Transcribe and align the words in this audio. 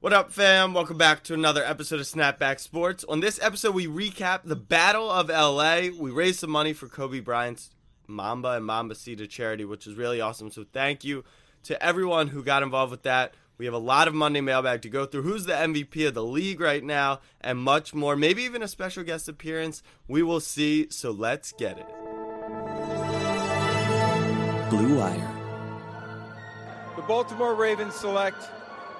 What 0.00 0.12
up, 0.12 0.30
fam? 0.30 0.74
Welcome 0.74 0.96
back 0.96 1.24
to 1.24 1.34
another 1.34 1.64
episode 1.64 1.98
of 1.98 2.06
Snapback 2.06 2.60
Sports. 2.60 3.02
On 3.08 3.18
this 3.18 3.40
episode, 3.42 3.74
we 3.74 3.88
recap 3.88 4.42
the 4.44 4.54
Battle 4.54 5.10
of 5.10 5.28
LA. 5.28 5.88
We 5.98 6.12
raised 6.12 6.38
some 6.38 6.50
money 6.50 6.72
for 6.72 6.86
Kobe 6.86 7.18
Bryant's 7.18 7.70
Mamba 8.06 8.50
and 8.50 8.64
Mambacita 8.64 9.28
charity, 9.28 9.64
which 9.64 9.88
is 9.88 9.96
really 9.96 10.20
awesome. 10.20 10.52
So, 10.52 10.64
thank 10.72 11.02
you 11.02 11.24
to 11.64 11.82
everyone 11.82 12.28
who 12.28 12.44
got 12.44 12.62
involved 12.62 12.92
with 12.92 13.02
that. 13.02 13.34
We 13.58 13.64
have 13.64 13.74
a 13.74 13.78
lot 13.78 14.06
of 14.06 14.14
Monday 14.14 14.40
mailbag 14.40 14.82
to 14.82 14.88
go 14.88 15.04
through. 15.04 15.22
Who's 15.22 15.46
the 15.46 15.54
MVP 15.54 16.06
of 16.06 16.14
the 16.14 16.22
league 16.22 16.60
right 16.60 16.84
now, 16.84 17.18
and 17.40 17.58
much 17.58 17.92
more. 17.92 18.14
Maybe 18.14 18.44
even 18.44 18.62
a 18.62 18.68
special 18.68 19.02
guest 19.02 19.28
appearance. 19.28 19.82
We 20.06 20.22
will 20.22 20.38
see. 20.38 20.88
So, 20.90 21.10
let's 21.10 21.50
get 21.50 21.76
it. 21.76 21.88
Blue 24.70 24.96
Wire. 24.96 25.34
The 26.94 27.02
Baltimore 27.02 27.56
Ravens 27.56 27.96
select 27.96 28.48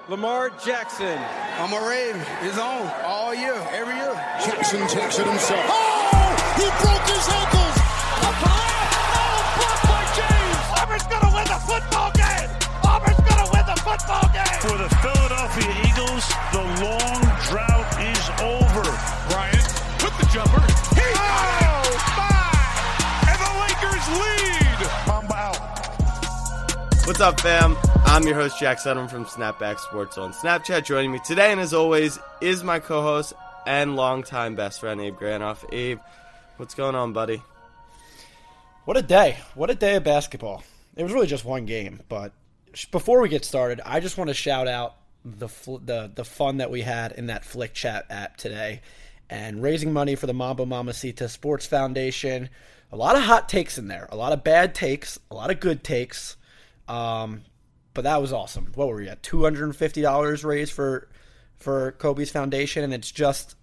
Lamar 0.09 0.49
Jackson. 0.65 1.19
I'm 1.59 1.71
a 1.71 1.87
Raven. 1.87 2.19
It's 2.41 2.57
on 2.57 2.89
all 3.05 3.35
year, 3.35 3.53
every 3.69 3.93
year. 3.93 4.13
Jackson 4.43 4.81
takes 4.87 5.19
it 5.19 5.27
himself. 5.27 5.63
Oh! 5.69 6.33
He 6.57 6.65
broke 6.81 7.05
his 7.05 7.29
ankles! 7.29 7.77
A 8.25 8.31
pass! 8.41 8.89
Oh, 9.13 9.37
blocked 9.53 9.85
by 9.85 10.01
James! 10.17 10.81
Auburn's 10.81 11.05
gonna 11.05 11.29
win 11.35 11.45
the 11.45 11.61
football 11.61 12.09
game! 12.17 12.49
Auburn's 12.89 13.21
gonna 13.21 13.53
win 13.53 13.65
the 13.69 13.77
football 13.85 14.25
game! 14.33 14.59
For 14.65 14.77
the 14.81 14.89
Philadelphia 14.97 15.69
Eagles, 15.85 16.25
the 16.57 16.65
long 16.81 17.21
drought 17.45 17.85
is 18.01 18.25
over. 18.41 18.81
Bryant 19.29 19.61
with 20.01 20.17
the 20.17 20.25
jumper. 20.33 20.68
What's 27.09 27.21
up, 27.21 27.41
fam? 27.41 27.75
I'm 28.05 28.21
your 28.21 28.35
host, 28.35 28.59
Jack 28.59 28.77
Sutton 28.77 29.07
from 29.07 29.25
Snapback 29.25 29.79
Sports 29.79 30.19
on 30.19 30.31
Snapchat. 30.31 30.85
Joining 30.85 31.11
me 31.11 31.17
today, 31.25 31.51
and 31.51 31.59
as 31.59 31.73
always, 31.73 32.19
is 32.39 32.63
my 32.63 32.77
co 32.77 33.01
host 33.01 33.33
and 33.65 33.95
longtime 33.95 34.55
best 34.55 34.79
friend, 34.79 35.01
Abe 35.01 35.15
Granoff. 35.15 35.65
Abe, 35.73 35.99
what's 36.57 36.75
going 36.75 36.93
on, 36.93 37.11
buddy? 37.11 37.41
What 38.85 38.95
a 38.95 39.01
day. 39.01 39.39
What 39.55 39.71
a 39.71 39.75
day 39.75 39.95
of 39.95 40.03
basketball. 40.03 40.63
It 40.95 41.01
was 41.01 41.11
really 41.11 41.25
just 41.25 41.43
one 41.43 41.65
game, 41.65 41.99
but 42.09 42.31
before 42.91 43.21
we 43.21 43.27
get 43.27 43.43
started, 43.43 43.81
I 43.83 44.01
just 44.01 44.19
want 44.19 44.27
to 44.27 44.35
shout 44.35 44.67
out 44.67 44.93
the 45.25 45.49
fl- 45.49 45.77
the 45.77 46.11
the 46.13 46.23
fun 46.23 46.57
that 46.57 46.69
we 46.69 46.81
had 46.81 47.13
in 47.13 47.25
that 47.25 47.43
Flick 47.43 47.73
Chat 47.73 48.05
app 48.11 48.37
today 48.37 48.81
and 49.31 49.63
raising 49.63 49.91
money 49.91 50.13
for 50.13 50.27
the 50.27 50.33
Mamba 50.35 50.63
Mambacita 50.67 51.27
Sports 51.27 51.65
Foundation. 51.65 52.49
A 52.91 52.95
lot 52.95 53.15
of 53.15 53.23
hot 53.23 53.49
takes 53.49 53.79
in 53.79 53.87
there, 53.87 54.07
a 54.11 54.15
lot 54.15 54.31
of 54.31 54.43
bad 54.43 54.75
takes, 54.75 55.17
a 55.31 55.33
lot 55.33 55.49
of 55.49 55.59
good 55.59 55.83
takes. 55.83 56.35
Um, 56.89 57.43
but 57.93 58.03
that 58.03 58.21
was 58.21 58.33
awesome. 58.33 58.71
What 58.75 58.87
were 58.87 58.95
we 58.95 59.07
at? 59.07 59.23
Two 59.23 59.43
hundred 59.43 59.65
and 59.65 59.75
fifty 59.75 60.01
dollars 60.01 60.43
raised 60.43 60.73
for 60.73 61.07
for 61.57 61.93
Kobe's 61.93 62.31
foundation, 62.31 62.83
and 62.83 62.93
it's 62.93 63.11
just 63.11 63.55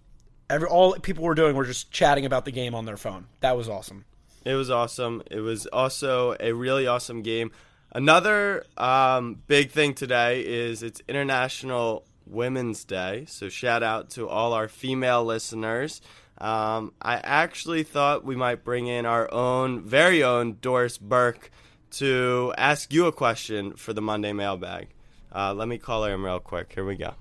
every 0.48 0.68
all 0.68 0.94
people 0.94 1.24
were 1.24 1.34
doing 1.34 1.56
were 1.56 1.64
just 1.64 1.90
chatting 1.90 2.24
about 2.24 2.44
the 2.44 2.52
game 2.52 2.74
on 2.74 2.84
their 2.84 2.96
phone. 2.96 3.26
That 3.40 3.56
was 3.56 3.68
awesome. 3.68 4.04
It 4.44 4.54
was 4.54 4.70
awesome. 4.70 5.22
It 5.30 5.40
was 5.40 5.66
also 5.66 6.36
a 6.38 6.52
really 6.52 6.86
awesome 6.86 7.22
game. 7.22 7.50
Another 7.92 8.64
um, 8.76 9.42
big 9.46 9.70
thing 9.70 9.94
today 9.94 10.42
is 10.42 10.82
it's 10.82 11.00
International 11.08 12.04
Women's 12.26 12.84
Day, 12.84 13.24
so 13.26 13.48
shout 13.48 13.82
out 13.82 14.10
to 14.10 14.28
all 14.28 14.52
our 14.52 14.68
female 14.68 15.24
listeners. 15.24 16.00
Um, 16.38 16.92
I 17.00 17.16
actually 17.24 17.82
thought 17.82 18.24
we 18.24 18.36
might 18.36 18.64
bring 18.64 18.86
in 18.86 19.06
our 19.06 19.32
own, 19.32 19.82
very 19.82 20.22
own 20.22 20.58
Doris 20.60 20.98
Burke 20.98 21.50
to 21.92 22.52
ask 22.56 22.92
you 22.92 23.06
a 23.06 23.12
question 23.12 23.74
for 23.74 23.92
the 23.92 24.02
Monday 24.02 24.32
mailbag. 24.32 24.88
Uh, 25.34 25.52
let 25.54 25.68
me 25.68 25.78
call 25.78 26.04
him 26.04 26.24
real 26.24 26.40
quick. 26.40 26.72
Here 26.72 26.84
we 26.84 26.96
go. 26.96 27.14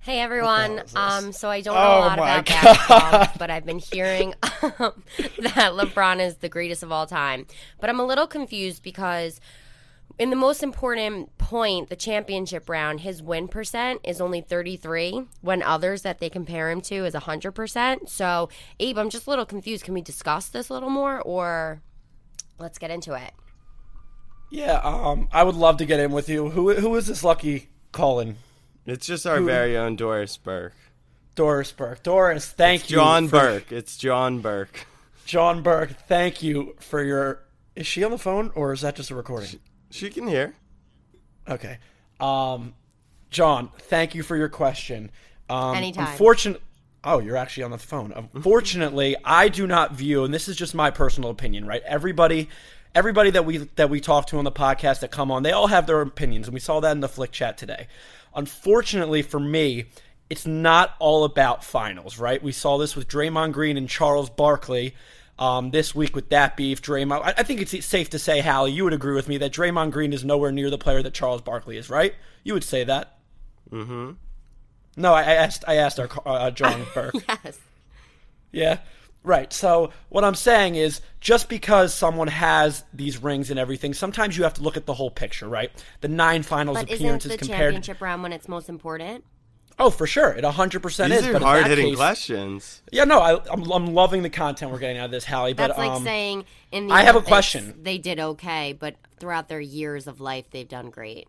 Hey 0.00 0.20
everyone. 0.20 0.82
Um, 0.94 1.32
so 1.32 1.50
I 1.50 1.60
don't 1.60 1.74
know 1.74 1.80
Oh 1.80 1.98
a 1.98 2.00
lot 2.00 2.18
my 2.18 2.38
about 2.38 2.46
basketball, 2.46 3.26
but 3.38 3.50
I've 3.50 3.66
been 3.66 3.78
hearing 3.78 4.32
um, 4.62 5.02
that 5.40 5.72
LeBron 5.72 6.20
is 6.20 6.36
the 6.36 6.48
greatest 6.48 6.82
of 6.82 6.90
all 6.90 7.06
time. 7.06 7.46
But 7.78 7.90
I'm 7.90 8.00
a 8.00 8.06
little 8.06 8.26
confused 8.26 8.82
because 8.82 9.38
in 10.18 10.30
the 10.30 10.36
most 10.36 10.62
important 10.62 11.36
point, 11.38 11.90
the 11.90 11.96
championship 11.96 12.68
round, 12.68 13.00
his 13.00 13.22
win 13.22 13.48
percent 13.48 14.00
is 14.02 14.20
only 14.20 14.40
33, 14.40 15.26
when 15.42 15.62
others 15.62 16.02
that 16.02 16.18
they 16.18 16.30
compare 16.30 16.70
him 16.70 16.80
to 16.82 17.04
is 17.04 17.14
100%. 17.14 18.08
So, 18.08 18.48
Abe, 18.80 18.98
I'm 18.98 19.10
just 19.10 19.26
a 19.26 19.30
little 19.30 19.46
confused. 19.46 19.84
Can 19.84 19.94
we 19.94 20.00
discuss 20.00 20.48
this 20.48 20.70
a 20.70 20.72
little 20.72 20.90
more, 20.90 21.20
or 21.20 21.82
let's 22.58 22.78
get 22.78 22.90
into 22.90 23.14
it? 23.14 23.32
Yeah, 24.50 24.80
um, 24.82 25.28
I 25.32 25.42
would 25.42 25.54
love 25.56 25.76
to 25.78 25.84
get 25.86 26.00
in 26.00 26.10
with 26.12 26.28
you. 26.28 26.50
Who 26.50 26.74
who 26.74 26.94
is 26.96 27.06
this 27.06 27.22
lucky 27.22 27.68
calling? 27.92 28.36
It's 28.86 29.06
just 29.06 29.26
our 29.26 29.40
very 29.42 29.76
own 29.76 29.96
Doris 29.96 30.36
Burke. 30.38 30.74
Doris 31.34 31.70
Burke. 31.72 32.02
Doris, 32.02 32.46
thank 32.48 32.82
It's 32.82 32.90
you. 32.90 32.96
John 32.96 33.28
for- 33.28 33.38
Burke. 33.38 33.70
It's 33.72 33.96
John 33.96 34.40
Burke. 34.40 34.86
John 35.26 35.62
Burke, 35.62 35.90
thank 36.08 36.42
you 36.42 36.74
for 36.80 37.02
your. 37.02 37.42
Is 37.76 37.86
she 37.86 38.02
on 38.02 38.10
the 38.10 38.18
phone 38.18 38.50
or 38.54 38.72
is 38.72 38.80
that 38.80 38.96
just 38.96 39.10
a 39.10 39.14
recording? 39.14 39.60
She 39.90 40.08
can 40.10 40.26
hear. 40.26 40.54
Okay. 41.48 41.78
Um, 42.18 42.74
John, 43.30 43.70
thank 43.78 44.14
you 44.14 44.22
for 44.22 44.36
your 44.36 44.48
question. 44.48 45.10
Um, 45.50 45.76
Anytime. 45.76 46.06
Unfortunately, 46.08 46.62
oh, 47.04 47.18
you're 47.18 47.36
actually 47.36 47.64
on 47.64 47.70
the 47.70 47.78
phone. 47.78 48.12
Unfortunately, 48.34 49.16
I 49.24 49.48
do 49.48 49.66
not 49.66 49.94
view, 49.94 50.24
and 50.24 50.32
this 50.32 50.48
is 50.48 50.56
just 50.56 50.74
my 50.74 50.90
personal 50.90 51.30
opinion, 51.30 51.66
right? 51.66 51.82
Everybody, 51.84 52.48
everybody 52.94 53.30
that 53.30 53.44
we 53.44 53.58
that 53.76 53.90
we 53.90 54.00
talk 54.00 54.26
to 54.28 54.38
on 54.38 54.44
the 54.44 54.52
podcast 54.52 55.00
that 55.00 55.10
come 55.10 55.30
on, 55.30 55.42
they 55.42 55.52
all 55.52 55.68
have 55.68 55.86
their 55.86 56.00
opinions, 56.00 56.46
and 56.46 56.54
we 56.54 56.60
saw 56.60 56.80
that 56.80 56.92
in 56.92 57.00
the 57.00 57.08
Flick 57.08 57.32
Chat 57.32 57.58
today. 57.58 57.86
Unfortunately 58.34 59.22
for 59.22 59.40
me, 59.40 59.86
it's 60.30 60.46
not 60.46 60.94
all 60.98 61.24
about 61.24 61.64
finals, 61.64 62.18
right? 62.18 62.42
We 62.42 62.52
saw 62.52 62.78
this 62.78 62.94
with 62.94 63.08
Draymond 63.08 63.52
Green 63.52 63.76
and 63.76 63.88
Charles 63.88 64.30
Barkley. 64.30 64.94
Um, 65.38 65.70
this 65.70 65.94
week 65.94 66.16
with 66.16 66.30
that 66.30 66.56
beef, 66.56 66.82
Draymond. 66.82 67.22
I, 67.22 67.34
I 67.38 67.42
think 67.44 67.60
it's 67.60 67.86
safe 67.86 68.10
to 68.10 68.18
say, 68.18 68.40
Hallie, 68.40 68.72
you 68.72 68.82
would 68.82 68.92
agree 68.92 69.14
with 69.14 69.28
me 69.28 69.38
that 69.38 69.52
Draymond 69.52 69.92
Green 69.92 70.12
is 70.12 70.24
nowhere 70.24 70.50
near 70.50 70.68
the 70.68 70.78
player 70.78 71.00
that 71.00 71.14
Charles 71.14 71.42
Barkley 71.42 71.76
is, 71.76 71.88
right? 71.88 72.12
You 72.42 72.54
would 72.54 72.64
say 72.64 72.82
that. 72.82 73.18
Mm-hmm. 73.70 74.14
No, 74.98 75.14
I, 75.14 75.22
I 75.22 75.34
asked. 75.34 75.64
I 75.66 75.74
asked 75.76 75.98
our 76.00 76.08
uh, 76.26 76.50
John 76.50 76.84
Burke. 76.94 77.14
Yes. 77.28 77.58
Yeah. 78.52 78.78
Right. 79.24 79.52
So 79.52 79.90
what 80.08 80.24
I'm 80.24 80.34
saying 80.34 80.76
is 80.76 81.00
just 81.20 81.48
because 81.48 81.92
someone 81.92 82.28
has 82.28 82.84
these 82.94 83.22
rings 83.22 83.50
and 83.50 83.58
everything, 83.58 83.92
sometimes 83.92 84.36
you 84.38 84.44
have 84.44 84.54
to 84.54 84.62
look 84.62 84.76
at 84.76 84.86
the 84.86 84.94
whole 84.94 85.10
picture, 85.10 85.48
right? 85.48 85.70
The 86.00 86.08
nine 86.08 86.42
finals 86.42 86.78
But 86.78 86.90
isn't 86.90 87.04
appearances 87.04 87.32
the 87.32 87.38
compared. 87.38 87.74
championship 87.74 88.00
round 88.00 88.22
when 88.22 88.32
it's 88.32 88.48
most 88.48 88.68
important? 88.68 89.24
Oh, 89.80 89.90
for 89.90 90.06
sure, 90.06 90.30
it 90.30 90.42
100 90.44 90.82
percent 90.82 91.12
is. 91.12 91.24
These 91.24 91.34
are 91.34 91.38
hard 91.40 91.66
hitting 91.66 91.90
case- 91.90 91.96
questions. 91.96 92.82
Yeah, 92.90 93.04
no, 93.04 93.20
I, 93.20 93.40
I'm 93.52 93.70
I'm 93.70 93.86
loving 93.94 94.22
the 94.22 94.30
content 94.30 94.72
we're 94.72 94.78
getting 94.78 94.98
out 94.98 95.06
of 95.06 95.10
this, 95.12 95.24
Hallie. 95.24 95.52
But 95.52 95.68
That's 95.68 95.78
like 95.78 95.90
um, 95.90 96.02
saying 96.04 96.44
in 96.72 96.88
the 96.88 96.94
I 96.94 97.02
have 97.02 97.14
a 97.14 97.22
question. 97.22 97.74
They 97.82 97.98
did 97.98 98.18
okay, 98.18 98.72
but 98.72 98.96
throughout 99.20 99.48
their 99.48 99.60
years 99.60 100.06
of 100.08 100.20
life, 100.20 100.46
they've 100.50 100.68
done 100.68 100.90
great. 100.90 101.28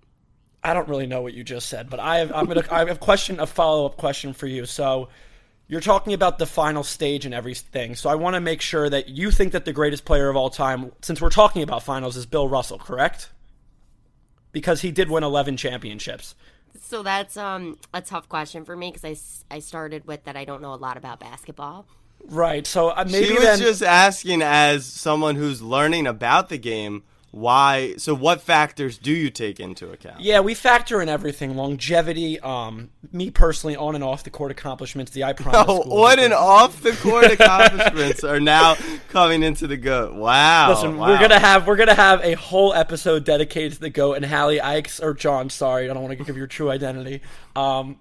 I 0.63 0.73
don't 0.73 0.89
really 0.89 1.07
know 1.07 1.21
what 1.21 1.33
you 1.33 1.43
just 1.43 1.69
said, 1.69 1.89
but 1.89 1.99
I 1.99 2.19
have 2.19 2.31
I'm 2.33 2.45
gonna 2.45 2.63
I 2.71 2.79
have 2.79 2.89
a 2.89 2.95
question, 2.95 3.39
a 3.39 3.47
follow 3.47 3.85
up 3.85 3.97
question 3.97 4.33
for 4.33 4.47
you. 4.47 4.65
So. 4.65 5.09
You're 5.71 5.81
talking 5.81 6.13
about 6.13 6.39
the 6.39 6.47
final 6.47 6.81
stage 6.81 7.25
and 7.25 7.33
everything, 7.35 7.93
so 7.93 8.09
I 8.09 8.15
want 8.15 8.33
to 8.33 8.41
make 8.41 8.59
sure 8.59 8.89
that 8.89 9.07
you 9.07 9.29
think 9.29 9.51
that 9.51 9.65
the 9.65 9.71
greatest 9.71 10.03
player 10.03 10.27
of 10.27 10.35
all 10.35 10.49
time, 10.49 10.91
since 11.03 11.21
we're 11.21 11.29
talking 11.29 11.61
about 11.61 11.83
finals, 11.83 12.17
is 12.17 12.25
Bill 12.25 12.47
Russell, 12.47 12.79
correct? 12.79 13.29
Because 14.51 14.81
he 14.81 14.89
did 14.89 15.11
win 15.11 15.23
11 15.23 15.57
championships. 15.57 16.33
So 16.81 17.03
that's 17.03 17.37
um 17.37 17.77
a 17.93 18.01
tough 18.01 18.27
question 18.27 18.65
for 18.65 18.75
me 18.75 18.91
because 18.91 19.43
I, 19.51 19.55
I 19.57 19.59
started 19.59 20.07
with 20.07 20.23
that 20.23 20.35
I 20.35 20.43
don't 20.43 20.61
know 20.61 20.73
a 20.73 20.75
lot 20.75 20.97
about 20.97 21.19
basketball. 21.19 21.85
Right. 22.25 22.65
So 22.67 22.89
uh, 22.89 23.05
maybe 23.09 23.27
she 23.27 23.33
was 23.33 23.43
then 23.43 23.59
just 23.59 23.83
asking 23.83 24.41
as 24.41 24.85
someone 24.85 25.35
who's 25.35 25.61
learning 25.61 26.07
about 26.07 26.49
the 26.49 26.57
game 26.57 27.03
why 27.31 27.93
so 27.97 28.15
what 28.15 28.41
factors 28.41 28.97
do 28.97 29.11
you 29.11 29.29
take 29.29 29.59
into 29.59 29.91
account 29.91 30.19
yeah, 30.19 30.39
we 30.39 30.53
factor 30.53 31.01
in 31.01 31.09
everything: 31.09 31.55
longevity, 31.55 32.39
um, 32.39 32.89
me 33.11 33.29
personally, 33.29 33.75
on 33.75 33.95
and 33.95 34.03
off 34.03 34.23
the 34.23 34.29
court 34.29 34.51
accomplishments, 34.51 35.11
the 35.11 35.23
I 35.23 35.33
promise. 35.33 35.65
oh, 35.67 36.05
on 36.05 36.19
and 36.19 36.33
off 36.33 36.81
the 36.81 36.93
court 36.93 37.25
accomplishments 37.31 38.23
are 38.23 38.39
now 38.39 38.75
coming 39.09 39.43
into 39.43 39.67
the 39.67 39.77
goat 39.77 40.15
wow 40.15 40.69
Listen, 40.69 40.97
wow. 40.97 41.09
we're 41.09 41.19
gonna 41.19 41.39
have 41.39 41.67
we're 41.67 41.75
gonna 41.75 41.93
have 41.93 42.21
a 42.21 42.33
whole 42.33 42.73
episode 42.73 43.25
dedicated 43.25 43.73
to 43.73 43.79
the 43.79 43.89
goat 43.89 44.13
and 44.13 44.25
Hallie 44.25 44.59
Ikes 44.59 44.99
or 44.99 45.13
John. 45.13 45.49
Sorry, 45.49 45.89
I 45.89 45.93
don't 45.93 46.03
want 46.03 46.17
to 46.17 46.23
give 46.23 46.37
your 46.37 46.47
true 46.47 46.69
identity. 46.69 47.21
Um, 47.55 47.97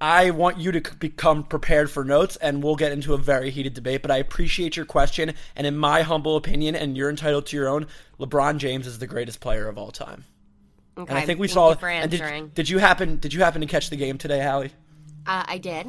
I 0.00 0.30
want 0.30 0.58
you 0.58 0.72
to 0.72 0.80
become 0.96 1.44
prepared 1.44 1.90
for 1.90 2.04
notes, 2.04 2.36
and 2.36 2.62
we'll 2.62 2.76
get 2.76 2.90
into 2.92 3.12
a 3.12 3.18
very 3.18 3.50
heated 3.50 3.74
debate. 3.74 4.00
But 4.02 4.10
I 4.10 4.16
appreciate 4.16 4.76
your 4.76 4.86
question, 4.86 5.34
and 5.56 5.66
in 5.66 5.76
my 5.76 6.02
humble 6.02 6.36
opinion, 6.36 6.74
and 6.74 6.96
you're 6.96 7.10
entitled 7.10 7.46
to 7.46 7.56
your 7.56 7.68
own. 7.68 7.86
LeBron 8.18 8.58
James 8.58 8.86
is 8.86 8.98
the 8.98 9.06
greatest 9.06 9.40
player 9.40 9.68
of 9.68 9.76
all 9.78 9.90
time, 9.90 10.24
Okay, 10.98 11.08
and 11.10 11.18
I 11.18 11.26
think 11.26 11.38
we 11.38 11.48
thank 11.48 11.54
saw. 11.54 11.70
you 11.70 11.76
for 11.76 11.88
answering. 11.88 12.44
did, 12.46 12.54
did 12.54 12.68
you 12.70 12.78
happen? 12.78 13.16
Did 13.18 13.32
you 13.34 13.40
happen 13.42 13.60
to 13.60 13.66
catch 13.66 13.90
the 13.90 13.96
game 13.96 14.16
today, 14.18 14.42
Hallie? 14.42 14.72
uh, 15.26 15.44
I 15.46 15.58
did. 15.58 15.86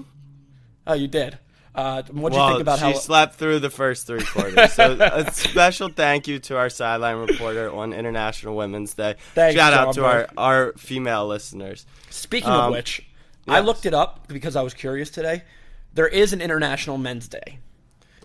Oh, 0.88 0.94
you 0.94 1.08
did. 1.08 1.38
Uh, 1.74 2.04
what 2.12 2.34
do 2.34 2.38
you 2.40 2.48
think 2.50 2.60
about 2.62 2.80
she 2.80 2.86
how? 2.86 2.92
She 2.92 2.98
slept 2.98 3.36
through 3.36 3.60
the 3.60 3.70
first 3.70 4.06
three 4.08 4.24
quarters. 4.26 4.74
so 4.74 4.92
a 5.00 5.32
special 5.32 5.88
thank 5.88 6.28
you 6.28 6.40
to 6.40 6.58
our 6.58 6.70
sideline 6.70 7.16
reporter 7.16 7.72
on 7.72 7.94
International 7.94 8.58
Women's 8.58 8.94
Day. 8.94 9.16
Thanks, 9.36 9.56
Shout 9.58 9.72
out 9.74 9.86
John 9.86 9.94
to 9.96 10.06
our, 10.06 10.28
our 10.38 10.74
female 10.74 11.28
listeners. 11.28 11.86
Speaking 12.10 12.50
Um, 12.50 12.66
of 12.66 12.72
which, 12.74 13.08
I 13.48 13.60
looked 13.62 13.86
it 13.86 13.94
up 13.94 14.28
because 14.28 14.56
I 14.56 14.62
was 14.62 14.74
curious 14.74 15.10
today. 15.10 15.44
There 15.94 16.08
is 16.08 16.32
an 16.34 16.42
International 16.42 16.98
Men's 16.98 17.28
Day. 17.28 17.60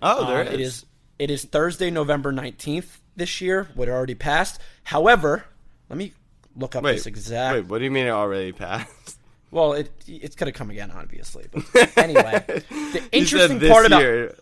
Oh, 0.03 0.27
there 0.27 0.41
Um, 0.43 0.47
it 0.49 0.55
It 0.55 0.61
is. 0.61 0.69
is. 0.79 0.87
It 1.19 1.31
is 1.31 1.45
Thursday, 1.45 1.91
November 1.91 2.31
nineteenth 2.33 3.01
this 3.17 3.41
year. 3.41 3.69
Would 3.75 3.89
already 3.89 4.15
passed. 4.15 4.61
However, 4.85 5.45
let 5.89 5.97
me 5.97 6.13
look 6.55 6.77
up 6.77 6.85
Wait, 6.85 6.93
this 6.97 7.07
exact. 7.07 7.55
wait, 7.55 7.67
what 7.67 7.79
do 7.79 7.85
you 7.85 7.91
mean 7.91 8.07
it 8.07 8.11
already 8.11 8.53
passed? 8.53 8.91
Well, 9.53 9.73
it 9.75 9.91
it's 10.09 10.35
gonna 10.37 10.53
come 10.53 10.71
again, 10.71 10.91
obviously. 10.91 11.47
But 11.51 11.65
anyway, 11.97 12.45
the 12.69 13.03
interesting 13.13 13.61
part 13.61 13.87
about 13.87 14.01
year. 14.03 14.35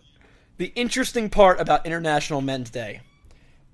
the 0.57 0.73
interesting 0.75 1.29
part 1.29 1.61
about 1.61 1.85
International 1.85 2.41
Men's 2.41 2.71
Day, 2.71 3.01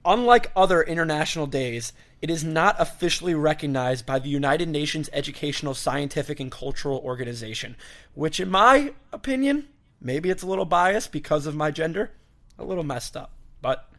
unlike 0.05 0.51
other 0.55 0.81
international 0.81 1.47
days, 1.47 1.93
it 2.21 2.29
is 2.29 2.43
not 2.43 2.75
officially 2.79 3.33
recognized 3.33 4.05
by 4.05 4.19
the 4.19 4.29
United 4.29 4.69
Nations 4.69 5.09
Educational, 5.11 5.73
Scientific, 5.73 6.39
and 6.39 6.51
Cultural 6.51 6.99
Organization, 6.99 7.75
which, 8.13 8.39
in 8.39 8.49
my 8.49 8.93
opinion, 9.11 9.67
maybe 9.99 10.29
it's 10.29 10.43
a 10.43 10.47
little 10.47 10.65
biased 10.65 11.11
because 11.11 11.45
of 11.45 11.55
my 11.55 11.71
gender, 11.71 12.11
a 12.59 12.63
little 12.63 12.83
messed 12.83 13.17
up. 13.17 13.31
But 13.61 13.89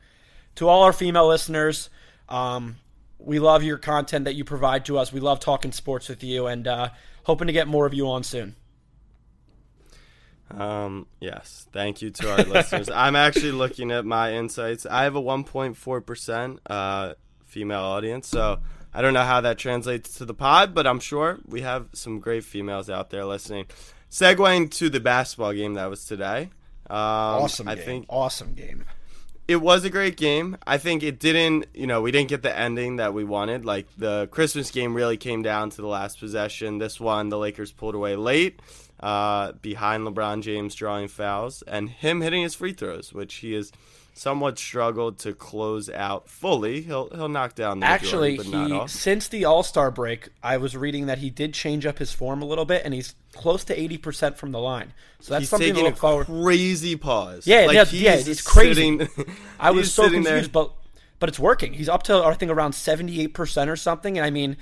to 0.57 0.69
all 0.69 0.83
our 0.83 0.93
female 0.93 1.29
listeners, 1.29 1.91
um, 2.29 2.77
we 3.19 3.39
love 3.39 3.63
your 3.63 3.79
content 3.79 4.25
that 4.25 4.35
you 4.35 4.45
provide 4.45 4.85
to 4.87 4.99
us. 4.99 5.13
We 5.13 5.21
love 5.21 5.41
talking 5.41 5.73
sports 5.73 6.09
with 6.09 6.23
you, 6.23 6.47
and 6.47 6.67
uh, 6.67 6.91
hoping 7.25 7.47
to 7.47 7.53
get 7.53 7.69
more 7.69 7.87
of 7.87 7.95
you 7.95 8.09
on 8.09 8.23
soon. 8.23 8.55
Um, 10.57 11.07
yes, 11.21 11.67
thank 11.73 12.03
you 12.03 12.11
to 12.11 12.31
our 12.31 12.45
listeners. 12.45 12.91
I'm 12.95 13.17
actually 13.17 13.53
looking 13.53 13.91
at 13.91 14.05
my 14.05 14.35
insights. 14.35 14.85
I 14.87 15.05
have 15.05 15.17
a 15.17 15.23
1.4% 15.23 16.59
uh, 16.67 17.15
female 17.47 17.81
audience, 17.81 18.29
so 18.29 18.61
I 18.93 19.03
don't 19.03 19.15
know 19.15 19.25
how 19.25 19.41
that 19.43 19.59
translates 19.59 20.19
to 20.19 20.25
the 20.25 20.35
pod, 20.35 20.75
but 20.75 20.87
I'm 20.87 21.01
sure 21.01 21.39
we 21.47 21.63
have 21.63 21.89
some 21.93 22.21
great 22.21 22.45
females 22.45 22.91
out 22.91 23.11
there 23.11 23.25
listening. 23.25 23.67
Segueing 24.11 24.71
to 24.73 24.91
the 24.91 25.01
basketball 25.01 25.55
game 25.55 25.75
that 25.75 25.87
was 25.89 26.05
today. 26.05 26.51
Um, 26.91 26.99
Awesome 26.99 27.69
I 27.69 27.77
think 27.77 28.05
awesome 28.11 28.53
game. 28.53 28.85
it 29.49 29.57
was 29.57 29.85
a 29.85 29.91
great 29.91 30.19
game. 30.19 30.59
I 30.67 30.77
think 30.77 31.03
it 31.03 31.19
didn't, 31.19 31.67
you 31.73 31.87
know, 31.87 32.03
we 32.03 32.11
didn't 32.11 32.29
get 32.29 32.43
the 32.43 32.55
ending 32.55 32.97
that 32.97 33.15
we 33.15 33.25
wanted. 33.25 33.65
Like 33.65 33.87
the 33.97 34.29
Christmas 34.31 34.71
game 34.71 34.93
really 34.95 35.17
came 35.17 35.43
down 35.43 35.71
to 35.71 35.81
the 35.81 35.87
last 35.89 36.21
possession. 36.21 36.77
This 36.77 37.01
one, 37.01 37.31
the 37.31 37.39
Lakers 37.39 37.73
pulled 37.73 37.95
away 37.95 38.17
late, 38.17 38.61
uh, 39.03 39.53
behind 39.61 40.07
LeBron 40.07 40.43
James 40.43 40.75
drawing 40.75 41.09
fouls 41.09 41.63
and 41.63 41.91
him 41.91 42.21
hitting 42.21 42.43
his 42.43 42.55
free 42.55 42.73
throws, 42.73 43.13
which 43.13 43.35
he 43.37 43.53
has 43.55 43.73
somewhat 44.15 44.59
struggled 44.59 45.19
to 45.19 45.33
close 45.33 45.89
out 45.91 46.29
fully. 46.29 46.83
He'll 46.83 47.09
he'll 47.11 47.29
knock 47.29 47.55
down 47.55 47.81
the 47.81 47.87
Actually, 47.87 48.37
majority, 48.37 48.51
but 48.53 48.59
not 48.59 48.67
he 48.71 48.77
all. 48.77 48.89
since 48.89 49.27
the 49.29 49.45
All 49.45 49.63
Star 49.63 49.91
break, 49.91 50.29
I 50.43 50.57
was 50.59 50.77
reading 50.77 51.07
that 51.07 51.19
he 51.19 51.31
did 51.31 51.55
change 51.55 51.87
up 51.87 51.99
his 51.99 52.13
form 52.13 52.43
a 52.43 52.45
little 52.45 52.65
bit, 52.67 52.83
and 52.85 52.93
he's 52.95 53.15
close 53.33 53.65
to 53.65 53.81
eighty 53.81 53.99
percent 53.99 54.37
from 54.39 54.53
the 54.53 54.61
line. 54.61 54.93
So 55.21 55.33
that's 55.35 55.43
He's 55.43 55.49
something 55.49 55.75
to 55.75 55.83
look 55.83 55.97
forward. 55.97 56.27
crazy 56.27 56.95
pause. 56.97 57.47
Yeah, 57.47 57.61
like 57.67 57.75
yeah, 57.75 57.85
he's 57.87 58.03
yeah, 58.03 58.15
it's 58.15 58.43
crazy. 58.43 58.99
sitting- 58.99 59.35
I 59.61 59.71
was 59.71 59.93
so 59.93 60.05
sitting 60.05 60.23
there- 60.23 60.35
confused, 60.35 60.53
but 60.53 60.73
but 61.19 61.29
it's 61.29 61.39
working. 61.39 61.73
He's 61.73 61.89
up 61.89 62.03
to 62.05 62.23
I 62.23 62.35
think 62.35 62.53
around 62.53 62.75
seventy 62.75 63.21
eight 63.21 63.35
percent 63.35 63.71
or 63.71 63.77
something. 63.77 64.19
And 64.19 64.27
I 64.27 64.31
mean, 64.31 64.57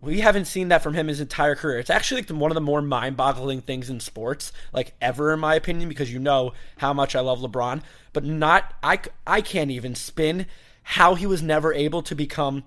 we 0.00 0.20
haven't 0.20 0.44
seen 0.46 0.68
that 0.68 0.82
from 0.82 0.94
him 0.94 1.08
his 1.08 1.20
entire 1.20 1.54
career. 1.54 1.78
It's 1.78 1.90
actually 1.90 2.22
like 2.22 2.30
one 2.30 2.50
of 2.50 2.54
the 2.54 2.60
more 2.60 2.82
mind 2.82 3.16
boggling 3.16 3.60
things 3.60 3.90
in 3.90 4.00
sports, 4.00 4.52
like 4.72 4.94
ever 5.00 5.32
in 5.32 5.40
my 5.40 5.54
opinion, 5.54 5.88
because 5.88 6.12
you 6.12 6.18
know 6.18 6.52
how 6.78 6.92
much 6.92 7.16
I 7.16 7.20
love 7.20 7.40
LeBron, 7.40 7.82
but 8.12 8.24
not 8.24 8.74
I 8.82 9.00
I 9.26 9.40
can't 9.40 9.70
even 9.70 9.94
spin 9.94 10.46
how 10.82 11.14
he 11.14 11.26
was 11.26 11.42
never 11.42 11.72
able 11.72 12.02
to 12.02 12.14
become 12.14 12.64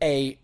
a. 0.00 0.38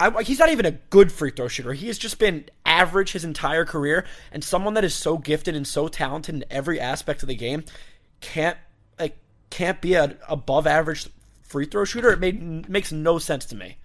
I, 0.00 0.22
he's 0.24 0.40
not 0.40 0.48
even 0.48 0.66
a 0.66 0.72
good 0.72 1.12
free 1.12 1.30
throw 1.30 1.46
shooter. 1.46 1.72
He 1.72 1.86
has 1.86 1.98
just 1.98 2.18
been 2.18 2.46
average 2.66 3.12
his 3.12 3.24
entire 3.24 3.64
career, 3.64 4.04
and 4.32 4.42
someone 4.42 4.74
that 4.74 4.84
is 4.84 4.94
so 4.94 5.18
gifted 5.18 5.54
and 5.54 5.66
so 5.66 5.86
talented 5.86 6.34
in 6.34 6.44
every 6.50 6.80
aspect 6.80 7.22
of 7.22 7.28
the 7.28 7.36
game 7.36 7.64
can't 8.20 8.58
like 8.98 9.16
can't 9.50 9.80
be 9.80 9.94
an 9.94 10.18
above 10.28 10.66
average 10.66 11.08
free 11.42 11.66
throw 11.66 11.84
shooter. 11.84 12.10
It 12.10 12.18
made 12.20 12.68
makes 12.68 12.90
no 12.90 13.18
sense 13.18 13.44
to 13.46 13.56
me. 13.56 13.76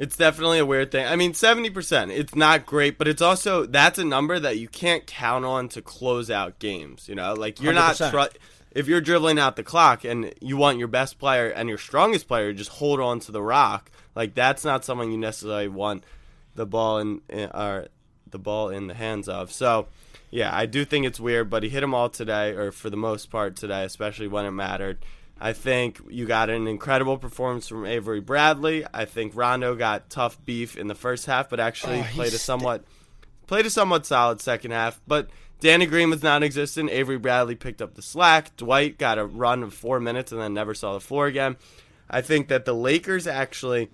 It's 0.00 0.16
definitely 0.16 0.58
a 0.58 0.64
weird 0.64 0.90
thing. 0.90 1.06
I 1.06 1.14
mean, 1.14 1.34
70%, 1.34 2.10
it's 2.10 2.34
not 2.34 2.64
great, 2.64 2.96
but 2.96 3.06
it's 3.06 3.20
also, 3.20 3.66
that's 3.66 3.98
a 3.98 4.04
number 4.04 4.40
that 4.40 4.58
you 4.58 4.66
can't 4.66 5.06
count 5.06 5.44
on 5.44 5.68
to 5.68 5.82
close 5.82 6.30
out 6.30 6.58
games. 6.58 7.06
You 7.06 7.14
know, 7.14 7.34
like 7.34 7.60
you're 7.60 7.74
not, 7.74 7.96
100%. 7.96 8.10
tr- 8.10 8.38
if 8.72 8.88
you're 8.88 9.02
dribbling 9.02 9.38
out 9.38 9.56
the 9.56 9.62
clock 9.62 10.04
and 10.04 10.32
you 10.40 10.56
want 10.56 10.78
your 10.78 10.88
best 10.88 11.18
player 11.18 11.48
and 11.48 11.68
your 11.68 11.76
strongest 11.76 12.28
player 12.28 12.52
just 12.54 12.70
hold 12.70 12.98
on 12.98 13.20
to 13.20 13.32
the 13.32 13.42
rock, 13.42 13.90
like 14.14 14.34
that's 14.34 14.64
not 14.64 14.86
someone 14.86 15.12
you 15.12 15.18
necessarily 15.18 15.68
want 15.68 16.04
the 16.54 16.64
ball 16.64 16.98
in, 16.98 17.20
in 17.28 17.50
or 17.50 17.88
the 18.30 18.38
ball 18.38 18.70
in 18.70 18.86
the 18.86 18.94
hands 18.94 19.28
of. 19.28 19.52
So, 19.52 19.86
yeah, 20.30 20.50
I 20.56 20.66
do 20.66 20.84
think 20.84 21.04
it's 21.04 21.20
weird, 21.20 21.50
but 21.50 21.62
he 21.62 21.68
hit 21.68 21.80
them 21.80 21.94
all 21.94 22.08
today, 22.08 22.52
or 22.52 22.72
for 22.72 22.88
the 22.88 22.96
most 22.96 23.30
part 23.30 23.56
today, 23.56 23.84
especially 23.84 24.28
when 24.28 24.46
it 24.46 24.52
mattered. 24.52 25.04
I 25.40 25.52
think 25.54 26.00
you 26.08 26.26
got 26.26 26.50
an 26.50 26.66
incredible 26.66 27.16
performance 27.16 27.66
from 27.66 27.86
Avery 27.86 28.20
Bradley. 28.20 28.84
I 28.92 29.06
think 29.06 29.32
Rondo 29.34 29.74
got 29.74 30.10
tough 30.10 30.42
beef 30.44 30.76
in 30.76 30.86
the 30.88 30.94
first 30.94 31.26
half, 31.26 31.48
but 31.48 31.58
actually 31.60 32.00
Oh, 32.00 32.06
played 32.12 32.28
a 32.28 32.30
st- 32.32 32.40
somewhat 32.42 32.84
played 33.46 33.66
a 33.66 33.70
somewhat 33.70 34.04
solid 34.06 34.40
second 34.40 34.70
half. 34.72 35.00
But 35.06 35.30
Danny 35.60 35.86
Green 35.86 36.10
was 36.10 36.22
non-existent. 36.22 36.90
Avery 36.90 37.18
Bradley 37.18 37.54
picked 37.54 37.82
up 37.82 37.94
the 37.94 38.02
slack. 38.02 38.54
Dwight 38.56 38.98
got 38.98 39.18
a 39.18 39.24
run 39.24 39.62
of 39.62 39.74
four 39.74 39.98
minutes 39.98 40.30
and 40.30 40.40
then 40.40 40.54
never 40.54 40.74
saw 40.74 40.92
the 40.94 41.00
floor 41.00 41.26
again. 41.26 41.56
I 42.08 42.20
think 42.20 42.48
that 42.48 42.64
the 42.64 42.74
Lakers 42.74 43.26
actually 43.26 43.88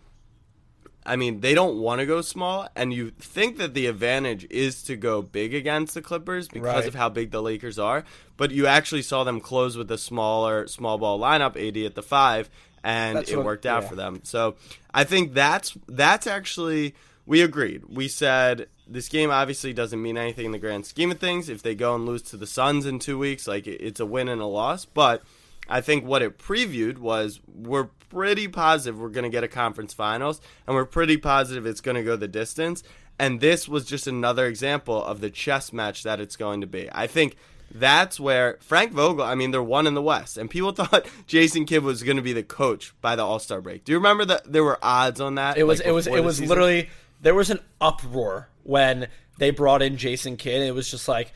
I 1.07 1.17
mean, 1.17 1.41
they 1.41 1.55
don't 1.55 1.79
want 1.79 2.01
to 2.01 2.07
go 2.07 2.21
small, 2.21 2.69
and 2.75 2.93
you 2.93 3.11
think 3.11 3.59
that 3.59 3.75
the 3.75 3.87
advantage 3.87 4.47
is 4.51 4.83
to 4.85 4.97
go 4.97 5.23
big 5.23 5.55
against 5.55 5.95
the 5.95 6.03
Clippers 6.03 6.49
because 6.49 6.65
Right. 6.67 6.87
of 6.89 6.95
how 6.95 7.09
big 7.09 7.31
the 7.31 7.41
Lakers 7.41 7.79
are. 7.79 8.05
But 8.37 8.51
you 8.51 8.67
actually 8.67 9.03
saw 9.03 9.23
them 9.25 9.41
close 9.41 9.77
with 9.77 9.91
a 9.91 9.99
smaller 9.99 10.67
small 10.67 10.99
ball 10.99 11.19
lineup, 11.19 11.57
AD 11.57 11.87
at 11.87 11.95
the 11.95 12.03
five, 12.03 12.51
and 12.83 13.17
That's 13.19 13.31
it 13.31 13.37
what- 13.37 13.47
worked 13.47 13.67
out 13.67 13.83
yeah. 13.85 13.89
for 13.89 13.95
them. 13.95 14.21
So 14.25 14.57
I 14.93 15.05
think 15.05 15.33
that's 15.33 15.77
that's 15.89 16.27
actually 16.27 16.95
we 17.25 17.41
agreed. 17.41 17.83
We 17.89 18.09
said 18.09 18.69
this 18.87 19.09
game 19.09 19.31
obviously 19.31 19.73
doesn't 19.73 20.01
mean 20.01 20.17
anything 20.17 20.47
in 20.47 20.53
the 20.53 20.59
grand 20.59 20.87
scheme 20.87 21.11
of 21.11 21.19
things. 21.19 21.49
If 21.49 21.63
they 21.63 21.75
go 21.75 21.95
and 21.95 22.05
lose 22.07 22.23
to 22.23 22.37
the 22.37 22.47
Suns 22.47 22.85
in 22.87 22.99
two 22.99 23.19
weeks, 23.19 23.47
like 23.49 23.67
it's 23.67 24.01
a 24.01 24.07
win 24.07 24.29
and 24.29 24.41
a 24.41 24.47
loss, 24.47 24.85
but. 24.85 25.23
I 25.69 25.81
think 25.81 26.05
what 26.05 26.23
it 26.23 26.39
previewed 26.39 26.99
was 26.99 27.41
we're 27.47 27.89
pretty 28.11 28.49
positive 28.49 29.01
we're 29.01 29.09
going 29.09 29.25
to 29.25 29.31
get 29.31 29.45
a 29.45 29.49
conference 29.49 29.93
finals, 29.93 30.41
and 30.67 30.77
we're 30.77 30.85
pretty 30.85 31.17
positive 31.17 31.67
it's 31.67 31.81
going 31.81 31.97
to 31.97 32.03
go 32.03 32.17
the 32.17 32.29
distance. 32.29 32.83
And 33.19 33.41
this 33.41 33.67
was 33.67 33.85
just 33.87 34.07
another 34.07 34.47
example 34.47 35.03
of 35.03 35.21
the 35.21 35.31
chess 35.31 35.73
match 35.73 36.03
that 36.03 36.21
it's 36.21 36.37
going 36.37 36.61
to 36.61 36.67
be. 36.67 36.89
I 36.93 37.07
think 37.07 37.37
that's 37.71 38.21
where 38.21 38.59
Frank 38.61 38.93
Vogel, 38.93 39.25
I 39.25 39.35
mean, 39.35 39.51
they're 39.51 39.63
one 39.63 39.87
in 39.87 39.95
the 39.95 40.03
West, 40.03 40.37
and 40.37 40.51
people 40.51 40.73
thought 40.73 41.07
Jason 41.27 41.65
Kidd 41.65 41.83
was 41.83 42.03
going 42.03 42.17
to 42.17 42.23
be 42.23 42.33
the 42.33 42.43
coach 42.43 42.95
by 43.01 43.17
the 43.17 43.25
All 43.25 43.39
Star 43.39 43.61
break. 43.61 43.85
Do 43.85 43.93
you 43.93 43.99
remember 43.99 44.25
that 44.27 44.51
there 44.53 44.65
were 44.65 44.79
odds 44.83 45.21
on 45.21 45.37
that? 45.37 45.57
It 45.57 45.65
was 45.65 45.81
like, 45.81 45.89
it 45.89 45.93
was 45.93 46.07
it 46.07 46.25
was 46.25 46.37
season? 46.37 46.49
literally 46.49 46.89
there 47.21 47.35
was 47.35 47.51
an 47.51 47.61
uproar 47.81 48.49
when 48.63 49.09
they 49.39 49.51
brought 49.51 49.83
in 49.83 49.97
Jason 49.97 50.37
Kidd. 50.37 50.63
It 50.63 50.75
was 50.75 50.91
just 50.91 51.09
like 51.09 51.33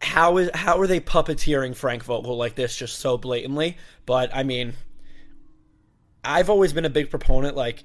how 0.00 0.38
is 0.38 0.50
how 0.54 0.78
are 0.78 0.86
they 0.86 1.00
puppeteering 1.00 1.74
Frank 1.74 2.04
Vogel 2.04 2.36
like 2.36 2.54
this 2.54 2.76
just 2.76 2.98
so 2.98 3.18
blatantly? 3.18 3.76
But 4.06 4.34
I 4.34 4.42
mean, 4.42 4.74
I've 6.24 6.50
always 6.50 6.72
been 6.72 6.84
a 6.84 6.90
big 6.90 7.10
proponent 7.10 7.56
like 7.56 7.82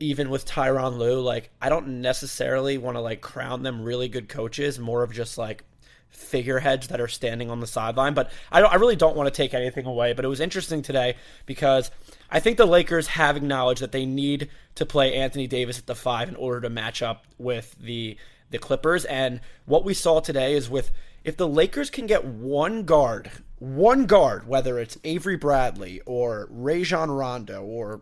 even 0.00 0.30
with 0.30 0.46
Tyron 0.46 0.98
Lue, 0.98 1.20
like 1.20 1.50
I 1.60 1.68
don't 1.68 2.00
necessarily 2.00 2.78
want 2.78 2.96
to 2.96 3.00
like 3.00 3.20
crown 3.20 3.62
them 3.62 3.82
really 3.82 4.08
good 4.08 4.28
coaches, 4.28 4.78
more 4.78 5.02
of 5.02 5.12
just 5.12 5.38
like 5.38 5.64
figureheads 6.08 6.88
that 6.88 7.00
are 7.00 7.08
standing 7.08 7.50
on 7.50 7.60
the 7.60 7.66
sideline. 7.66 8.14
But 8.14 8.30
I, 8.50 8.60
don't, 8.60 8.72
I 8.72 8.76
really 8.76 8.96
don't 8.96 9.16
want 9.16 9.26
to 9.26 9.36
take 9.36 9.54
anything 9.54 9.86
away. 9.86 10.12
But 10.12 10.24
it 10.24 10.28
was 10.28 10.40
interesting 10.40 10.82
today 10.82 11.16
because 11.46 11.90
I 12.30 12.40
think 12.40 12.56
the 12.56 12.66
Lakers 12.66 13.08
have 13.08 13.36
acknowledged 13.36 13.82
that 13.82 13.92
they 13.92 14.06
need 14.06 14.50
to 14.76 14.86
play 14.86 15.14
Anthony 15.14 15.46
Davis 15.46 15.78
at 15.78 15.86
the 15.86 15.94
five 15.94 16.28
in 16.28 16.36
order 16.36 16.62
to 16.62 16.70
match 16.70 17.02
up 17.02 17.24
with 17.38 17.74
the 17.80 18.16
the 18.50 18.58
Clippers. 18.58 19.04
And 19.04 19.40
what 19.66 19.84
we 19.84 19.94
saw 19.94 20.20
today 20.20 20.54
is 20.54 20.70
with 20.70 20.90
if 21.28 21.36
the 21.36 21.46
Lakers 21.46 21.90
can 21.90 22.06
get 22.06 22.24
one 22.24 22.84
guard, 22.84 23.30
one 23.58 24.06
guard, 24.06 24.48
whether 24.48 24.78
it's 24.78 24.96
Avery 25.04 25.36
Bradley 25.36 26.00
or 26.06 26.48
Rajon 26.48 27.10
Rondo 27.10 27.62
or 27.62 28.00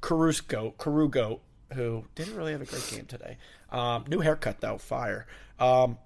Caruso, 0.00 0.74
Carugo, 0.78 1.40
who 1.74 2.04
didn't 2.14 2.36
really 2.36 2.52
have 2.52 2.62
a 2.62 2.66
great 2.66 2.88
game 2.88 3.06
today. 3.06 3.36
Um, 3.72 4.04
new 4.06 4.20
haircut 4.20 4.60
though, 4.60 4.78
fire. 4.78 5.26
Um, 5.58 5.98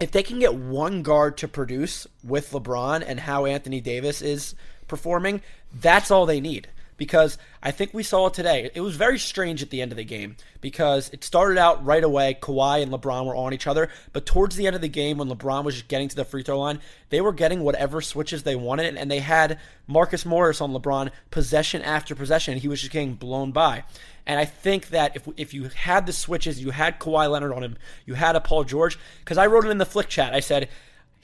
if 0.00 0.10
they 0.10 0.22
can 0.22 0.38
get 0.38 0.54
one 0.54 1.02
guard 1.02 1.36
to 1.36 1.48
produce 1.48 2.06
with 2.24 2.50
LeBron 2.50 3.04
and 3.06 3.20
how 3.20 3.44
Anthony 3.44 3.82
Davis 3.82 4.22
is 4.22 4.54
performing, 4.88 5.42
that's 5.70 6.10
all 6.10 6.24
they 6.24 6.40
need. 6.40 6.68
Because 6.96 7.38
I 7.62 7.70
think 7.70 7.92
we 7.92 8.02
saw 8.02 8.26
it 8.26 8.34
today. 8.34 8.70
It 8.74 8.80
was 8.80 8.96
very 8.96 9.18
strange 9.18 9.62
at 9.62 9.70
the 9.70 9.82
end 9.82 9.92
of 9.92 9.96
the 9.96 10.04
game 10.04 10.36
because 10.60 11.10
it 11.10 11.24
started 11.24 11.58
out 11.58 11.84
right 11.84 12.02
away. 12.02 12.38
Kawhi 12.40 12.82
and 12.82 12.92
LeBron 12.92 13.26
were 13.26 13.36
on 13.36 13.52
each 13.52 13.66
other, 13.66 13.90
but 14.12 14.26
towards 14.26 14.56
the 14.56 14.66
end 14.66 14.76
of 14.76 14.82
the 14.82 14.88
game, 14.88 15.18
when 15.18 15.28
LeBron 15.28 15.64
was 15.64 15.74
just 15.74 15.88
getting 15.88 16.08
to 16.08 16.16
the 16.16 16.24
free 16.24 16.42
throw 16.42 16.58
line, 16.58 16.80
they 17.10 17.20
were 17.20 17.32
getting 17.32 17.60
whatever 17.60 18.00
switches 18.00 18.42
they 18.42 18.56
wanted, 18.56 18.96
and 18.96 19.10
they 19.10 19.20
had 19.20 19.58
Marcus 19.86 20.24
Morris 20.24 20.60
on 20.60 20.72
LeBron 20.72 21.10
possession 21.30 21.82
after 21.82 22.14
possession, 22.14 22.58
he 22.58 22.68
was 22.68 22.80
just 22.80 22.92
getting 22.92 23.14
blown 23.14 23.52
by. 23.52 23.84
And 24.26 24.40
I 24.40 24.44
think 24.44 24.88
that 24.88 25.14
if 25.14 25.28
if 25.36 25.54
you 25.54 25.68
had 25.68 26.06
the 26.06 26.12
switches, 26.12 26.60
you 26.60 26.70
had 26.70 26.98
Kawhi 26.98 27.30
Leonard 27.30 27.52
on 27.52 27.62
him, 27.62 27.76
you 28.06 28.14
had 28.14 28.34
a 28.34 28.40
Paul 28.40 28.64
George, 28.64 28.98
because 29.20 29.38
I 29.38 29.46
wrote 29.46 29.64
it 29.64 29.70
in 29.70 29.78
the 29.78 29.86
flick 29.86 30.08
chat. 30.08 30.34
I 30.34 30.40
said 30.40 30.68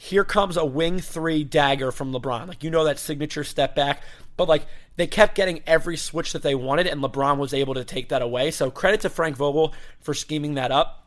here 0.02 0.24
comes 0.24 0.56
a 0.56 0.64
wing 0.64 0.98
three 0.98 1.44
dagger 1.44 1.92
from 1.92 2.12
LeBron. 2.12 2.48
Like, 2.48 2.64
you 2.64 2.70
know, 2.70 2.82
that 2.84 2.98
signature 2.98 3.44
step 3.44 3.76
back. 3.76 4.02
But, 4.36 4.48
like, 4.48 4.66
they 4.96 5.06
kept 5.06 5.34
getting 5.34 5.62
every 5.66 5.96
switch 5.96 6.32
that 6.32 6.42
they 6.42 6.54
wanted, 6.54 6.86
and 6.86 7.02
LeBron 7.02 7.38
was 7.38 7.54
able 7.54 7.74
to 7.74 7.84
take 7.84 8.08
that 8.08 8.22
away. 8.22 8.50
So, 8.50 8.70
credit 8.70 9.00
to 9.02 9.10
Frank 9.10 9.36
Vogel 9.36 9.74
for 10.00 10.14
scheming 10.14 10.54
that 10.54 10.70
up. 10.70 11.06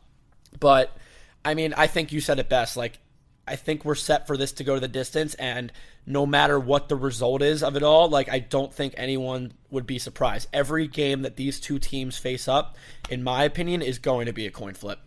But, 0.59 0.95
I 1.43 1.53
mean, 1.53 1.73
I 1.75 1.87
think 1.87 2.11
you 2.11 2.21
said 2.21 2.39
it 2.39 2.49
best. 2.49 2.77
Like, 2.77 2.99
I 3.47 3.55
think 3.55 3.85
we're 3.85 3.95
set 3.95 4.25
for 4.27 4.37
this 4.37 4.51
to 4.53 4.63
go 4.63 4.75
to 4.75 4.79
the 4.79 4.87
distance, 4.87 5.33
and 5.35 5.71
no 6.05 6.25
matter 6.25 6.59
what 6.59 6.89
the 6.89 6.95
result 6.95 7.41
is 7.41 7.63
of 7.63 7.75
it 7.75 7.83
all, 7.83 8.09
like, 8.09 8.29
I 8.29 8.39
don't 8.39 8.73
think 8.73 8.93
anyone 8.97 9.53
would 9.69 9.85
be 9.85 9.99
surprised. 9.99 10.47
Every 10.53 10.87
game 10.87 11.23
that 11.23 11.35
these 11.35 11.59
two 11.59 11.79
teams 11.79 12.17
face 12.17 12.47
up, 12.47 12.75
in 13.09 13.23
my 13.23 13.43
opinion, 13.43 13.81
is 13.81 13.99
going 13.99 14.25
to 14.27 14.33
be 14.33 14.45
a 14.45 14.51
coin 14.51 14.73
flip 14.73 14.99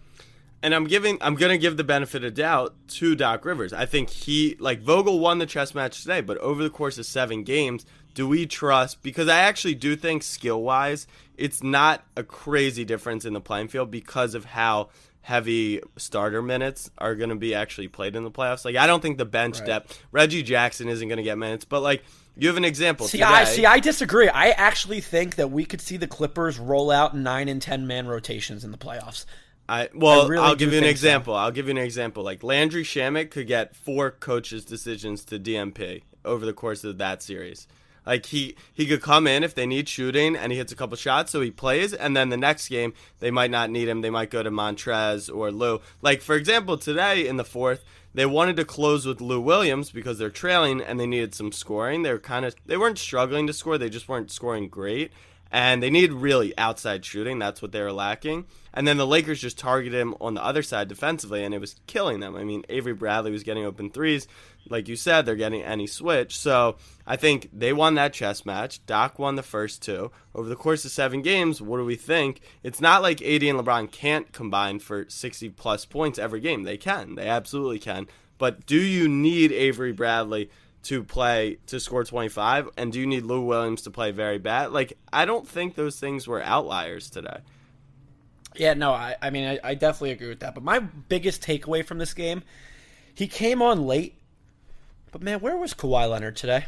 and 0.62 0.74
I'm 0.74 0.84
giving 0.84 1.18
I'm 1.20 1.34
gonna 1.34 1.58
give 1.58 1.76
the 1.76 1.84
benefit 1.84 2.24
of 2.24 2.34
doubt 2.34 2.74
to 2.88 3.14
Doc 3.14 3.44
Rivers. 3.44 3.72
I 3.72 3.86
think 3.86 4.10
he 4.10 4.56
like 4.58 4.80
Vogel 4.80 5.18
won 5.18 5.38
the 5.38 5.46
chess 5.46 5.74
match 5.74 6.02
today, 6.02 6.20
but 6.20 6.38
over 6.38 6.62
the 6.62 6.70
course 6.70 6.98
of 6.98 7.06
seven 7.06 7.44
games, 7.44 7.86
do 8.18 8.26
we 8.26 8.46
trust 8.46 9.00
because 9.00 9.28
I 9.28 9.42
actually 9.42 9.76
do 9.76 9.94
think 9.94 10.24
skill 10.24 10.60
wise, 10.60 11.06
it's 11.36 11.62
not 11.62 12.02
a 12.16 12.24
crazy 12.24 12.84
difference 12.84 13.24
in 13.24 13.32
the 13.32 13.40
playing 13.40 13.68
field 13.68 13.92
because 13.92 14.34
of 14.34 14.44
how 14.44 14.88
heavy 15.20 15.80
starter 15.96 16.42
minutes 16.42 16.90
are 16.98 17.14
going 17.14 17.30
to 17.30 17.36
be 17.36 17.54
actually 17.54 17.86
played 17.86 18.16
in 18.16 18.24
the 18.24 18.30
playoffs. 18.32 18.64
Like 18.64 18.74
I 18.74 18.88
don't 18.88 19.00
think 19.00 19.18
the 19.18 19.24
bench 19.24 19.60
right. 19.60 19.66
depth 19.66 20.02
Reggie 20.10 20.42
Jackson 20.42 20.88
isn't 20.88 21.06
going 21.06 21.18
to 21.18 21.22
get 21.22 21.38
minutes, 21.38 21.64
but 21.64 21.80
like 21.80 22.02
you 22.36 22.48
have 22.48 22.56
an 22.56 22.64
example. 22.64 23.06
See, 23.06 23.18
today. 23.18 23.30
I 23.30 23.44
see. 23.44 23.64
I 23.64 23.78
disagree. 23.78 24.28
I 24.28 24.48
actually 24.48 25.00
think 25.00 25.36
that 25.36 25.52
we 25.52 25.64
could 25.64 25.80
see 25.80 25.96
the 25.96 26.08
Clippers 26.08 26.58
roll 26.58 26.90
out 26.90 27.16
nine 27.16 27.48
and 27.48 27.62
ten 27.62 27.86
man 27.86 28.08
rotations 28.08 28.64
in 28.64 28.72
the 28.72 28.78
playoffs. 28.78 29.26
I 29.68 29.90
well, 29.94 30.22
I 30.22 30.28
really 30.28 30.44
I'll 30.44 30.56
give 30.56 30.72
you 30.72 30.78
an 30.78 30.84
example. 30.84 31.34
So. 31.34 31.38
I'll 31.38 31.52
give 31.52 31.66
you 31.66 31.70
an 31.70 31.78
example. 31.78 32.24
Like 32.24 32.42
Landry 32.42 32.82
Shamet 32.82 33.30
could 33.30 33.46
get 33.46 33.76
four 33.76 34.10
coaches' 34.10 34.64
decisions 34.64 35.24
to 35.26 35.38
DNP 35.38 36.02
over 36.24 36.44
the 36.44 36.52
course 36.52 36.82
of 36.82 36.98
that 36.98 37.22
series. 37.22 37.68
Like 38.08 38.24
he 38.24 38.56
he 38.72 38.86
could 38.86 39.02
come 39.02 39.26
in 39.26 39.44
if 39.44 39.54
they 39.54 39.66
need 39.66 39.86
shooting 39.86 40.34
and 40.34 40.50
he 40.50 40.56
hits 40.56 40.72
a 40.72 40.76
couple 40.76 40.96
shots, 40.96 41.30
so 41.30 41.42
he 41.42 41.50
plays, 41.50 41.92
and 41.92 42.16
then 42.16 42.30
the 42.30 42.38
next 42.38 42.70
game 42.70 42.94
they 43.20 43.30
might 43.30 43.50
not 43.50 43.68
need 43.68 43.86
him. 43.86 44.00
They 44.00 44.08
might 44.08 44.30
go 44.30 44.42
to 44.42 44.50
Montrezl 44.50 45.36
or 45.36 45.52
Lou. 45.52 45.82
Like 46.00 46.22
for 46.22 46.34
example, 46.34 46.78
today 46.78 47.28
in 47.28 47.36
the 47.36 47.44
fourth, 47.44 47.84
they 48.14 48.24
wanted 48.24 48.56
to 48.56 48.64
close 48.64 49.04
with 49.04 49.20
Lou 49.20 49.42
Williams 49.42 49.90
because 49.90 50.18
they're 50.18 50.30
trailing 50.30 50.80
and 50.80 50.98
they 50.98 51.06
needed 51.06 51.34
some 51.34 51.52
scoring. 51.52 52.02
They 52.02 52.10
were 52.10 52.18
kind 52.18 52.46
of 52.46 52.54
they 52.64 52.78
weren't 52.78 52.96
struggling 52.96 53.46
to 53.46 53.52
score, 53.52 53.76
they 53.76 53.90
just 53.90 54.08
weren't 54.08 54.30
scoring 54.30 54.70
great 54.70 55.12
and 55.50 55.82
they 55.82 55.90
needed 55.90 56.12
really 56.12 56.56
outside 56.58 57.04
shooting. 57.04 57.38
That's 57.38 57.62
what 57.62 57.72
they 57.72 57.80
were 57.80 57.92
lacking. 57.92 58.46
And 58.74 58.86
then 58.86 58.96
the 58.96 59.06
Lakers 59.06 59.40
just 59.40 59.58
targeted 59.58 59.98
him 59.98 60.14
on 60.20 60.34
the 60.34 60.44
other 60.44 60.62
side 60.62 60.88
defensively, 60.88 61.42
and 61.42 61.54
it 61.54 61.60
was 61.60 61.76
killing 61.86 62.20
them. 62.20 62.36
I 62.36 62.44
mean, 62.44 62.64
Avery 62.68 62.92
Bradley 62.92 63.30
was 63.30 63.42
getting 63.42 63.64
open 63.64 63.90
threes. 63.90 64.28
Like 64.70 64.88
you 64.88 64.96
said, 64.96 65.24
they're 65.24 65.36
getting 65.36 65.62
any 65.62 65.86
switch. 65.86 66.38
So 66.38 66.76
I 67.06 67.16
think 67.16 67.48
they 67.52 67.72
won 67.72 67.94
that 67.94 68.12
chess 68.12 68.44
match. 68.46 68.84
Doc 68.86 69.18
won 69.18 69.36
the 69.36 69.42
first 69.42 69.82
two. 69.82 70.10
Over 70.34 70.48
the 70.48 70.56
course 70.56 70.84
of 70.84 70.90
seven 70.90 71.22
games, 71.22 71.60
what 71.60 71.78
do 71.78 71.84
we 71.84 71.96
think? 71.96 72.40
It's 72.62 72.80
not 72.80 73.02
like 73.02 73.22
AD 73.22 73.42
and 73.42 73.58
LeBron 73.58 73.90
can't 73.90 74.32
combine 74.32 74.78
for 74.78 75.06
60 75.08 75.50
plus 75.50 75.84
points 75.84 76.18
every 76.18 76.40
game. 76.40 76.62
They 76.62 76.76
can. 76.76 77.14
They 77.14 77.28
absolutely 77.28 77.78
can. 77.78 78.06
But 78.38 78.66
do 78.66 78.80
you 78.80 79.08
need 79.08 79.52
Avery 79.52 79.92
Bradley? 79.92 80.50
to 80.84 81.02
play 81.02 81.58
to 81.66 81.80
score 81.80 82.04
25 82.04 82.70
and 82.76 82.92
do 82.92 83.00
you 83.00 83.06
need 83.06 83.24
Lou 83.24 83.40
Williams 83.42 83.82
to 83.82 83.90
play 83.90 84.10
very 84.10 84.38
bad? 84.38 84.72
Like 84.72 84.96
I 85.12 85.24
don't 85.24 85.46
think 85.46 85.74
those 85.74 85.98
things 85.98 86.26
were 86.26 86.42
outliers 86.42 87.10
today. 87.10 87.38
Yeah, 88.56 88.74
no, 88.74 88.92
I, 88.92 89.16
I 89.20 89.30
mean 89.30 89.48
I, 89.48 89.70
I 89.70 89.74
definitely 89.74 90.12
agree 90.12 90.28
with 90.28 90.40
that. 90.40 90.54
But 90.54 90.64
my 90.64 90.78
biggest 90.78 91.42
takeaway 91.42 91.84
from 91.84 91.98
this 91.98 92.14
game, 92.14 92.42
he 93.14 93.26
came 93.26 93.60
on 93.60 93.86
late, 93.86 94.17
but 95.10 95.22
man, 95.22 95.40
where 95.40 95.56
was 95.56 95.74
Kawhi 95.74 96.10
Leonard 96.10 96.36
today? 96.36 96.66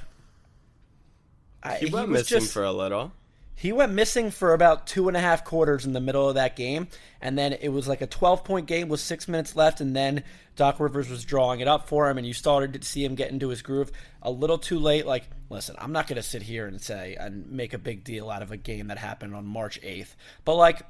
I, 1.62 1.76
he 1.76 1.90
went 1.90 2.08
he 2.08 2.14
missing 2.14 2.40
just, 2.40 2.52
for 2.52 2.64
a 2.64 2.72
little. 2.72 3.12
He 3.54 3.72
went 3.72 3.92
missing 3.92 4.30
for 4.30 4.54
about 4.54 4.86
two 4.86 5.08
and 5.08 5.16
a 5.16 5.20
half 5.20 5.44
quarters 5.44 5.84
in 5.84 5.92
the 5.92 6.00
middle 6.00 6.26
of 6.26 6.36
that 6.36 6.56
game, 6.56 6.88
and 7.20 7.36
then 7.36 7.52
it 7.52 7.68
was 7.68 7.86
like 7.86 8.00
a 8.00 8.06
12 8.06 8.42
point 8.42 8.66
game 8.66 8.88
with 8.88 9.00
six 9.00 9.28
minutes 9.28 9.54
left, 9.54 9.82
and 9.82 9.94
then 9.94 10.24
Doc 10.56 10.80
Rivers 10.80 11.10
was 11.10 11.24
drawing 11.24 11.60
it 11.60 11.68
up 11.68 11.86
for 11.86 12.08
him, 12.08 12.16
and 12.16 12.26
you 12.26 12.32
started 12.32 12.72
to 12.72 12.86
see 12.86 13.04
him 13.04 13.14
get 13.14 13.30
into 13.30 13.48
his 13.48 13.60
groove 13.60 13.92
a 14.22 14.30
little 14.30 14.56
too 14.56 14.78
late. 14.78 15.04
Like, 15.04 15.24
listen, 15.50 15.76
I'm 15.78 15.92
not 15.92 16.06
going 16.06 16.16
to 16.16 16.22
sit 16.22 16.40
here 16.40 16.66
and 16.66 16.80
say 16.80 17.16
and 17.20 17.50
make 17.50 17.74
a 17.74 17.78
big 17.78 18.02
deal 18.02 18.30
out 18.30 18.40
of 18.40 18.50
a 18.50 18.56
game 18.56 18.86
that 18.86 18.96
happened 18.96 19.34
on 19.34 19.44
March 19.44 19.78
8th, 19.82 20.14
but 20.46 20.56
like, 20.56 20.80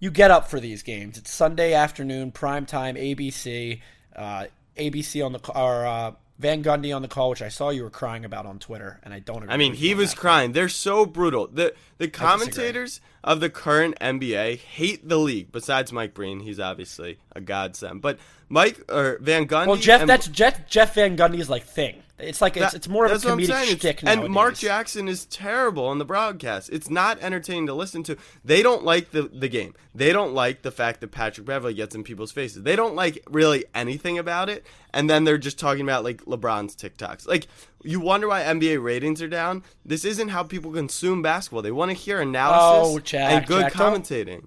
you 0.00 0.10
get 0.10 0.30
up 0.30 0.50
for 0.50 0.58
these 0.58 0.82
games. 0.82 1.18
It's 1.18 1.30
Sunday 1.30 1.74
afternoon, 1.74 2.32
prime 2.32 2.66
time, 2.66 2.96
ABC, 2.96 3.82
uh, 4.16 4.46
ABC 4.76 5.24
on 5.24 5.32
the 5.32 5.52
or 5.52 5.86
uh, 5.86 6.12
Van 6.40 6.64
Gundy 6.64 6.96
on 6.96 7.02
the 7.02 7.08
call, 7.08 7.28
which 7.28 7.42
I 7.42 7.50
saw 7.50 7.68
you 7.68 7.82
were 7.82 7.90
crying 7.90 8.24
about 8.24 8.46
on 8.46 8.58
Twitter, 8.58 8.98
and 9.02 9.12
I 9.12 9.18
don't. 9.18 9.42
Agree. 9.42 9.52
I 9.52 9.58
mean, 9.58 9.74
he 9.74 9.94
was 9.94 10.14
crying. 10.14 10.52
They're 10.52 10.70
so 10.70 11.04
brutal. 11.04 11.46
the 11.46 11.74
The 11.98 12.08
commentators 12.08 13.02
of 13.22 13.40
the 13.40 13.50
current 13.50 13.98
NBA 14.00 14.56
hate 14.56 15.06
the 15.06 15.18
league. 15.18 15.52
Besides 15.52 15.92
Mike 15.92 16.14
Breen, 16.14 16.40
he's 16.40 16.58
obviously 16.58 17.18
a 17.36 17.42
godsend. 17.42 18.00
But 18.00 18.18
Mike 18.50 18.82
or 18.90 19.16
Van 19.20 19.46
Gundy. 19.46 19.68
Well, 19.68 19.76
Jeff, 19.76 20.02
and, 20.02 20.10
that's 20.10 20.26
Jeff. 20.26 20.68
Jeff 20.68 20.94
Van 20.94 21.16
Gundy's 21.16 21.48
like 21.48 21.64
thing. 21.64 22.02
It's 22.18 22.42
like 22.42 22.56
it's, 22.56 22.74
it's 22.74 22.88
more 22.88 23.06
of 23.06 23.12
a 23.12 23.14
comedic 23.14 23.78
shtick 23.78 24.02
And 24.02 24.28
Mark 24.28 24.56
Jackson 24.56 25.08
is 25.08 25.24
terrible 25.26 25.86
on 25.86 25.98
the 25.98 26.04
broadcast. 26.04 26.68
It's 26.70 26.90
not 26.90 27.18
entertaining 27.22 27.68
to 27.68 27.74
listen 27.74 28.02
to. 28.02 28.18
They 28.44 28.62
don't 28.62 28.84
like 28.84 29.12
the 29.12 29.22
the 29.22 29.48
game. 29.48 29.74
They 29.94 30.12
don't 30.12 30.34
like 30.34 30.62
the 30.62 30.72
fact 30.72 31.00
that 31.00 31.12
Patrick 31.12 31.46
Beverley 31.46 31.74
gets 31.74 31.94
in 31.94 32.02
people's 32.02 32.32
faces. 32.32 32.64
They 32.64 32.76
don't 32.76 32.94
like 32.94 33.22
really 33.30 33.64
anything 33.72 34.18
about 34.18 34.50
it. 34.50 34.66
And 34.92 35.08
then 35.08 35.24
they're 35.24 35.38
just 35.38 35.58
talking 35.58 35.82
about 35.82 36.02
like 36.02 36.24
LeBron's 36.24 36.74
TikToks. 36.74 37.26
Like 37.28 37.46
you 37.84 38.00
wonder 38.00 38.28
why 38.28 38.42
NBA 38.42 38.82
ratings 38.82 39.22
are 39.22 39.28
down. 39.28 39.62
This 39.84 40.04
isn't 40.04 40.28
how 40.28 40.42
people 40.42 40.72
consume 40.72 41.22
basketball. 41.22 41.62
They 41.62 41.70
want 41.70 41.90
to 41.90 41.96
hear 41.96 42.20
analysis 42.20 42.96
oh, 42.96 42.98
Jack, 42.98 43.32
and 43.32 43.46
good 43.46 43.62
Jack, 43.62 43.72
commentating. 43.74 44.46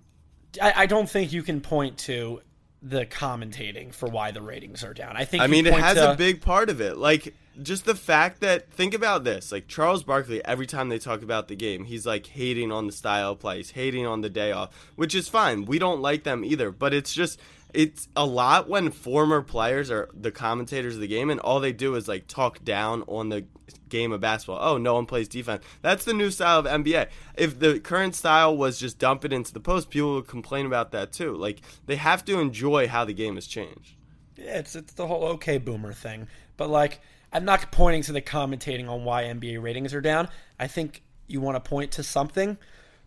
I, 0.62 0.74
I 0.76 0.86
don't 0.86 1.10
think 1.10 1.32
you 1.32 1.42
can 1.42 1.62
point 1.62 1.98
to 2.00 2.42
the 2.84 3.06
commentating 3.06 3.94
for 3.94 4.10
why 4.10 4.32
the 4.32 4.42
ratings 4.42 4.84
are 4.84 4.94
down. 4.94 5.16
I 5.16 5.26
think. 5.26 5.42
I 5.42 5.48
mean, 5.48 5.66
it 5.66 5.74
has 5.74 5.96
to... 5.96 6.12
a 6.12 6.16
big 6.16 6.42
part 6.42 6.70
of 6.70 6.82
it. 6.82 6.98
Like 6.98 7.34
just 7.62 7.86
the 7.86 7.96
fact 7.96 8.42
that 8.42 8.72
think 8.72 8.96
about 8.96 9.24
this 9.24 9.52
like 9.52 9.68
charles 9.68 10.04
barkley 10.04 10.44
every 10.44 10.66
time 10.66 10.90
they 10.90 10.98
talk 10.98 11.22
about 11.22 11.48
the 11.48 11.56
game 11.56 11.86
he's 11.86 12.04
like 12.06 12.26
hating 12.26 12.72
on 12.72 12.88
the 12.88 12.92
style 12.92 13.34
of 13.34 13.40
play 13.40 13.58
he's 13.58 13.72
hating 13.72 14.08
on 14.08 14.22
the 14.22 14.30
day 14.30 14.52
off 14.52 14.72
which 14.96 15.14
is 15.14 15.28
fine 15.28 15.64
we 15.66 15.78
don't 15.78 16.02
like 16.02 16.24
them 16.24 16.44
either 16.44 16.72
but 16.72 16.96
it's 16.96 17.14
just 17.14 17.40
it's 17.74 18.08
a 18.16 18.26
lot 18.26 18.70
when 18.70 18.92
former 18.92 19.42
players 19.42 19.90
are 19.90 20.10
the 20.14 20.32
commentators 20.32 20.96
of 20.96 21.02
the 21.02 21.08
game 21.08 21.30
and 21.30 21.40
all 21.40 21.60
they 21.60 21.74
do 21.74 21.96
is 21.96 22.08
like 22.08 22.28
talk 22.28 22.64
down 22.64 23.04
on 23.08 23.30
the 23.30 23.46
game 23.90 24.12
of 24.12 24.22
basketball. 24.22 24.60
Oh 24.62 24.78
no 24.78 24.94
one 24.94 25.06
plays 25.06 25.28
defense. 25.28 25.64
That's 25.82 26.06
the 26.06 26.14
new 26.14 26.30
style 26.30 26.60
of 26.60 26.66
nba 26.66 27.08
if 27.36 27.60
the 27.60 27.80
current 27.80 28.16
style 28.16 28.56
was 28.56 28.80
just 28.80 29.00
dump 29.00 29.26
it 29.26 29.34
into 29.34 29.54
the 29.54 29.60
post 29.60 29.90
people 29.90 30.16
would 30.16 30.28
complain 30.28 30.66
about 30.66 30.92
that 30.92 31.12
too. 31.12 31.36
Like 31.36 31.62
they 31.86 31.96
have 31.96 32.24
to 32.26 32.40
enjoy 32.40 32.88
how 32.88 33.06
the 33.06 33.14
game 33.14 33.36
has 33.36 33.48
changed. 33.48 33.96
Yeah 34.38 34.60
it's 34.60 34.76
it's 34.76 34.94
the 34.94 35.08
whole 35.08 35.24
okay 35.24 35.58
boomer 35.58 35.94
thing. 35.94 36.28
But 36.58 36.70
like 36.70 37.02
I'm 37.32 37.46
not 37.46 37.72
pointing 37.72 38.04
to 38.04 38.12
the 38.12 38.22
commentating 38.22 38.88
on 38.88 39.04
why 39.04 39.24
NBA 39.24 39.62
ratings 39.62 39.94
are 39.94 40.02
down. 40.02 40.30
I 40.60 40.68
think 40.68 41.02
you 41.28 41.42
want 41.42 41.56
to 41.56 41.68
point 41.68 41.92
to 41.94 42.04
something. 42.04 42.58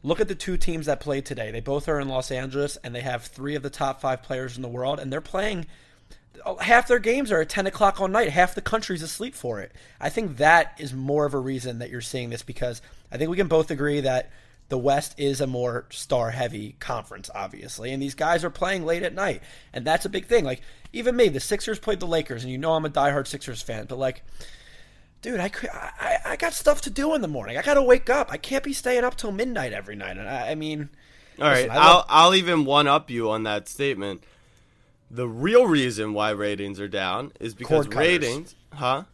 Look 0.06 0.20
at 0.20 0.28
the 0.28 0.36
two 0.36 0.56
teams 0.56 0.86
that 0.86 1.00
played 1.00 1.26
today. 1.26 1.50
They 1.50 1.58
both 1.58 1.88
are 1.88 1.98
in 1.98 2.08
Los 2.08 2.30
Angeles, 2.30 2.76
and 2.84 2.94
they 2.94 3.00
have 3.00 3.24
three 3.24 3.56
of 3.56 3.64
the 3.64 3.70
top 3.70 4.00
five 4.00 4.22
players 4.22 4.54
in 4.54 4.62
the 4.62 4.68
world, 4.68 5.00
and 5.00 5.12
they're 5.12 5.20
playing. 5.20 5.66
Oh, 6.44 6.58
half 6.58 6.86
their 6.86 7.00
games 7.00 7.32
are 7.32 7.40
at 7.40 7.48
10 7.48 7.66
o'clock 7.66 8.00
all 8.00 8.06
night. 8.06 8.28
Half 8.28 8.54
the 8.54 8.60
country's 8.60 9.02
asleep 9.02 9.34
for 9.34 9.60
it. 9.60 9.72
I 10.00 10.08
think 10.08 10.36
that 10.36 10.76
is 10.78 10.94
more 10.94 11.26
of 11.26 11.34
a 11.34 11.40
reason 11.40 11.80
that 11.80 11.90
you're 11.90 12.00
seeing 12.00 12.30
this 12.30 12.44
because 12.44 12.82
I 13.10 13.16
think 13.16 13.30
we 13.30 13.36
can 13.36 13.48
both 13.48 13.72
agree 13.72 14.00
that 14.02 14.30
the 14.68 14.78
West 14.78 15.18
is 15.18 15.40
a 15.40 15.46
more 15.48 15.86
star 15.90 16.30
heavy 16.30 16.76
conference, 16.78 17.28
obviously, 17.34 17.92
and 17.92 18.00
these 18.00 18.14
guys 18.14 18.44
are 18.44 18.50
playing 18.50 18.86
late 18.86 19.02
at 19.02 19.12
night, 19.12 19.42
and 19.72 19.84
that's 19.84 20.04
a 20.04 20.08
big 20.08 20.26
thing. 20.26 20.44
Like 20.44 20.62
even 20.92 21.16
me, 21.16 21.28
the 21.28 21.40
Sixers 21.40 21.80
played 21.80 21.98
the 21.98 22.06
Lakers, 22.06 22.44
and 22.44 22.52
you 22.52 22.58
know 22.58 22.74
I'm 22.74 22.84
a 22.84 22.90
diehard 22.90 23.26
Sixers 23.26 23.60
fan, 23.60 23.86
but 23.88 23.98
like, 23.98 24.22
dude, 25.22 25.40
I 25.40 25.50
I, 25.72 26.16
I 26.24 26.36
got 26.36 26.52
stuff 26.52 26.80
to 26.82 26.90
do 26.90 27.14
in 27.14 27.20
the 27.22 27.28
morning. 27.28 27.56
I 27.56 27.62
got 27.62 27.74
to 27.74 27.82
wake 27.82 28.10
up. 28.10 28.30
I 28.30 28.36
can't 28.36 28.64
be 28.64 28.72
staying 28.72 29.04
up 29.04 29.16
till 29.16 29.32
midnight 29.32 29.72
every 29.72 29.96
night. 29.96 30.16
And 30.16 30.28
I, 30.28 30.50
I 30.50 30.54
mean, 30.54 30.88
all 31.40 31.48
listen, 31.48 31.68
right, 31.68 31.78
I'll 31.78 32.04
I'll 32.08 32.34
even 32.34 32.64
one 32.64 32.86
up 32.86 33.10
you 33.10 33.30
on 33.30 33.42
that 33.44 33.68
statement. 33.68 34.22
The 35.10 35.28
real 35.28 35.66
reason 35.66 36.14
why 36.14 36.30
ratings 36.30 36.80
are 36.80 36.88
down 36.88 37.32
is 37.38 37.54
because 37.54 37.88
ratings, 37.88 38.54
huh? 38.72 39.04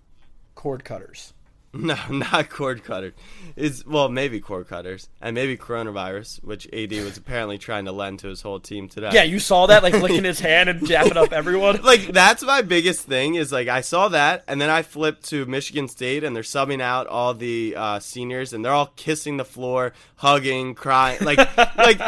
Cord 0.54 0.84
cutters. 0.84 1.34
No, 1.82 1.96
not 2.10 2.50
cord 2.50 2.84
cutters. 2.84 3.14
It's 3.56 3.86
well, 3.86 4.10
maybe 4.10 4.40
cord 4.40 4.68
cutters 4.68 5.08
and 5.22 5.34
maybe 5.34 5.56
coronavirus, 5.56 6.44
which 6.44 6.68
AD 6.70 6.92
was 7.02 7.16
apparently 7.16 7.56
trying 7.56 7.86
to 7.86 7.92
lend 7.92 8.18
to 8.20 8.28
his 8.28 8.42
whole 8.42 8.60
team 8.60 8.90
today. 8.90 9.08
Yeah, 9.12 9.22
you 9.22 9.38
saw 9.38 9.66
that, 9.66 9.82
like 9.82 9.94
licking 9.94 10.24
his 10.24 10.38
hand 10.48 10.68
and 10.68 10.86
japping 10.86 11.16
up 11.16 11.32
everyone. 11.32 11.80
like 11.82 12.08
that's 12.08 12.42
my 12.42 12.60
biggest 12.60 13.06
thing 13.06 13.36
is 13.36 13.52
like 13.52 13.68
I 13.68 13.80
saw 13.80 14.08
that 14.08 14.44
and 14.46 14.60
then 14.60 14.68
I 14.68 14.82
flipped 14.82 15.24
to 15.30 15.46
Michigan 15.46 15.88
State 15.88 16.24
and 16.24 16.36
they're 16.36 16.42
subbing 16.42 16.82
out 16.82 17.06
all 17.06 17.32
the 17.32 17.74
uh, 17.74 18.00
seniors 18.00 18.52
and 18.52 18.62
they're 18.62 18.72
all 18.72 18.92
kissing 18.96 19.38
the 19.38 19.44
floor, 19.44 19.94
hugging, 20.16 20.74
crying, 20.74 21.20
like 21.22 21.38
like, 21.78 22.00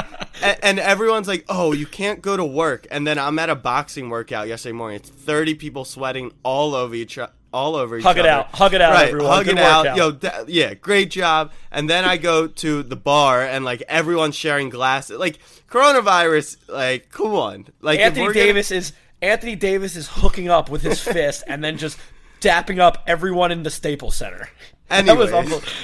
and, 0.43 0.59
and 0.63 0.79
everyone's 0.79 1.27
like, 1.27 1.47
"Oh, 1.49 1.73
you 1.73 1.87
can't 1.87 2.21
go 2.21 2.37
to 2.37 2.45
work." 2.45 2.87
And 2.91 3.07
then 3.07 3.19
I'm 3.19 3.39
at 3.39 3.49
a 3.49 3.55
boxing 3.55 4.11
workout 4.11 4.47
yesterday 4.47 4.75
morning. 4.75 4.97
It's 4.97 5.09
30 5.09 5.55
people 5.55 5.87
sweating 5.87 6.33
all 6.43 6.75
over 6.75 6.95
each 6.95 7.17
other 7.17 7.33
all 7.55 7.77
over 7.77 7.97
each 7.97 8.05
Hug 8.05 8.19
other. 8.19 8.29
it 8.29 8.33
out. 8.33 8.47
Hug 8.55 8.75
it 8.75 8.81
out, 8.81 8.93
Right, 8.93 9.09
everyone. 9.09 9.31
hug 9.31 9.45
Good 9.47 9.59
it 9.59 9.65
out. 9.65 9.97
Yo, 9.97 10.11
th- 10.13 10.33
yeah, 10.49 10.75
great 10.75 11.11
job. 11.11 11.53
And 11.71 11.89
then 11.89 12.05
I 12.05 12.17
go 12.17 12.47
to 12.49 12.83
the 12.83 12.97
bar 12.97 13.43
and 13.43 13.65
like 13.65 13.83
everyone's 13.89 14.35
sharing 14.35 14.69
glasses. 14.71 15.19
Like 15.19 15.39
coronavirus, 15.71 16.57
like 16.69 17.11
come 17.11 17.35
on. 17.35 17.67
Like 17.81 18.01
Anthony 18.01 18.27
we're 18.27 18.33
gonna- 18.35 18.47
Davis 18.47 18.71
is 18.71 18.93
Anthony 19.23 19.57
Davis 19.57 19.97
is 19.97 20.09
hooking 20.09 20.49
up 20.51 20.69
with 20.69 20.83
his 20.83 21.01
fist 21.01 21.45
and 21.47 21.63
then 21.63 21.79
just 21.79 21.99
dapping 22.41 22.79
up 22.79 23.03
everyone 23.07 23.53
in 23.53 23.63
the 23.63 23.71
Staples 23.71 24.17
Center. 24.17 24.49
That 24.91 25.17
was 25.17 25.31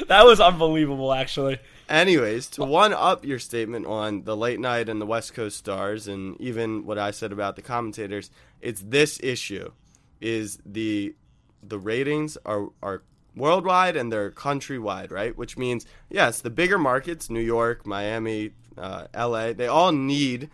that 0.08 0.26
was 0.26 0.40
unbelievable, 0.40 1.12
actually. 1.12 1.58
Anyways, 1.88 2.48
to 2.50 2.64
one 2.64 2.92
up 2.92 3.24
your 3.24 3.38
statement 3.38 3.86
on 3.86 4.22
the 4.24 4.36
late 4.36 4.60
night 4.60 4.88
and 4.90 5.00
the 5.00 5.06
West 5.06 5.32
Coast 5.32 5.56
stars, 5.56 6.06
and 6.06 6.38
even 6.40 6.84
what 6.84 6.98
I 6.98 7.10
said 7.10 7.32
about 7.32 7.56
the 7.56 7.62
commentators, 7.62 8.30
it's 8.60 8.82
this 8.82 9.18
issue: 9.22 9.72
is 10.20 10.58
the 10.66 11.14
the 11.62 11.78
ratings 11.78 12.36
are 12.44 12.68
are 12.82 13.02
worldwide 13.36 13.96
and 13.96 14.12
they're 14.12 14.30
countrywide, 14.30 15.10
right? 15.10 15.36
Which 15.36 15.56
means 15.56 15.86
yes, 16.08 16.40
the 16.40 16.50
bigger 16.50 16.78
markets, 16.78 17.30
New 17.30 17.40
York, 17.40 17.86
Miami, 17.86 18.52
uh, 18.76 19.06
L.A., 19.14 19.52
they 19.52 19.66
all 19.66 19.92
need 19.92 20.50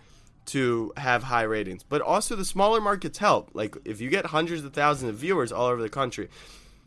to 0.47 0.93
have 0.97 1.25
high 1.25 1.43
ratings, 1.43 1.83
but 1.83 2.01
also 2.01 2.37
the 2.37 2.45
smaller 2.45 2.81
markets 2.81 3.19
help. 3.19 3.51
Like 3.53 3.77
if 3.85 4.01
you 4.01 4.09
get 4.09 4.27
hundreds 4.27 4.65
of 4.65 4.73
thousands 4.73 5.11
of 5.11 5.17
viewers 5.17 5.53
all 5.53 5.67
over 5.67 5.83
the 5.83 5.89
country, 5.89 6.29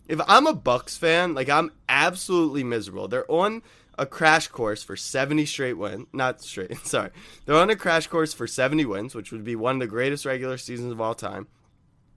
if 0.08 0.20
I'm 0.28 0.48
a 0.48 0.54
Bucks 0.54 0.98
fan, 0.98 1.34
like 1.34 1.50
I'm 1.50 1.72
absolutely 1.88 2.64
miserable. 2.64 3.08
They're 3.08 3.30
on 3.30 3.62
a 3.98 4.06
crash 4.06 4.48
course 4.48 4.82
for 4.82 4.96
70 4.96 5.46
straight 5.46 5.74
wins. 5.74 6.08
Not 6.14 6.42
straight, 6.42 6.78
sorry. 6.86 7.12
They're 7.46 7.56
on 7.56 7.70
a 7.70 7.76
crash 7.76 8.08
course 8.08 8.34
for 8.34 8.48
70 8.48 8.86
wins, 8.86 9.14
which 9.14 9.32
would 9.32 9.44
be 9.44 9.56
one 9.56 9.76
of 9.76 9.80
the 9.82 9.88
greatest 9.88 10.26
regular 10.26 10.58
seasons 10.58 10.92
of 10.92 11.02
all 11.02 11.14
time. 11.14 11.48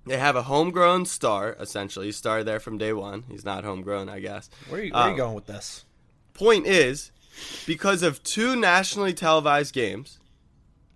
They 0.06 0.18
have 0.18 0.34
a 0.36 0.42
homegrown 0.42 1.06
star, 1.06 1.56
essentially. 1.60 2.06
He 2.06 2.12
started 2.12 2.44
there 2.46 2.58
from 2.60 2.76
day 2.78 2.92
one. 2.92 3.24
He's 3.30 3.44
not 3.44 3.62
homegrown, 3.64 4.08
I 4.08 4.18
guess. 4.20 4.50
Where 4.68 4.80
are 4.80 4.84
you, 4.84 4.92
where 4.92 5.00
are 5.02 5.06
you 5.06 5.12
Um, 5.12 5.16
going 5.16 5.34
with 5.34 5.46
this? 5.46 5.84
Point 6.34 6.66
is, 6.66 7.12
because 7.66 8.02
of 8.02 8.22
two 8.24 8.56
nationally 8.56 9.14
televised 9.14 9.72
games, 9.74 10.18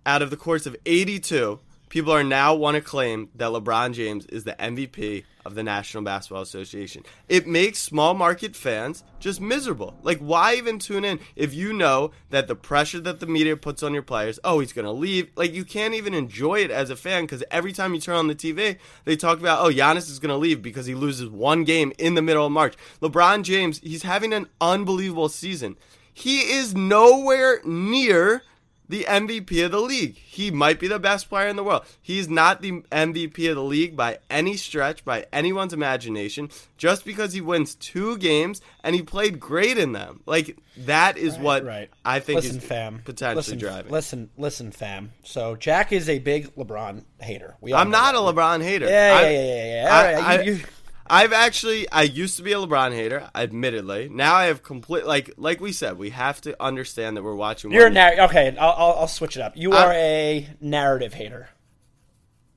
out 0.05 0.21
of 0.21 0.29
the 0.29 0.37
course 0.37 0.65
of 0.65 0.75
82, 0.85 1.59
people 1.89 2.11
are 2.11 2.23
now 2.23 2.53
want 2.55 2.75
to 2.75 2.81
claim 2.81 3.29
that 3.35 3.51
LeBron 3.51 3.93
James 3.93 4.25
is 4.27 4.43
the 4.43 4.53
MVP 4.53 5.23
of 5.45 5.55
the 5.55 5.63
National 5.63 6.03
Basketball 6.03 6.41
Association. 6.41 7.03
It 7.29 7.47
makes 7.47 7.79
small 7.79 8.13
market 8.13 8.55
fans 8.55 9.05
just 9.19 9.39
miserable. 9.39 9.95
Like, 10.03 10.19
why 10.19 10.55
even 10.55 10.77
tune 10.77 11.05
in 11.05 11.19
if 11.37 11.53
you 11.53 11.71
know 11.71 12.11
that 12.31 12.47
the 12.47 12.55
pressure 12.55 12.99
that 12.99 13.21
the 13.21 13.27
media 13.27 13.55
puts 13.55 13.81
on 13.81 13.93
your 13.93 14.03
players, 14.03 14.39
oh, 14.43 14.59
he's 14.59 14.73
going 14.73 14.85
to 14.85 14.91
leave? 14.91 15.29
Like, 15.37 15.53
you 15.53 15.63
can't 15.63 15.93
even 15.93 16.13
enjoy 16.13 16.59
it 16.59 16.71
as 16.71 16.89
a 16.89 16.97
fan 16.97 17.23
because 17.23 17.43
every 17.49 17.71
time 17.71 17.93
you 17.93 18.01
turn 18.01 18.17
on 18.17 18.27
the 18.27 18.35
TV, 18.35 18.77
they 19.05 19.15
talk 19.15 19.39
about, 19.39 19.65
oh, 19.65 19.71
Giannis 19.71 20.09
is 20.09 20.19
going 20.19 20.29
to 20.29 20.35
leave 20.35 20.61
because 20.61 20.85
he 20.85 20.95
loses 20.95 21.29
one 21.29 21.63
game 21.63 21.93
in 21.97 22.15
the 22.15 22.21
middle 22.21 22.45
of 22.45 22.51
March. 22.51 22.75
LeBron 23.01 23.43
James, 23.43 23.79
he's 23.79 24.03
having 24.03 24.33
an 24.33 24.47
unbelievable 24.59 25.29
season. 25.29 25.77
He 26.13 26.39
is 26.41 26.75
nowhere 26.75 27.61
near 27.63 28.43
the 28.89 29.03
MVP 29.05 29.63
of 29.65 29.71
the 29.71 29.81
league. 29.81 30.15
He 30.15 30.51
might 30.51 30.79
be 30.79 30.87
the 30.87 30.99
best 30.99 31.29
player 31.29 31.47
in 31.47 31.55
the 31.55 31.63
world. 31.63 31.83
He's 32.01 32.29
not 32.29 32.61
the 32.61 32.81
MVP 32.91 33.49
of 33.49 33.55
the 33.55 33.63
league 33.63 33.95
by 33.95 34.19
any 34.29 34.55
stretch, 34.57 35.03
by 35.03 35.25
anyone's 35.33 35.73
imagination, 35.73 36.49
just 36.77 37.03
because 37.05 37.33
he 37.33 37.41
wins 37.41 37.75
two 37.75 38.17
games 38.17 38.61
and 38.83 38.95
he 38.95 39.01
played 39.01 39.39
great 39.39 39.77
in 39.77 39.91
them. 39.91 40.21
Like 40.25 40.57
that 40.77 41.17
is 41.17 41.37
what 41.37 41.65
right. 41.65 41.89
I 42.05 42.19
think 42.19 42.37
listen, 42.43 42.57
is 42.57 42.63
fam. 42.63 43.01
potentially 43.03 43.35
listen, 43.37 43.57
driving. 43.57 43.91
Listen, 43.91 44.29
listen, 44.37 44.71
fam. 44.71 45.11
So 45.23 45.55
Jack 45.55 45.91
is 45.91 46.07
a 46.07 46.19
big 46.19 46.55
LeBron 46.55 47.03
hater. 47.19 47.55
We 47.61 47.73
I'm 47.73 47.89
know 47.89 47.97
not 47.97 48.15
a. 48.15 48.17
LeBron 48.19 48.61
hater. 48.63 48.85
Yeah, 48.85 49.21
yeah, 49.21 49.29
yeah, 49.29 49.39
yeah. 49.41 49.83
yeah. 49.83 49.89
I- 49.89 49.97
All 49.97 50.03
right, 50.21 50.39
I- 50.39 50.43
you- 50.43 50.51
you- 50.53 50.63
I've 51.09 51.33
actually 51.33 51.89
I 51.91 52.03
used 52.03 52.37
to 52.37 52.43
be 52.43 52.53
a 52.53 52.57
LeBron 52.57 52.93
hater, 52.93 53.29
admittedly. 53.35 54.09
Now 54.09 54.35
I 54.35 54.45
have 54.45 54.63
complete 54.63 55.05
like 55.05 55.33
like 55.37 55.59
we 55.61 55.71
said, 55.71 55.97
we 55.97 56.09
have 56.11 56.41
to 56.41 56.55
understand 56.61 57.17
that 57.17 57.23
we're 57.23 57.35
watching. 57.35 57.71
You're 57.71 57.89
narr- 57.89 58.19
okay. 58.25 58.55
I'll, 58.57 58.71
I'll, 58.77 58.93
I'll 58.99 59.07
switch 59.07 59.35
it 59.37 59.41
up. 59.41 59.55
You 59.57 59.73
I'm- 59.73 59.87
are 59.89 59.93
a 59.93 60.47
narrative 60.61 61.13
hater, 61.13 61.49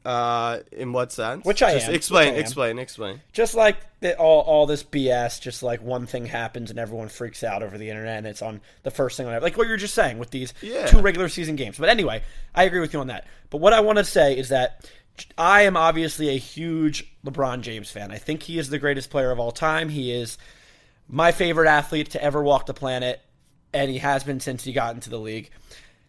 Uh, 0.05 0.61
in 0.73 0.93
what 0.95 1.13
sense? 1.13 1.45
Which 1.45 1.63
I 1.63 1.75
Just 1.75 1.89
am, 1.89 1.95
Explain, 1.95 2.29
I 2.29 2.33
am. 2.33 2.41
explain, 2.41 2.79
explain. 2.79 3.21
just 3.33 3.55
like 3.55 3.77
the, 4.01 4.17
all 4.17 4.41
all 4.41 4.65
this 4.67 4.83
BS. 4.83 5.41
Just 5.43 5.63
like 5.63 5.83
one 5.83 6.07
thing 6.07 6.25
happens 6.25 6.71
and 6.71 6.79
everyone 6.79 7.09
freaks 7.09 7.45
out 7.45 7.63
over 7.63 7.77
the 7.77 7.91
internet, 7.91 8.17
and 8.19 8.27
it's 8.27 8.41
on 8.41 8.63
the 8.83 8.91
first 8.91 9.17
thing 9.19 9.27
on 9.27 9.43
like 9.43 9.59
what 9.59 9.67
you're 9.69 9.77
just 9.77 9.95
saying 9.95 10.19
with 10.19 10.31
these 10.31 10.55
Yeah. 10.63 10.87
two 10.87 11.01
regular 11.01 11.29
season 11.29 11.55
games. 11.57 11.77
But 11.77 11.91
anyway, 11.91 12.23
I 12.55 12.65
agree 12.65 12.81
with 12.81 12.95
you 12.95 13.01
on 13.01 13.09
that. 13.09 13.27
But 13.51 13.59
what 13.59 13.75
I 13.75 13.81
want 13.81 13.99
to 13.99 14.05
say 14.05 14.37
is 14.39 14.49
that 14.49 14.89
I 15.37 15.63
am 15.63 15.77
obviously 15.77 16.29
a 16.29 16.39
huge 16.39 17.15
LeBron 17.25 17.61
James 17.61 17.91
fan. 17.91 18.11
I 18.11 18.19
think 18.19 18.43
he 18.43 18.59
is 18.59 18.71
the 18.71 18.79
greatest 18.79 19.11
player 19.11 19.31
of 19.31 19.39
all 19.39 19.53
time. 19.53 19.89
He 19.91 20.13
is 20.13 20.39
my 21.09 21.33
favorite 21.33 21.69
athlete 21.69 22.11
to 22.11 22.23
ever 22.23 22.43
walk 22.43 22.67
the 22.67 22.75
planet, 22.75 23.21
and 23.73 23.91
he 23.91 23.99
has 23.99 24.25
been 24.25 24.41
since 24.41 24.65
he 24.65 24.73
got 24.73 24.95
into 24.95 25.11
the 25.11 25.19
league. 25.19 25.51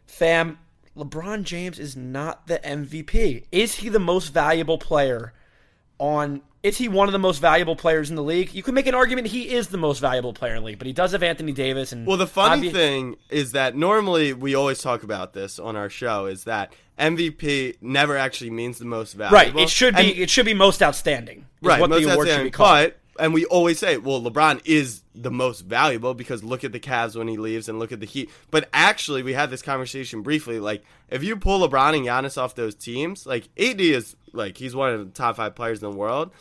Fam, 0.05 0.59
LeBron 0.95 1.43
James 1.43 1.79
is 1.79 1.95
not 1.95 2.47
the 2.47 2.59
MVP. 2.59 3.45
Is 3.51 3.75
he 3.75 3.89
the 3.89 3.99
most 3.99 4.29
valuable 4.29 4.77
player 4.77 5.33
on 5.97 6.41
is 6.63 6.77
he 6.77 6.87
one 6.87 7.07
of 7.07 7.11
the 7.13 7.19
most 7.19 7.39
valuable 7.39 7.75
players 7.75 8.09
in 8.09 8.15
the 8.15 8.23
league? 8.23 8.53
You 8.53 8.61
could 8.63 8.73
make 8.75 8.87
an 8.87 8.93
argument 8.95 9.27
he 9.27 9.53
is 9.53 9.69
the 9.69 9.77
most 9.77 9.99
valuable 9.99 10.33
player 10.33 10.53
in 10.55 10.61
the 10.61 10.65
league, 10.67 10.77
but 10.77 10.87
he 10.87 10.93
does 10.93 11.11
have 11.13 11.23
Anthony 11.23 11.51
Davis 11.51 11.91
and 11.91 12.05
Well, 12.05 12.17
the 12.17 12.27
funny 12.27 12.69
obvi- 12.69 12.73
thing 12.73 13.15
is 13.29 13.53
that 13.53 13.75
normally 13.75 14.33
we 14.33 14.53
always 14.55 14.79
talk 14.81 15.03
about 15.03 15.33
this 15.33 15.57
on 15.59 15.75
our 15.75 15.89
show 15.89 16.27
is 16.27 16.43
that 16.43 16.73
MVP 16.99 17.77
never 17.81 18.15
actually 18.15 18.51
means 18.51 18.77
the 18.77 18.85
most 18.85 19.13
valuable. 19.13 19.35
Right, 19.37 19.55
it 19.63 19.69
should 19.69 19.95
be 19.95 20.11
And- 20.11 20.19
it 20.19 20.29
should 20.29 20.45
be 20.45 20.53
most 20.53 20.83
outstanding. 20.83 21.39
is 21.61 21.67
right. 21.67 21.81
what 21.81 21.89
most 21.89 22.03
the 22.05 22.11
award 22.13 22.27
should 22.27 22.31
outstanding, 22.33 22.47
be 22.47 22.51
called. 22.51 22.69
But 22.91 22.97
and 23.21 23.35
we 23.35 23.45
always 23.45 23.77
say, 23.77 23.97
well, 23.97 24.19
LeBron 24.19 24.61
is 24.65 25.03
the 25.13 25.29
most 25.29 25.61
valuable 25.61 26.15
because 26.15 26.43
look 26.43 26.63
at 26.63 26.71
the 26.71 26.79
Cavs 26.79 27.15
when 27.15 27.27
he 27.27 27.37
leaves 27.37 27.69
and 27.69 27.77
look 27.77 27.91
at 27.91 27.99
the 27.99 28.07
Heat. 28.07 28.31
But 28.49 28.67
actually, 28.73 29.21
we 29.21 29.33
had 29.33 29.51
this 29.51 29.61
conversation 29.61 30.23
briefly. 30.23 30.59
Like, 30.59 30.83
if 31.07 31.23
you 31.23 31.37
pull 31.37 31.65
LeBron 31.65 31.95
and 31.95 32.05
Giannis 32.05 32.41
off 32.41 32.55
those 32.55 32.73
teams, 32.73 33.27
like 33.27 33.47
AD 33.59 33.79
is 33.79 34.15
like 34.33 34.57
he's 34.57 34.75
one 34.75 34.91
of 34.91 35.05
the 35.05 35.11
top 35.11 35.35
five 35.35 35.53
players 35.53 35.83
in 35.83 35.91
the 35.91 35.95
world. 35.95 36.31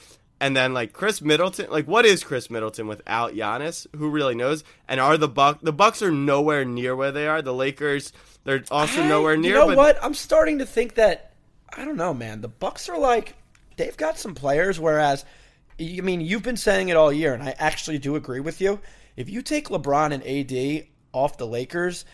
And 0.40 0.56
then 0.56 0.72
like 0.72 0.94
Khris 0.94 1.20
Middleton, 1.20 1.70
like 1.70 1.84
what 1.84 2.06
is 2.06 2.24
Khris 2.24 2.48
Middleton 2.48 2.86
without 2.86 3.34
Giannis? 3.34 3.86
Who 3.94 4.08
really 4.08 4.34
knows? 4.34 4.64
And 4.88 4.98
are 4.98 5.18
the 5.18 5.28
Buck 5.28 5.58
the 5.60 5.74
Bucks 5.74 6.00
are 6.00 6.10
nowhere 6.10 6.64
near 6.64 6.96
where 6.96 7.12
they 7.12 7.28
are. 7.28 7.42
The 7.42 7.52
Lakers, 7.52 8.14
they're 8.44 8.64
also 8.70 9.02
I- 9.02 9.08
nowhere 9.08 9.36
near. 9.36 9.50
You 9.52 9.58
know 9.58 9.66
but 9.66 9.76
what? 9.76 10.02
I'm 10.02 10.14
starting 10.14 10.60
to 10.60 10.66
think 10.66 10.94
that 10.94 11.34
I 11.76 11.84
don't 11.84 11.98
know, 11.98 12.14
man. 12.14 12.40
The 12.40 12.48
Bucks 12.48 12.88
are 12.88 12.98
like 12.98 13.34
they've 13.76 13.98
got 13.98 14.18
some 14.18 14.34
players, 14.34 14.80
whereas 14.80 15.26
I 15.80 16.00
mean 16.02 16.20
you've 16.20 16.42
been 16.42 16.56
saying 16.56 16.88
it 16.88 16.96
all 16.96 17.12
year, 17.12 17.34
and 17.34 17.42
I 17.42 17.54
actually 17.58 17.98
do 17.98 18.16
agree 18.16 18.40
with 18.40 18.60
you. 18.60 18.80
If 19.16 19.28
you 19.30 19.42
take 19.42 19.68
LeBron 19.68 20.12
and 20.12 20.22
AD 20.24 20.86
off 21.12 21.38
the 21.38 21.46
Lakers, 21.46 22.04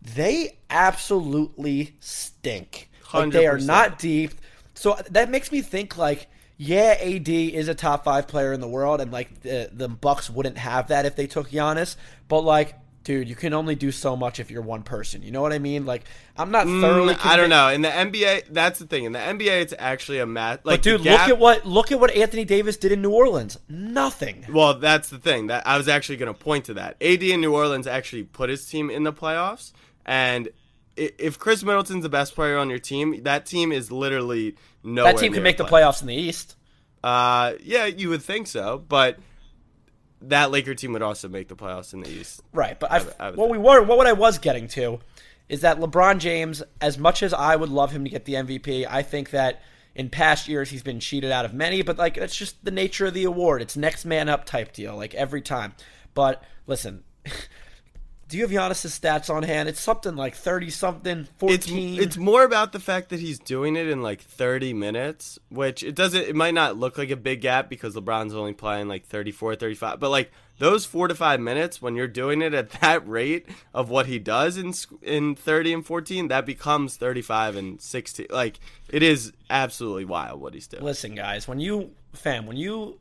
they 0.00 0.58
absolutely 0.70 1.96
stink. 2.00 2.90
Like 3.12 3.32
they 3.32 3.46
are 3.46 3.58
not 3.58 3.98
deep. 3.98 4.32
So 4.74 4.92
uh, 4.92 5.02
that 5.10 5.30
makes 5.30 5.50
me 5.52 5.62
think 5.62 5.96
like. 5.96 6.28
Yeah, 6.58 6.96
AD 6.98 7.28
is 7.28 7.68
a 7.68 7.74
top 7.74 8.04
five 8.04 8.28
player 8.28 8.54
in 8.54 8.62
the 8.62 8.66
world, 8.66 9.02
and 9.02 9.12
like 9.12 9.42
the 9.42 9.68
the 9.70 9.90
Bucks 9.90 10.30
wouldn't 10.30 10.56
have 10.56 10.88
that 10.88 11.04
if 11.04 11.14
they 11.14 11.26
took 11.26 11.50
Giannis. 11.50 11.96
But 12.28 12.40
like, 12.44 12.76
dude, 13.06 13.28
you 13.28 13.36
can 13.36 13.54
only 13.54 13.76
do 13.76 13.92
so 13.92 14.16
much 14.16 14.40
if 14.40 14.50
you're 14.50 14.60
one 14.60 14.82
person. 14.82 15.22
You 15.22 15.30
know 15.30 15.40
what 15.40 15.52
I 15.52 15.60
mean? 15.60 15.86
Like, 15.86 16.02
I'm 16.36 16.50
not 16.50 16.66
thoroughly. 16.66 17.14
Mm, 17.14 17.24
I 17.24 17.36
don't 17.36 17.48
know. 17.48 17.68
In 17.68 17.80
the 17.82 17.88
NBA, 17.88 18.48
that's 18.50 18.80
the 18.80 18.86
thing. 18.86 19.04
In 19.04 19.12
the 19.12 19.20
NBA, 19.20 19.62
it's 19.62 19.72
actually 19.78 20.18
a 20.18 20.26
match. 20.26 20.60
Like, 20.64 20.80
But 20.80 20.82
dude, 20.82 21.02
gap- 21.04 21.20
look 21.20 21.28
at 21.36 21.38
what 21.38 21.64
look 21.64 21.92
at 21.92 22.00
what 22.00 22.10
Anthony 22.10 22.44
Davis 22.44 22.76
did 22.76 22.90
in 22.90 23.00
New 23.00 23.12
Orleans. 23.12 23.58
Nothing. 23.68 24.44
Well, 24.50 24.74
that's 24.74 25.08
the 25.08 25.18
thing. 25.18 25.46
That 25.46 25.64
I 25.66 25.78
was 25.78 25.86
actually 25.88 26.16
going 26.16 26.34
to 26.34 26.38
point 26.38 26.64
to 26.66 26.74
that. 26.74 26.96
AD 27.00 27.22
in 27.22 27.40
New 27.40 27.54
Orleans 27.54 27.86
actually 27.86 28.24
put 28.24 28.50
his 28.50 28.66
team 28.66 28.90
in 28.90 29.04
the 29.04 29.12
playoffs, 29.12 29.72
and 30.04 30.48
if 30.96 31.38
Khris 31.38 31.62
Middleton's 31.62 32.02
the 32.02 32.08
best 32.08 32.34
player 32.34 32.58
on 32.58 32.68
your 32.68 32.80
team, 32.80 33.22
that 33.22 33.46
team 33.46 33.70
is 33.70 33.92
literally 33.92 34.56
nowhere. 34.82 35.12
that 35.12 35.20
team 35.20 35.32
can 35.32 35.44
make 35.44 35.58
the 35.58 35.64
play- 35.64 35.82
playoffs 35.82 36.00
in 36.00 36.08
the 36.08 36.14
East. 36.14 36.56
Uh, 37.04 37.52
yeah, 37.62 37.84
you 37.86 38.08
would 38.08 38.22
think 38.22 38.48
so, 38.48 38.82
but 38.88 39.18
that 40.22 40.50
Laker 40.50 40.74
team 40.74 40.92
would 40.92 41.02
also 41.02 41.28
make 41.28 41.48
the 41.48 41.56
playoffs 41.56 41.92
in 41.92 42.00
the 42.00 42.10
East. 42.10 42.42
Right, 42.52 42.78
but 42.78 42.90
I, 42.90 43.04
I 43.18 43.30
would 43.30 43.38
what 43.38 43.50
we 43.50 43.58
were, 43.58 43.82
what 43.82 44.06
I 44.06 44.12
was 44.12 44.38
getting 44.38 44.68
to, 44.68 44.98
is 45.48 45.60
that 45.60 45.78
LeBron 45.78 46.18
James, 46.18 46.62
as 46.80 46.98
much 46.98 47.22
as 47.22 47.32
I 47.32 47.54
would 47.56 47.68
love 47.70 47.92
him 47.92 48.04
to 48.04 48.10
get 48.10 48.24
the 48.24 48.34
MVP, 48.34 48.86
I 48.88 49.02
think 49.02 49.30
that 49.30 49.62
In 49.94 50.10
past 50.10 50.46
years, 50.46 50.68
he's 50.68 50.82
been 50.82 51.00
cheated 51.00 51.30
out 51.32 51.46
of 51.46 51.54
many, 51.54 51.80
but 51.80 51.96
like 51.96 52.16
that's 52.16 52.36
just 52.36 52.62
the 52.62 52.70
nature 52.70 53.06
of 53.06 53.14
the 53.14 53.24
award. 53.24 53.62
It's 53.62 53.76
next 53.78 54.04
man 54.04 54.28
up 54.28 54.44
type 54.44 54.74
deal, 54.74 54.94
like 54.94 55.14
every 55.14 55.40
time. 55.40 55.72
But 56.12 56.42
listen, 56.66 57.02
do 58.28 58.36
you 58.36 58.42
have 58.46 58.50
Giannis's 58.50 58.98
stats 58.98 59.32
on 59.32 59.42
hand? 59.44 59.68
It's 59.68 59.80
something 59.80 60.16
like 60.16 60.34
thirty 60.34 60.70
something, 60.70 61.20
It's 61.20 61.30
fourteen. 61.38 62.00
it's 62.00 62.16
more 62.16 62.44
about 62.44 62.72
the 62.72 62.80
fact 62.80 63.10
that 63.10 63.20
he's 63.20 63.38
doing 63.38 63.76
it 63.76 63.88
in 63.88 64.02
like 64.02 64.20
30 64.20 64.72
minutes, 64.74 65.38
which 65.48 65.82
it 65.82 65.94
doesn't 65.94 66.22
it 66.22 66.34
might 66.34 66.54
not 66.54 66.76
look 66.76 66.98
like 66.98 67.10
a 67.10 67.16
big 67.16 67.40
gap 67.40 67.68
because 67.68 67.94
LeBron's 67.94 68.34
only 68.34 68.52
playing 68.52 68.88
like 68.88 69.06
34, 69.06 69.54
35, 69.56 70.00
but 70.00 70.10
like 70.10 70.32
those 70.58 70.86
4 70.86 71.08
to 71.08 71.14
5 71.14 71.38
minutes 71.38 71.82
when 71.82 71.94
you're 71.94 72.08
doing 72.08 72.40
it 72.42 72.54
at 72.54 72.70
that 72.80 73.06
rate 73.06 73.46
of 73.74 73.90
what 73.90 74.06
he 74.06 74.18
does 74.18 74.56
in 74.56 74.72
in 75.02 75.34
30 75.36 75.72
and 75.74 75.86
14, 75.86 76.28
that 76.28 76.46
becomes 76.46 76.96
35 76.96 77.56
and 77.56 77.80
16. 77.80 78.26
Like 78.30 78.58
it 78.88 79.02
is 79.02 79.32
absolutely 79.50 80.04
wild 80.04 80.40
what 80.40 80.54
he's 80.54 80.66
doing. 80.66 80.82
Listen, 80.84 81.14
guys, 81.14 81.46
when 81.46 81.60
you 81.60 81.90
fam, 82.12 82.46
when 82.46 82.56
you 82.56 82.98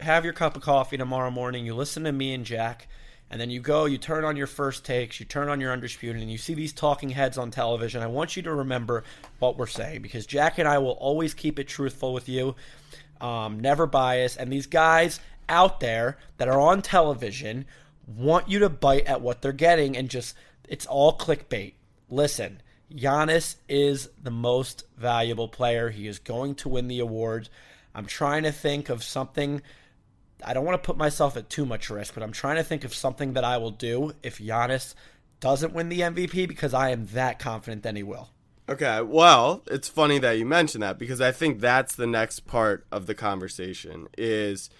have 0.00 0.24
your 0.24 0.32
cup 0.32 0.56
of 0.56 0.62
coffee 0.62 0.96
tomorrow 0.96 1.30
morning, 1.30 1.66
you 1.66 1.74
listen 1.74 2.04
to 2.04 2.12
me 2.12 2.32
and 2.34 2.44
Jack, 2.44 2.88
and 3.32 3.40
then 3.40 3.48
you 3.48 3.60
go, 3.60 3.86
you 3.86 3.96
turn 3.96 4.24
on 4.24 4.36
your 4.36 4.46
first 4.46 4.84
takes, 4.84 5.18
you 5.18 5.24
turn 5.24 5.48
on 5.48 5.58
your 5.58 5.72
undisputed, 5.72 6.20
and 6.20 6.30
you 6.30 6.36
see 6.36 6.52
these 6.52 6.74
talking 6.74 7.08
heads 7.08 7.38
on 7.38 7.50
television. 7.50 8.02
I 8.02 8.06
want 8.06 8.36
you 8.36 8.42
to 8.42 8.52
remember 8.52 9.04
what 9.38 9.56
we're 9.56 9.66
saying 9.66 10.02
because 10.02 10.26
Jack 10.26 10.58
and 10.58 10.68
I 10.68 10.76
will 10.76 10.90
always 10.90 11.32
keep 11.32 11.58
it 11.58 11.66
truthful 11.66 12.12
with 12.12 12.28
you, 12.28 12.54
um, 13.22 13.58
never 13.58 13.86
bias. 13.86 14.36
And 14.36 14.52
these 14.52 14.66
guys 14.66 15.18
out 15.48 15.80
there 15.80 16.18
that 16.36 16.48
are 16.48 16.60
on 16.60 16.82
television 16.82 17.64
want 18.06 18.50
you 18.50 18.58
to 18.58 18.68
bite 18.68 19.06
at 19.06 19.22
what 19.22 19.40
they're 19.40 19.52
getting 19.52 19.96
and 19.96 20.10
just 20.10 20.36
it's 20.68 20.84
all 20.84 21.16
clickbait. 21.16 21.72
Listen, 22.10 22.60
Giannis 22.92 23.56
is 23.66 24.10
the 24.22 24.30
most 24.30 24.84
valuable 24.98 25.48
player. 25.48 25.88
He 25.88 26.06
is 26.06 26.18
going 26.18 26.54
to 26.56 26.68
win 26.68 26.88
the 26.88 27.00
award. 27.00 27.48
I'm 27.94 28.04
trying 28.04 28.42
to 28.42 28.52
think 28.52 28.90
of 28.90 29.02
something. 29.02 29.62
I 30.44 30.54
don't 30.54 30.64
want 30.64 30.82
to 30.82 30.86
put 30.86 30.96
myself 30.96 31.36
at 31.36 31.48
too 31.48 31.64
much 31.64 31.90
risk, 31.90 32.14
but 32.14 32.22
I'm 32.22 32.32
trying 32.32 32.56
to 32.56 32.64
think 32.64 32.84
of 32.84 32.94
something 32.94 33.32
that 33.34 33.44
I 33.44 33.56
will 33.58 33.70
do 33.70 34.12
if 34.22 34.38
Giannis 34.38 34.94
doesn't 35.40 35.72
win 35.72 35.88
the 35.88 36.00
MVP 36.00 36.46
because 36.46 36.72
I 36.72 36.90
am 36.90 37.06
that 37.06 37.38
confident 37.38 37.82
that 37.82 37.96
he 37.96 38.02
will. 38.02 38.30
Okay, 38.68 39.02
well, 39.02 39.62
it's 39.66 39.88
funny 39.88 40.18
that 40.20 40.38
you 40.38 40.46
mentioned 40.46 40.82
that 40.82 40.98
because 40.98 41.20
I 41.20 41.32
think 41.32 41.60
that's 41.60 41.96
the 41.96 42.06
next 42.06 42.46
part 42.46 42.86
of 42.92 43.06
the 43.06 43.14
conversation 43.14 44.06
is 44.16 44.70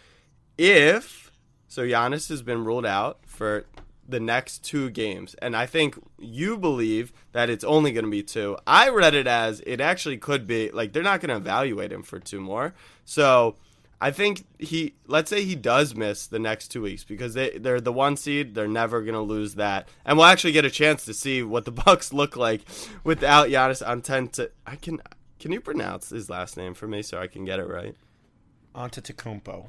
if 0.57 1.33
so 1.67 1.83
Giannis 1.83 2.29
has 2.29 2.43
been 2.43 2.65
ruled 2.65 2.87
out 2.87 3.19
for 3.27 3.65
the 4.09 4.21
next 4.21 4.65
two 4.65 4.89
games 4.91 5.35
and 5.43 5.57
I 5.57 5.67
think 5.67 5.99
you 6.19 6.57
believe 6.57 7.13
that 7.33 7.51
it's 7.51 7.65
only 7.65 7.93
going 7.93 8.05
to 8.05 8.11
be 8.11 8.23
two. 8.23 8.57
I 8.67 8.89
read 8.89 9.15
it 9.15 9.27
as 9.27 9.61
it 9.67 9.81
actually 9.81 10.19
could 10.19 10.47
be 10.47 10.71
like 10.71 10.93
they're 10.93 11.03
not 11.03 11.21
going 11.21 11.31
to 11.31 11.37
evaluate 11.37 11.93
him 11.93 12.03
for 12.03 12.21
two 12.21 12.41
more. 12.41 12.75
So 13.05 13.57
I 14.03 14.11
think 14.11 14.45
he 14.59 14.95
let's 15.07 15.31
say 15.31 15.45
he 15.45 15.55
does 15.55 15.95
miss 15.95 16.27
the 16.27 16.41
next 16.41 16.69
two 16.69 16.83
weeks 16.83 17.05
because 17.05 17.35
they 17.35 17.51
they're 17.51 17.81
the 17.81 17.93
one 17.93 18.17
seed. 18.17 18.53
They're 18.53 18.67
never 18.67 19.01
gonna 19.03 19.23
lose 19.23 19.55
that, 19.55 19.89
and 20.05 20.19
we'll 20.19 20.27
actually 20.27 20.51
get 20.51 20.65
a 20.65 20.71
chance 20.71 21.05
to 21.05 21.15
see 21.15 21.45
what 21.45 21.65
the 21.65 21.71
Bucks 21.87 22.13
look 22.13 22.37
like 22.37 22.63
without 23.05 23.47
Giannis 23.47 23.87
on 23.87 24.03
ten. 24.03 24.27
To 24.31 24.51
I 24.67 24.75
can 24.75 25.01
can 25.39 25.53
you 25.53 25.61
pronounce 25.61 26.11
his 26.11 26.29
last 26.29 26.57
name 26.57 26.75
for 26.75 26.89
me 26.89 27.03
so 27.03 27.21
I 27.21 27.29
can 27.29 27.45
get 27.45 27.61
it 27.61 27.69
right? 27.69 27.95
Antetokounmpo. 28.75 29.69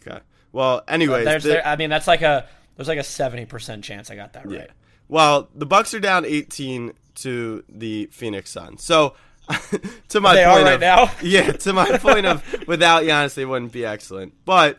Okay. 0.00 0.20
Well, 0.52 0.84
anyways, 0.86 1.24
There's, 1.24 1.42
the- 1.42 1.48
there, 1.48 1.66
I 1.66 1.74
mean, 1.74 1.90
that's 1.90 2.06
like 2.06 2.22
a 2.22 2.46
there's 2.76 2.86
like 2.88 2.98
a 3.00 3.04
seventy 3.04 3.46
percent 3.46 3.82
chance 3.82 4.12
I 4.12 4.14
got 4.14 4.34
that 4.34 4.46
right. 4.46 4.58
Yeah. 4.58 4.66
Well, 5.08 5.48
the 5.54 5.66
Bucks 5.66 5.92
are 5.94 6.00
down 6.00 6.24
18 6.24 6.92
to 7.16 7.64
the 7.68 8.06
Phoenix 8.12 8.50
Suns. 8.50 8.82
So, 8.82 9.14
to 10.08 10.20
my 10.20 10.34
They 10.34 10.44
point 10.44 10.58
are 10.60 10.64
right 10.64 10.74
of, 10.74 10.80
now? 10.80 11.10
yeah, 11.22 11.52
to 11.52 11.72
my 11.72 11.98
point 11.98 12.26
of 12.26 12.42
without 12.66 13.04
Giannis, 13.04 13.34
they 13.34 13.44
wouldn't 13.44 13.72
be 13.72 13.84
excellent. 13.84 14.34
But 14.44 14.78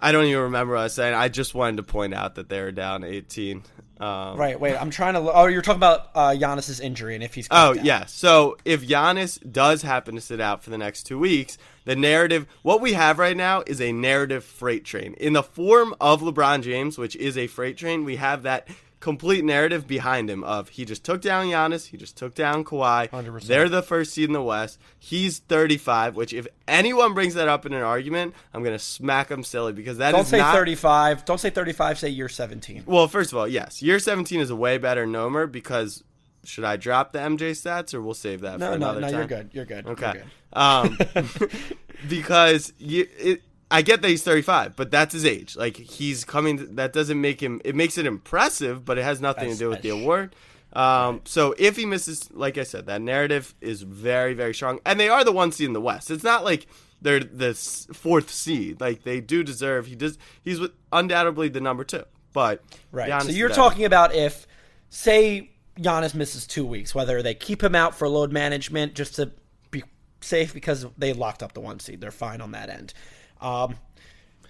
I 0.00 0.12
don't 0.12 0.24
even 0.26 0.42
remember 0.44 0.74
what 0.74 0.80
I 0.80 0.84
was 0.84 0.94
saying. 0.94 1.14
I 1.14 1.28
just 1.28 1.54
wanted 1.54 1.78
to 1.78 1.82
point 1.82 2.14
out 2.14 2.36
that 2.36 2.48
they 2.48 2.60
were 2.60 2.72
down 2.72 3.04
18. 3.04 3.62
Um, 4.00 4.36
Right. 4.38 4.58
Wait, 4.60 4.76
I'm 4.76 4.90
trying 4.90 5.14
to. 5.14 5.20
lo- 5.20 5.32
Oh, 5.34 5.46
you're 5.46 5.60
talking 5.60 5.78
about 5.80 6.10
uh, 6.14 6.28
Giannis's 6.30 6.78
injury 6.78 7.14
and 7.16 7.24
if 7.24 7.34
he's. 7.34 7.48
Oh 7.50 7.70
out. 7.70 7.84
yeah. 7.84 8.06
So 8.06 8.56
if 8.64 8.86
Giannis 8.86 9.38
does 9.52 9.82
happen 9.82 10.14
to 10.14 10.20
sit 10.20 10.40
out 10.40 10.62
for 10.62 10.70
the 10.70 10.78
next 10.78 11.02
two 11.02 11.18
weeks, 11.18 11.58
the 11.84 11.96
narrative, 11.96 12.46
what 12.62 12.80
we 12.80 12.92
have 12.92 13.18
right 13.18 13.36
now, 13.36 13.64
is 13.66 13.80
a 13.80 13.90
narrative 13.92 14.44
freight 14.44 14.84
train 14.84 15.14
in 15.14 15.32
the 15.32 15.42
form 15.42 15.94
of 16.00 16.20
LeBron 16.22 16.62
James, 16.62 16.96
which 16.96 17.16
is 17.16 17.36
a 17.36 17.48
freight 17.48 17.76
train. 17.76 18.04
We 18.04 18.16
have 18.16 18.44
that 18.44 18.68
complete 19.00 19.44
narrative 19.44 19.86
behind 19.86 20.28
him 20.28 20.42
of 20.42 20.70
he 20.70 20.84
just 20.84 21.04
took 21.04 21.20
down 21.20 21.46
Giannis, 21.46 21.86
he 21.86 21.96
just 21.96 22.16
took 22.16 22.34
down 22.34 22.64
Kawhi. 22.64 23.08
100%. 23.10 23.46
They're 23.46 23.68
the 23.68 23.82
first 23.82 24.12
seed 24.12 24.24
in 24.28 24.32
the 24.32 24.42
West. 24.42 24.78
He's 24.98 25.38
35. 25.38 26.16
Which 26.16 26.32
if 26.32 26.46
anyone 26.66 27.14
brings 27.14 27.34
that 27.34 27.48
up 27.48 27.64
in 27.66 27.72
an 27.72 27.82
argument, 27.82 28.34
I'm 28.52 28.62
gonna 28.64 28.78
smack 28.78 29.28
them 29.28 29.44
silly 29.44 29.72
because 29.72 29.98
that 29.98 30.12
Don't 30.12 30.24
say 30.26 30.38
not, 30.38 30.54
35. 30.54 31.24
Don't 31.24 31.38
say 31.38 31.50
35. 31.50 31.98
Say 31.98 32.08
year 32.08 32.28
17. 32.28 32.82
well, 32.86 33.06
first 33.08 33.32
of 33.32 33.38
all, 33.38 33.46
yes, 33.46 33.82
year 33.82 33.98
17 33.98 34.40
is 34.40 34.50
a 34.50 34.56
way 34.56 34.78
better 34.78 35.06
number 35.06 35.46
because 35.46 36.02
should 36.44 36.64
I 36.64 36.76
drop 36.76 37.12
the 37.12 37.18
MJ 37.18 37.50
stats 37.50 37.92
or 37.94 38.00
we'll 38.00 38.14
save 38.14 38.40
that 38.40 38.58
No, 38.58 38.72
for 38.72 38.78
no, 38.78 38.90
another 38.90 39.00
no. 39.00 39.06
time? 39.08 39.16
You're 39.18 39.26
good. 39.26 39.50
You're 39.52 39.64
good. 39.64 39.86
Okay. 39.86 40.12
You're 40.14 40.22
good. 40.22 40.30
Um, 40.52 40.98
because 42.08 42.72
you, 42.78 43.06
it, 43.18 43.42
I 43.70 43.82
get 43.82 44.00
that 44.02 44.08
he's 44.08 44.22
35, 44.22 44.76
but 44.76 44.90
that's 44.90 45.12
his 45.12 45.24
age. 45.24 45.56
Like 45.56 45.76
he's 45.76 46.24
coming. 46.24 46.76
That 46.76 46.92
doesn't 46.92 47.20
make 47.20 47.42
him. 47.42 47.60
It 47.64 47.74
makes 47.74 47.98
it 47.98 48.06
impressive, 48.06 48.84
but 48.84 48.98
it 48.98 49.02
has 49.04 49.20
nothing 49.20 49.50
That's- 49.50 49.58
to 49.58 49.64
do 49.64 49.68
with 49.70 49.82
the 49.82 49.90
award. 49.90 50.34
Um, 50.72 51.22
So 51.24 51.54
if 51.58 51.76
he 51.76 51.86
misses, 51.86 52.30
like 52.32 52.58
I 52.58 52.62
said, 52.62 52.86
that 52.86 53.00
narrative 53.00 53.54
is 53.60 53.82
very, 53.82 54.34
very 54.34 54.54
strong, 54.54 54.80
and 54.84 54.98
they 55.00 55.08
are 55.08 55.24
the 55.24 55.32
one 55.32 55.50
seed 55.52 55.66
in 55.66 55.72
the 55.72 55.80
West. 55.80 56.10
It's 56.10 56.24
not 56.24 56.44
like 56.44 56.66
they're 57.00 57.20
the 57.20 57.54
fourth 57.54 58.30
seed. 58.30 58.80
Like 58.80 59.02
they 59.02 59.20
do 59.20 59.42
deserve. 59.42 59.86
He 59.86 59.94
does. 59.96 60.18
He's 60.42 60.60
undoubtedly 60.92 61.48
the 61.48 61.60
number 61.60 61.84
two. 61.84 62.04
But 62.32 62.62
Right. 62.92 63.22
So 63.22 63.30
you're 63.30 63.48
talking 63.48 63.84
about 63.84 64.14
if, 64.14 64.46
say, 64.90 65.50
Giannis 65.78 66.14
misses 66.14 66.46
two 66.46 66.66
weeks, 66.66 66.94
whether 66.94 67.22
they 67.22 67.34
keep 67.34 67.62
him 67.62 67.74
out 67.74 67.94
for 67.94 68.08
load 68.08 68.32
management 68.32 68.94
just 68.94 69.14
to 69.16 69.30
be 69.70 69.82
safe 70.20 70.52
because 70.52 70.86
they 70.96 71.12
locked 71.12 71.42
up 71.42 71.52
the 71.54 71.60
one 71.60 71.80
seed. 71.80 72.00
They're 72.00 72.10
fine 72.10 72.40
on 72.40 72.52
that 72.52 72.68
end. 72.68 72.92
Um, 73.40 73.76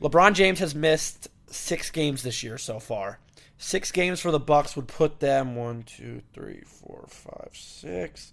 LeBron 0.01 0.35
James 0.35 0.59
has 0.61 0.75
missed 0.75 1.29
six 1.49 1.91
games 1.91 2.23
this 2.23 2.43
year 2.43 2.59
so 2.59 2.79
far. 2.79 3.19
Six 3.59 3.91
games 3.91 4.21
for 4.21 4.31
the 4.31 4.39
Bucks 4.39 4.77
would 4.77 4.87
put 4.87 5.19
them 5.19 5.57
one, 5.57 5.83
two, 5.83 6.23
three, 6.33 6.63
four, 6.65 7.07
five, 7.09 7.51
six. 7.53 8.33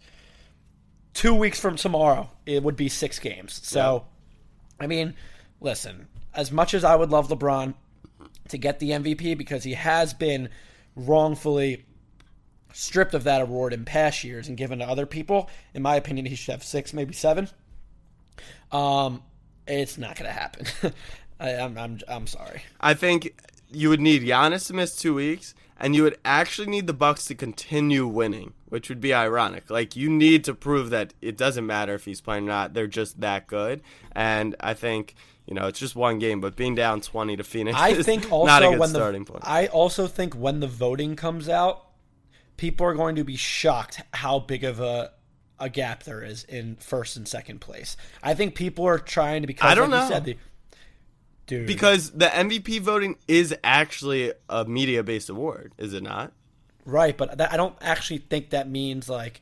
Two 1.14 1.34
weeks 1.34 1.60
from 1.60 1.76
tomorrow, 1.78 2.30
it 2.46 2.62
would 2.62 2.76
be 2.76 2.90
six 2.90 3.18
games. 3.18 3.60
So, 3.64 4.06
I 4.80 4.88
mean, 4.88 5.16
listen. 5.62 6.08
As 6.34 6.52
much 6.52 6.74
as 6.74 6.84
I 6.84 6.96
would 6.96 7.10
love 7.10 7.30
LeBron 7.30 7.74
to 8.50 8.58
get 8.58 8.80
the 8.80 8.92
MVP 8.92 9.38
because 9.38 9.64
he 9.64 9.74
has 9.74 10.14
been 10.14 10.50
wrongfully 10.96 11.86
stripped 12.74 13.14
of 13.14 13.24
that 13.24 13.42
award 13.42 13.72
in 13.72 13.86
past 13.86 14.24
years 14.24 14.50
and 14.50 14.58
given 14.58 14.80
to 14.80 14.86
other 14.86 15.06
people. 15.06 15.50
In 15.74 15.82
my 15.82 15.96
opinion, 15.96 16.26
he 16.26 16.36
should 16.36 16.52
have 16.52 16.64
six, 16.64 16.94
maybe 16.94 17.14
seven. 17.14 17.50
Um, 18.72 19.24
it's 19.68 19.98
not 19.98 20.16
going 20.18 20.28
to 20.28 20.40
happen. 20.40 20.66
I, 21.40 21.56
I'm, 21.56 21.78
I'm, 21.78 22.00
I'm 22.08 22.28
sorry. 22.28 22.64
I 22.80 22.94
think 22.94 23.42
you 23.72 23.90
would 23.90 24.00
need 24.00 24.24
Giannis 24.24 24.68
to 24.68 24.74
miss 24.74 24.96
two 24.96 25.14
weeks, 25.14 25.54
and 25.78 25.96
you 25.96 26.04
would 26.04 26.18
actually 26.24 26.68
need 26.68 26.88
the 26.88 26.94
Bucks 26.94 27.26
to 27.26 27.36
continue 27.36 28.08
winning, 28.08 28.54
which 28.70 28.90
would 28.90 29.02
be 29.02 29.14
ironic. 29.14 29.70
Like 29.70 29.96
you 29.96 30.10
need 30.10 30.44
to 30.46 30.54
prove 30.54 30.90
that 30.92 31.14
it 31.22 31.38
doesn't 31.38 31.66
matter 31.66 31.94
if 31.94 32.06
he's 32.06 32.22
playing 32.22 32.46
or 32.46 32.48
not; 32.48 32.74
they're 32.74 32.88
just 32.88 33.22
that 33.22 33.48
good. 33.48 33.82
And 34.14 34.56
I 34.60 34.74
think 34.74 35.16
you 35.46 35.54
know 35.54 35.68
it's 35.68 35.80
just 35.80 35.96
one 35.96 36.20
game, 36.20 36.40
but 36.40 36.56
being 36.56 36.76
down 36.76 37.02
twenty 37.02 37.36
to 37.36 37.44
Phoenix, 37.44 37.78
I 37.78 37.90
is 37.90 38.06
think 38.06 38.32
also 38.32 38.48
not 38.52 38.64
a 38.64 38.70
good 38.70 38.80
when 38.80 38.90
starting 38.90 39.26
the 39.26 39.32
point. 39.32 39.48
I 39.48 39.68
also 39.68 40.08
think 40.08 40.34
when 40.34 40.62
the 40.62 40.68
voting 40.68 41.16
comes 41.16 41.50
out, 41.50 41.86
people 42.58 42.86
are 42.86 42.94
going 42.94 43.16
to 43.16 43.24
be 43.24 43.36
shocked 43.36 44.02
how 44.14 44.40
big 44.40 44.64
of 44.64 44.80
a 44.80 45.12
a 45.60 45.70
gap 45.70 46.04
there 46.04 46.24
is 46.24 46.44
in 46.44 46.76
first 46.78 47.18
and 47.18 47.28
second 47.28 47.62
place. 47.62 47.98
I 48.22 48.34
think 48.34 48.56
people 48.56 48.86
are 48.86 49.00
trying 49.00 49.42
to 49.42 49.48
because 49.48 49.70
I 49.70 49.76
don't 49.76 49.90
like 49.90 50.00
know. 50.00 50.06
you 50.06 50.14
said, 50.14 50.26
the, 50.26 50.38
dude. 51.48 51.68
because 51.68 52.12
the 52.12 52.28
MVP 52.28 52.82
voting 52.82 53.18
is 53.28 53.56
actually 53.64 54.34
a 54.50 54.66
media-based 54.66 55.30
award, 55.30 55.74
is 55.78 55.94
it 55.94 56.04
not? 56.04 56.34
Right, 56.86 57.18
but 57.18 57.38
that, 57.38 57.52
I 57.52 57.58
don't 57.58 57.76
actually 57.82 58.20
think 58.20 58.52
that 58.52 58.70
means 58.70 59.10
like. 59.10 59.42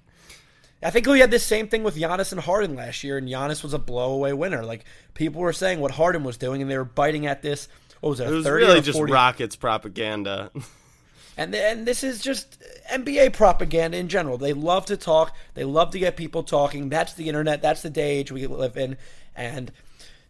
I 0.81 0.89
think 0.89 1.07
we 1.07 1.21
had 1.21 1.31
the 1.31 1.39
same 1.39 1.69
thing 1.69 1.83
with 1.83 1.95
Giannis 1.95 2.33
and 2.33 2.41
Harden 2.41 2.75
last 2.75 3.05
year, 3.05 3.17
and 3.17 3.25
Giannis 3.25 3.63
was 3.63 3.73
a 3.73 3.79
blowaway 3.79 4.35
winner. 4.35 4.65
Like 4.65 4.83
people 5.13 5.39
were 5.39 5.53
saying 5.53 5.79
what 5.79 5.91
Harden 5.91 6.25
was 6.25 6.35
doing, 6.35 6.61
and 6.61 6.69
they 6.69 6.77
were 6.77 6.83
biting 6.83 7.25
at 7.25 7.41
this. 7.41 7.69
What 8.01 8.09
was 8.09 8.19
it? 8.19 8.27
It 8.27 8.31
was 8.31 8.45
really 8.45 8.81
just 8.81 8.99
Rockets 8.99 9.55
propaganda. 9.55 10.51
And 11.37 11.53
and 11.55 11.85
this 11.87 12.03
is 12.03 12.21
just 12.21 12.61
NBA 12.91 13.33
propaganda 13.33 13.97
in 13.97 14.07
general. 14.07 14.37
They 14.37 14.53
love 14.53 14.85
to 14.87 14.97
talk. 14.97 15.35
They 15.55 15.63
love 15.63 15.91
to 15.91 15.99
get 15.99 16.15
people 16.15 16.43
talking. 16.43 16.89
That's 16.89 17.13
the 17.13 17.27
internet. 17.27 17.61
That's 17.61 17.81
the 17.81 17.89
day 17.89 18.17
age 18.17 18.31
we 18.31 18.45
live 18.47 18.77
in. 18.77 18.97
And 19.35 19.71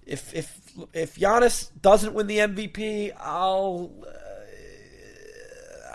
if 0.06 0.34
if 0.34 0.60
if 0.94 1.16
Giannis 1.16 1.70
doesn't 1.82 2.14
win 2.14 2.28
the 2.28 2.38
MVP, 2.38 3.12
I'll 3.20 3.92
uh, 4.06 4.10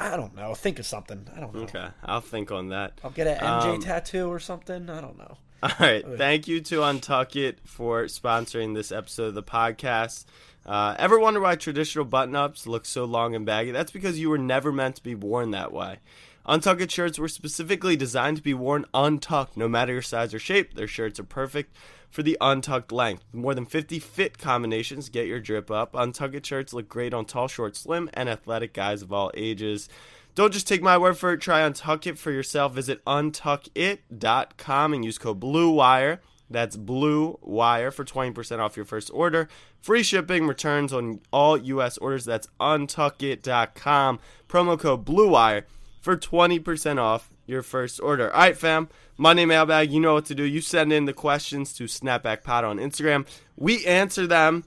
I 0.00 0.16
don't 0.16 0.36
know. 0.36 0.54
Think 0.54 0.78
of 0.78 0.86
something. 0.86 1.26
I 1.34 1.40
don't 1.40 1.54
know. 1.54 1.62
okay, 1.62 1.88
I'll 2.04 2.20
think 2.20 2.52
on 2.52 2.68
that. 2.68 3.00
I'll 3.02 3.10
get 3.10 3.26
an 3.26 3.38
MJ 3.38 3.74
Um, 3.74 3.80
tattoo 3.80 4.28
or 4.30 4.38
something. 4.38 4.88
I 4.90 5.00
don't 5.00 5.18
know. 5.18 5.38
All 5.60 5.70
right. 5.80 6.04
Thank 6.16 6.46
you 6.46 6.60
to 6.60 6.80
Untuck 6.80 7.34
It 7.34 7.58
for 7.64 8.04
sponsoring 8.04 8.74
this 8.74 8.92
episode 8.92 9.28
of 9.28 9.34
the 9.34 9.42
podcast. 9.42 10.24
Uh, 10.68 10.94
ever 10.98 11.18
wonder 11.18 11.40
why 11.40 11.56
traditional 11.56 12.04
button 12.04 12.36
ups 12.36 12.66
look 12.66 12.84
so 12.84 13.06
long 13.06 13.34
and 13.34 13.46
baggy? 13.46 13.70
That's 13.70 13.90
because 13.90 14.18
you 14.18 14.28
were 14.28 14.36
never 14.36 14.70
meant 14.70 14.96
to 14.96 15.02
be 15.02 15.14
worn 15.14 15.50
that 15.52 15.72
way. 15.72 15.96
Untucked 16.44 16.90
shirts 16.90 17.18
were 17.18 17.28
specifically 17.28 17.96
designed 17.96 18.36
to 18.36 18.42
be 18.42 18.52
worn 18.52 18.84
untucked, 18.92 19.56
no 19.56 19.66
matter 19.66 19.94
your 19.94 20.02
size 20.02 20.34
or 20.34 20.38
shape. 20.38 20.74
Their 20.74 20.86
shirts 20.86 21.18
are 21.18 21.24
perfect 21.24 21.74
for 22.10 22.22
the 22.22 22.36
untucked 22.38 22.92
length. 22.92 23.24
More 23.32 23.54
than 23.54 23.64
50 23.64 23.98
fit 23.98 24.36
combinations 24.36 25.08
get 25.08 25.26
your 25.26 25.40
drip 25.40 25.70
up. 25.70 25.94
Untucked 25.94 26.44
shirts 26.44 26.74
look 26.74 26.86
great 26.86 27.14
on 27.14 27.24
tall, 27.24 27.48
short, 27.48 27.74
slim, 27.74 28.10
and 28.12 28.28
athletic 28.28 28.74
guys 28.74 29.00
of 29.00 29.10
all 29.10 29.30
ages. 29.34 29.88
Don't 30.34 30.52
just 30.52 30.68
take 30.68 30.82
my 30.82 30.98
word 30.98 31.16
for 31.16 31.32
it. 31.32 31.40
Try 31.40 31.60
Untuck 31.60 32.06
It 32.06 32.18
for 32.18 32.30
yourself. 32.30 32.74
Visit 32.74 33.02
untuckit.com 33.06 34.92
and 34.92 35.04
use 35.04 35.16
code 35.16 35.40
BLUEWIRE. 35.40 36.18
That's 36.50 36.76
Blue 36.76 37.38
Wire 37.42 37.90
for 37.90 38.04
20% 38.04 38.58
off 38.58 38.76
your 38.76 38.86
first 38.86 39.10
order. 39.12 39.48
Free 39.80 40.02
shipping, 40.02 40.46
returns 40.46 40.92
on 40.92 41.20
all 41.32 41.56
U.S. 41.56 41.98
orders. 41.98 42.24
That's 42.24 42.48
untuckit.com. 42.60 44.20
Promo 44.48 44.78
code 44.78 45.04
Blue 45.04 45.28
Wire 45.28 45.66
for 46.00 46.16
20% 46.16 46.98
off 46.98 47.30
your 47.46 47.62
first 47.62 48.00
order. 48.00 48.32
All 48.32 48.40
right, 48.40 48.56
fam. 48.56 48.88
Monday 49.16 49.44
mailbag. 49.44 49.90
You 49.90 50.00
know 50.00 50.14
what 50.14 50.26
to 50.26 50.34
do. 50.34 50.44
You 50.44 50.60
send 50.60 50.92
in 50.92 51.04
the 51.04 51.12
questions 51.12 51.72
to 51.74 51.84
Snapback 51.84 52.42
Pod 52.42 52.64
on 52.64 52.78
Instagram. 52.78 53.26
We 53.56 53.84
answer 53.84 54.26
them. 54.26 54.64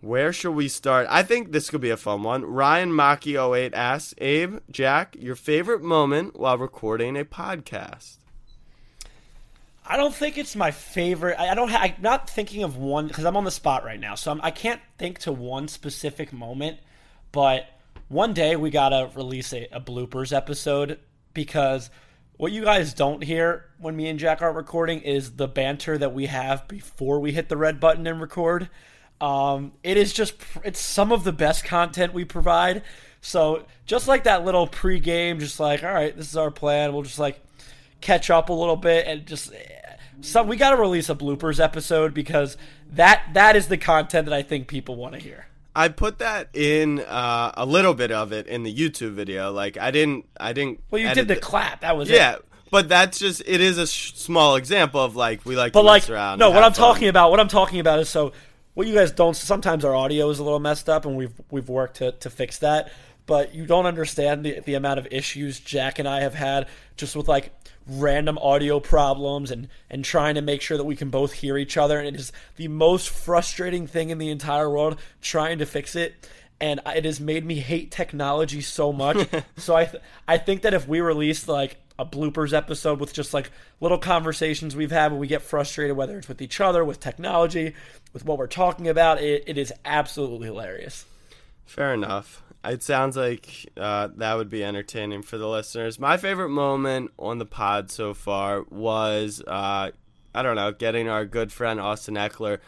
Where 0.00 0.32
shall 0.32 0.52
we 0.52 0.68
start? 0.68 1.08
I 1.10 1.24
think 1.24 1.50
this 1.50 1.70
could 1.70 1.80
be 1.80 1.90
a 1.90 1.96
fun 1.96 2.22
one. 2.22 2.44
Ryan 2.44 2.92
Maki08 2.92 3.74
asks, 3.74 4.14
Abe, 4.18 4.58
Jack, 4.70 5.16
your 5.18 5.34
favorite 5.34 5.82
moment 5.82 6.38
while 6.38 6.56
recording 6.56 7.16
a 7.16 7.24
podcast? 7.24 8.17
I 9.90 9.96
don't 9.96 10.14
think 10.14 10.36
it's 10.36 10.54
my 10.54 10.70
favorite. 10.70 11.40
I, 11.40 11.54
don't. 11.54 11.70
Ha- 11.70 11.80
I'm 11.80 11.94
not 12.02 12.28
thinking 12.28 12.62
of 12.62 12.76
one 12.76 13.08
because 13.08 13.24
I'm 13.24 13.38
on 13.38 13.44
the 13.44 13.50
spot 13.50 13.84
right 13.84 13.98
now, 13.98 14.16
so 14.16 14.30
I'm, 14.30 14.40
I 14.42 14.50
can 14.50 14.72
not 14.72 14.80
think 14.98 15.20
to 15.20 15.32
one 15.32 15.66
specific 15.66 16.30
moment. 16.30 16.78
But 17.32 17.66
one 18.08 18.34
day 18.34 18.54
we 18.54 18.68
gotta 18.68 19.10
release 19.16 19.52
a, 19.54 19.66
a 19.72 19.80
bloopers 19.80 20.36
episode 20.36 20.98
because 21.32 21.88
what 22.36 22.52
you 22.52 22.64
guys 22.64 22.92
don't 22.92 23.22
hear 23.24 23.64
when 23.78 23.96
me 23.96 24.08
and 24.08 24.18
Jack 24.18 24.42
are 24.42 24.52
recording 24.52 25.00
is 25.00 25.36
the 25.36 25.48
banter 25.48 25.96
that 25.96 26.12
we 26.12 26.26
have 26.26 26.68
before 26.68 27.18
we 27.18 27.32
hit 27.32 27.48
the 27.48 27.56
red 27.56 27.80
button 27.80 28.06
and 28.06 28.20
record. 28.20 28.68
Um, 29.22 29.72
it 29.82 29.96
is 29.96 30.12
just 30.12 30.34
it's 30.64 30.80
some 30.80 31.12
of 31.12 31.24
the 31.24 31.32
best 31.32 31.64
content 31.64 32.12
we 32.12 32.26
provide. 32.26 32.82
So 33.22 33.64
just 33.86 34.06
like 34.06 34.24
that 34.24 34.44
little 34.44 34.68
pregame, 34.68 35.40
just 35.40 35.58
like 35.58 35.82
all 35.82 35.94
right, 35.94 36.14
this 36.14 36.28
is 36.28 36.36
our 36.36 36.50
plan. 36.50 36.92
We'll 36.92 37.02
just 37.04 37.18
like 37.18 37.40
catch 38.00 38.30
up 38.30 38.48
a 38.48 38.52
little 38.52 38.76
bit 38.76 39.06
and 39.06 39.26
just 39.26 39.52
some 40.20 40.48
we 40.48 40.56
got 40.56 40.70
to 40.70 40.76
release 40.76 41.08
a 41.08 41.14
bloopers 41.14 41.62
episode 41.62 42.14
because 42.14 42.56
that 42.92 43.22
that 43.34 43.56
is 43.56 43.68
the 43.68 43.78
content 43.78 44.26
that 44.26 44.34
I 44.34 44.42
think 44.42 44.68
people 44.68 44.96
want 44.96 45.14
to 45.14 45.20
hear. 45.20 45.46
I 45.76 45.88
put 45.88 46.18
that 46.18 46.48
in 46.54 46.98
uh, 47.00 47.52
a 47.56 47.64
little 47.64 47.94
bit 47.94 48.10
of 48.10 48.32
it 48.32 48.48
in 48.48 48.64
the 48.64 48.74
YouTube 48.74 49.12
video. 49.12 49.52
Like 49.52 49.76
I 49.76 49.90
didn't, 49.92 50.26
I 50.38 50.52
didn't. 50.52 50.80
Well, 50.90 51.00
you 51.00 51.14
did 51.14 51.28
the 51.28 51.36
clap. 51.36 51.82
That 51.82 51.96
was 51.96 52.10
yeah. 52.10 52.34
It. 52.34 52.44
But 52.70 52.88
that's 52.88 53.18
just 53.18 53.42
it 53.46 53.60
is 53.60 53.78
a 53.78 53.86
sh- 53.86 54.12
small 54.14 54.56
example 54.56 55.00
of 55.00 55.16
like 55.16 55.44
we 55.46 55.56
like 55.56 55.72
but 55.72 55.82
to 55.82 55.86
like, 55.86 56.02
mess 56.02 56.10
around. 56.10 56.38
No, 56.38 56.50
what 56.50 56.64
I'm 56.64 56.72
fun. 56.72 56.94
talking 56.94 57.08
about, 57.08 57.30
what 57.30 57.40
I'm 57.40 57.48
talking 57.48 57.80
about 57.80 57.98
is 58.00 58.08
so 58.08 58.32
what 58.74 58.86
you 58.86 58.94
guys 58.94 59.12
don't. 59.12 59.34
Sometimes 59.34 59.84
our 59.84 59.94
audio 59.94 60.28
is 60.30 60.38
a 60.38 60.44
little 60.44 60.58
messed 60.58 60.88
up, 60.88 61.06
and 61.06 61.16
we've 61.16 61.32
we've 61.50 61.68
worked 61.68 61.98
to 61.98 62.12
to 62.12 62.28
fix 62.28 62.58
that. 62.58 62.92
But 63.26 63.54
you 63.54 63.64
don't 63.64 63.86
understand 63.86 64.44
the 64.44 64.60
the 64.60 64.74
amount 64.74 64.98
of 64.98 65.06
issues 65.10 65.60
Jack 65.60 65.98
and 65.98 66.08
I 66.08 66.20
have 66.20 66.34
had 66.34 66.66
just 66.96 67.14
with 67.14 67.28
like 67.28 67.52
random 67.88 68.38
audio 68.38 68.80
problems 68.80 69.50
and 69.50 69.68
and 69.90 70.04
trying 70.04 70.34
to 70.34 70.42
make 70.42 70.60
sure 70.62 70.76
that 70.76 70.84
we 70.84 70.96
can 70.96 71.10
both 71.10 71.32
hear 71.32 71.56
each 71.56 71.76
other. 71.76 71.98
And 71.98 72.08
it 72.08 72.16
is 72.16 72.32
the 72.56 72.68
most 72.68 73.08
frustrating 73.08 73.86
thing 73.86 74.10
in 74.10 74.18
the 74.18 74.30
entire 74.30 74.68
world 74.68 74.98
trying 75.20 75.58
to 75.58 75.66
fix 75.66 75.96
it. 75.96 76.28
And 76.60 76.80
it 76.86 77.04
has 77.04 77.20
made 77.20 77.44
me 77.44 77.56
hate 77.56 77.90
technology 77.90 78.60
so 78.60 78.92
much. 78.92 79.28
So 79.56 79.74
i 79.74 79.84
th- 79.84 80.02
i 80.26 80.38
think 80.38 80.62
that 80.62 80.72
if 80.72 80.88
we 80.88 81.00
released 81.00 81.48
like 81.48 81.76
a 81.98 82.06
bloopers 82.06 82.52
episode 82.52 83.00
with 83.00 83.12
just 83.12 83.34
like 83.34 83.50
little 83.80 83.98
conversations 83.98 84.76
we've 84.76 84.92
had 84.92 85.10
when 85.10 85.20
we 85.20 85.26
get 85.26 85.42
frustrated 85.42 85.96
whether 85.96 86.16
it's 86.16 86.28
with 86.28 86.40
each 86.40 86.60
other 86.60 86.84
with 86.84 87.00
technology 87.00 87.74
with 88.12 88.24
what 88.24 88.38
we're 88.38 88.46
talking 88.46 88.88
about 88.88 89.20
it, 89.20 89.44
it 89.46 89.58
is 89.58 89.72
absolutely 89.84 90.46
hilarious. 90.46 91.04
Fair 91.66 91.94
enough. 91.94 92.42
It 92.64 92.82
sounds 92.82 93.16
like 93.16 93.70
uh, 93.76 94.08
that 94.16 94.34
would 94.34 94.50
be 94.50 94.64
entertaining 94.64 95.22
for 95.22 95.38
the 95.38 95.48
listeners. 95.48 95.98
My 95.98 96.16
favorite 96.16 96.48
moment 96.50 97.12
on 97.18 97.38
the 97.38 97.46
pod 97.46 97.90
so 97.90 98.12
far 98.14 98.64
was, 98.68 99.40
uh, 99.46 99.90
I 100.34 100.42
don't 100.42 100.56
know, 100.56 100.72
getting 100.72 101.08
our 101.08 101.24
good 101.24 101.52
friend 101.52 101.80
Austin 101.80 102.14
Ekeler 102.16 102.58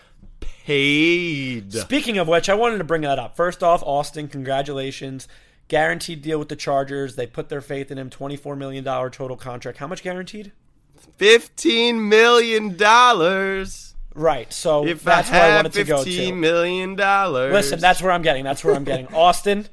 paid. 0.40 1.72
Speaking 1.72 2.18
of 2.18 2.29
which, 2.29 2.48
I 2.48 2.55
wanted 2.55 2.79
to 2.79 2.85
bring 2.85 3.03
that 3.03 3.18
up. 3.18 3.37
First 3.37 3.62
off, 3.62 3.83
Austin, 3.83 4.29
congratulations. 4.29 5.26
Guaranteed 5.68 6.22
deal 6.22 6.38
with 6.38 6.48
the 6.48 6.57
Chargers. 6.57 7.16
They 7.16 7.26
put 7.26 7.48
their 7.48 7.61
faith 7.61 7.90
in 7.90 7.98
him. 7.98 8.11
$24 8.11 8.57
million 8.57 8.85
total 8.85 9.37
contract. 9.37 9.79
How 9.79 9.87
much 9.87 10.03
guaranteed? 10.03 10.53
Fifteen 11.16 12.09
million 12.09 12.76
dollars. 12.76 13.94
Right. 14.14 14.53
So 14.53 14.87
If 14.87 15.03
that's 15.03 15.31
I 15.31 15.33
where 15.33 15.53
I 15.53 15.57
wanted 15.57 15.72
to 15.74 15.85
go 15.85 15.98
fifteen 16.03 16.35
to. 16.35 16.40
million 16.40 16.94
dollars, 16.94 17.53
Listen, 17.53 17.79
that's 17.81 18.03
where 18.03 18.12
I'm 18.12 18.22
getting. 18.22 18.44
That's 18.44 18.62
where 18.64 18.74
I'm 18.74 18.85
getting. 18.85 19.07
Austin, 19.14 19.66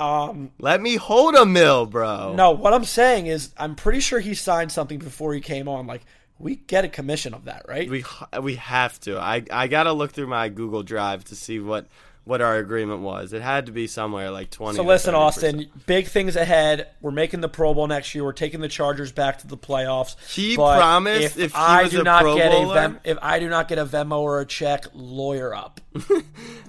um, 0.00 0.50
let 0.58 0.80
me 0.80 0.96
hold 0.96 1.34
a 1.34 1.44
mill, 1.44 1.86
bro. 1.86 2.34
no, 2.34 2.52
what 2.52 2.72
I'm 2.72 2.84
saying 2.84 3.26
is 3.26 3.52
I'm 3.58 3.74
pretty 3.74 4.00
sure 4.00 4.18
he 4.18 4.34
signed 4.34 4.72
something 4.72 4.98
before 4.98 5.34
he 5.34 5.40
came 5.40 5.68
on. 5.68 5.86
Like, 5.86 6.02
we 6.38 6.56
get 6.56 6.84
a 6.86 6.88
commission 6.88 7.34
of 7.34 7.44
that, 7.44 7.66
right? 7.68 7.88
we 7.88 8.02
we 8.40 8.54
have 8.56 8.98
to. 9.00 9.18
I 9.18 9.44
I 9.50 9.68
gotta 9.68 9.92
look 9.92 10.12
through 10.12 10.28
my 10.28 10.48
Google 10.48 10.82
Drive 10.82 11.24
to 11.24 11.36
see 11.36 11.60
what 11.60 11.86
what 12.30 12.40
our 12.40 12.58
agreement 12.58 13.00
was. 13.00 13.32
It 13.32 13.42
had 13.42 13.66
to 13.66 13.72
be 13.72 13.88
somewhere 13.88 14.30
like 14.30 14.50
twenty. 14.50 14.76
So 14.76 14.84
listen, 14.84 15.14
30%. 15.14 15.18
Austin, 15.18 15.66
big 15.86 16.06
things 16.06 16.36
ahead. 16.36 16.86
We're 17.00 17.10
making 17.10 17.40
the 17.40 17.48
Pro 17.48 17.74
Bowl 17.74 17.88
next 17.88 18.14
year. 18.14 18.22
We're 18.24 18.32
taking 18.32 18.60
the 18.60 18.68
Chargers 18.68 19.10
back 19.10 19.38
to 19.40 19.48
the 19.48 19.58
playoffs. 19.58 20.14
He 20.32 20.56
But 20.56 20.76
promised 20.78 21.36
if 21.36 21.50
he 21.52 21.58
I 21.58 21.82
was 21.82 21.90
do 21.92 22.00
a 22.00 22.04
not 22.04 22.22
Pro 22.22 22.36
get 22.36 22.52
Bowler- 22.52 22.70
a 22.70 22.80
Vem, 22.80 23.00
if 23.02 23.18
I 23.20 23.40
do 23.40 23.48
not 23.48 23.66
get 23.66 23.78
a 23.78 23.84
Venmo 23.84 24.20
or 24.20 24.40
a 24.40 24.46
check, 24.46 24.86
lawyer 24.94 25.54
up. 25.54 25.80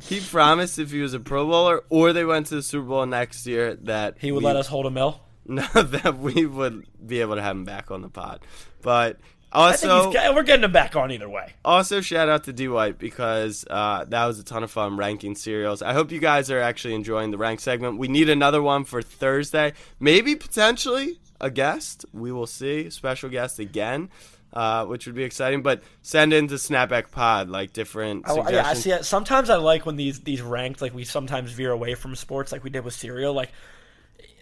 He 0.03 0.19
promised 0.19 0.79
if 0.79 0.91
he 0.91 0.99
was 1.01 1.13
a 1.13 1.19
Pro 1.19 1.45
Bowler 1.45 1.83
or 1.89 2.11
they 2.11 2.25
went 2.25 2.47
to 2.47 2.55
the 2.55 2.63
Super 2.63 2.87
Bowl 2.87 3.05
next 3.05 3.45
year 3.45 3.75
that 3.83 4.17
He 4.19 4.31
would 4.31 4.39
we- 4.39 4.45
let 4.45 4.55
us 4.55 4.67
hold 4.67 4.85
a 4.87 4.91
mill. 4.91 5.21
No, 5.45 5.63
that 5.73 6.17
we 6.19 6.45
would 6.45 6.85
be 7.05 7.19
able 7.21 7.35
to 7.35 7.41
have 7.41 7.55
him 7.55 7.65
back 7.65 7.91
on 7.91 8.01
the 8.01 8.09
pod. 8.09 8.41
But 8.81 9.19
also, 9.53 10.11
he's, 10.11 10.15
we're 10.33 10.43
getting 10.43 10.63
him 10.63 10.71
back 10.71 10.95
on 10.95 11.11
either 11.11 11.29
way. 11.29 11.53
also 11.65 12.01
shout 12.01 12.29
out 12.29 12.45
to 12.45 12.53
D 12.53 12.67
White 12.67 12.97
because 12.97 13.65
uh, 13.69 14.05
that 14.07 14.25
was 14.25 14.39
a 14.39 14.43
ton 14.43 14.63
of 14.63 14.71
fun 14.71 14.97
ranking 14.97 15.35
cereals. 15.35 15.81
I 15.81 15.93
hope 15.93 16.11
you 16.11 16.19
guys 16.19 16.49
are 16.49 16.59
actually 16.59 16.95
enjoying 16.95 17.31
the 17.31 17.37
rank 17.37 17.59
segment. 17.59 17.97
We 17.97 18.07
need 18.07 18.29
another 18.29 18.61
one 18.61 18.85
for 18.85 19.01
Thursday, 19.01 19.73
maybe 19.99 20.35
potentially 20.35 21.19
a 21.39 21.49
guest. 21.49 22.05
We 22.13 22.31
will 22.31 22.47
see 22.47 22.89
special 22.89 23.29
guest 23.29 23.59
again. 23.59 24.09
Uh, 24.53 24.83
which 24.85 25.05
would 25.05 25.15
be 25.15 25.23
exciting, 25.23 25.61
but 25.61 25.81
send 26.01 26.33
in 26.33 26.45
to 26.49 26.55
Snapback 26.55 27.09
Pod 27.09 27.47
like 27.47 27.71
different 27.71 28.29
I, 28.29 28.33
suggestions. 28.33 28.53
yeah, 28.53 28.69
I 28.69 28.73
see. 28.73 28.91
It. 28.91 29.05
Sometimes 29.05 29.49
I 29.49 29.55
like 29.55 29.85
when 29.85 29.95
these 29.95 30.19
these 30.19 30.41
ranked 30.41 30.81
like 30.81 30.93
we 30.93 31.05
sometimes 31.05 31.53
veer 31.53 31.71
away 31.71 31.95
from 31.95 32.17
sports, 32.17 32.51
like 32.51 32.61
we 32.61 32.69
did 32.69 32.83
with 32.83 32.93
cereal. 32.93 33.33
Like 33.33 33.53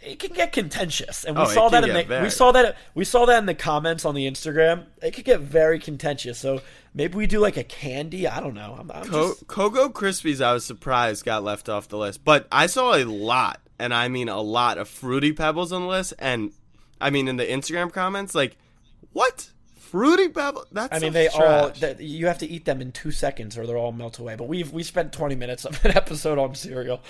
it 0.04 0.20
can 0.20 0.34
get 0.34 0.52
contentious, 0.52 1.24
and 1.24 1.36
we 1.36 1.44
Oh, 1.44 1.48
saw 1.48 1.70
that 1.70 1.84
in 1.84 1.94
the 2.08 2.22
we 2.24 2.30
saw 2.30 2.52
that 2.54 2.78
we 2.96 3.04
saw 3.06 3.26
that 3.26 3.38
in 3.40 3.46
the 3.46 3.54
comments 3.54 4.06
on 4.06 4.16
the 4.16 4.30
Instagram. 4.30 4.86
It 5.02 5.12
could 5.12 5.26
get 5.26 5.40
very 5.42 5.80
contentious. 5.80 6.38
So 6.40 6.62
maybe 6.94 7.16
we 7.18 7.28
do 7.28 7.40
like 7.40 7.58
a 7.58 7.64
candy. 7.64 8.28
I 8.28 8.40
don't 8.40 8.54
know. 8.54 8.76
I'm, 8.80 8.92
I'm 8.92 9.06
Co- 9.06 9.30
just, 9.30 9.48
Cocoa 9.48 9.90
Krispies, 9.90 10.42
I 10.42 10.54
was 10.54 10.66
surprised 10.66 11.26
got 11.26 11.44
left 11.44 11.70
off 11.70 11.88
the 11.88 11.98
list, 11.98 12.24
but 12.24 12.48
I 12.52 12.68
saw 12.68 12.96
a 12.96 13.04
lot, 13.06 13.60
and 13.78 13.94
I 13.94 14.08
mean 14.08 14.30
a 14.30 14.42
lot 14.42 14.78
of 14.78 14.88
Fruity 14.88 15.34
Pebbles 15.34 15.72
on 15.72 15.82
the 15.84 15.88
list, 15.88 16.14
and 16.20 16.52
I 17.02 17.10
mean 17.10 17.28
in 17.28 17.38
the 17.38 17.46
Instagram 17.46 17.92
comments, 17.92 18.34
like, 18.36 18.58
what 19.14 19.50
Fruity 19.90 20.30
Pebbles? 20.30 20.68
That's 20.72 20.92
I 20.96 21.00
mean, 21.00 21.08
some 21.10 21.14
they 21.14 21.28
all 21.30 21.40
trash. 21.70 21.80
that 21.80 22.00
you 22.02 22.28
have 22.28 22.38
to 22.40 22.48
eat 22.48 22.66
them 22.66 22.82
in 22.82 22.92
two 22.92 23.12
seconds, 23.12 23.58
or 23.58 23.66
they'll 23.66 23.76
all 23.78 23.92
melt 23.92 24.20
away. 24.20 24.36
But 24.36 24.48
we've 24.48 24.72
we 24.72 24.84
spent 24.84 25.12
twenty 25.14 25.36
minutes 25.36 25.66
of 25.66 25.84
an 25.84 25.92
episode 25.98 26.38
on 26.38 26.56
cereal, 26.56 27.02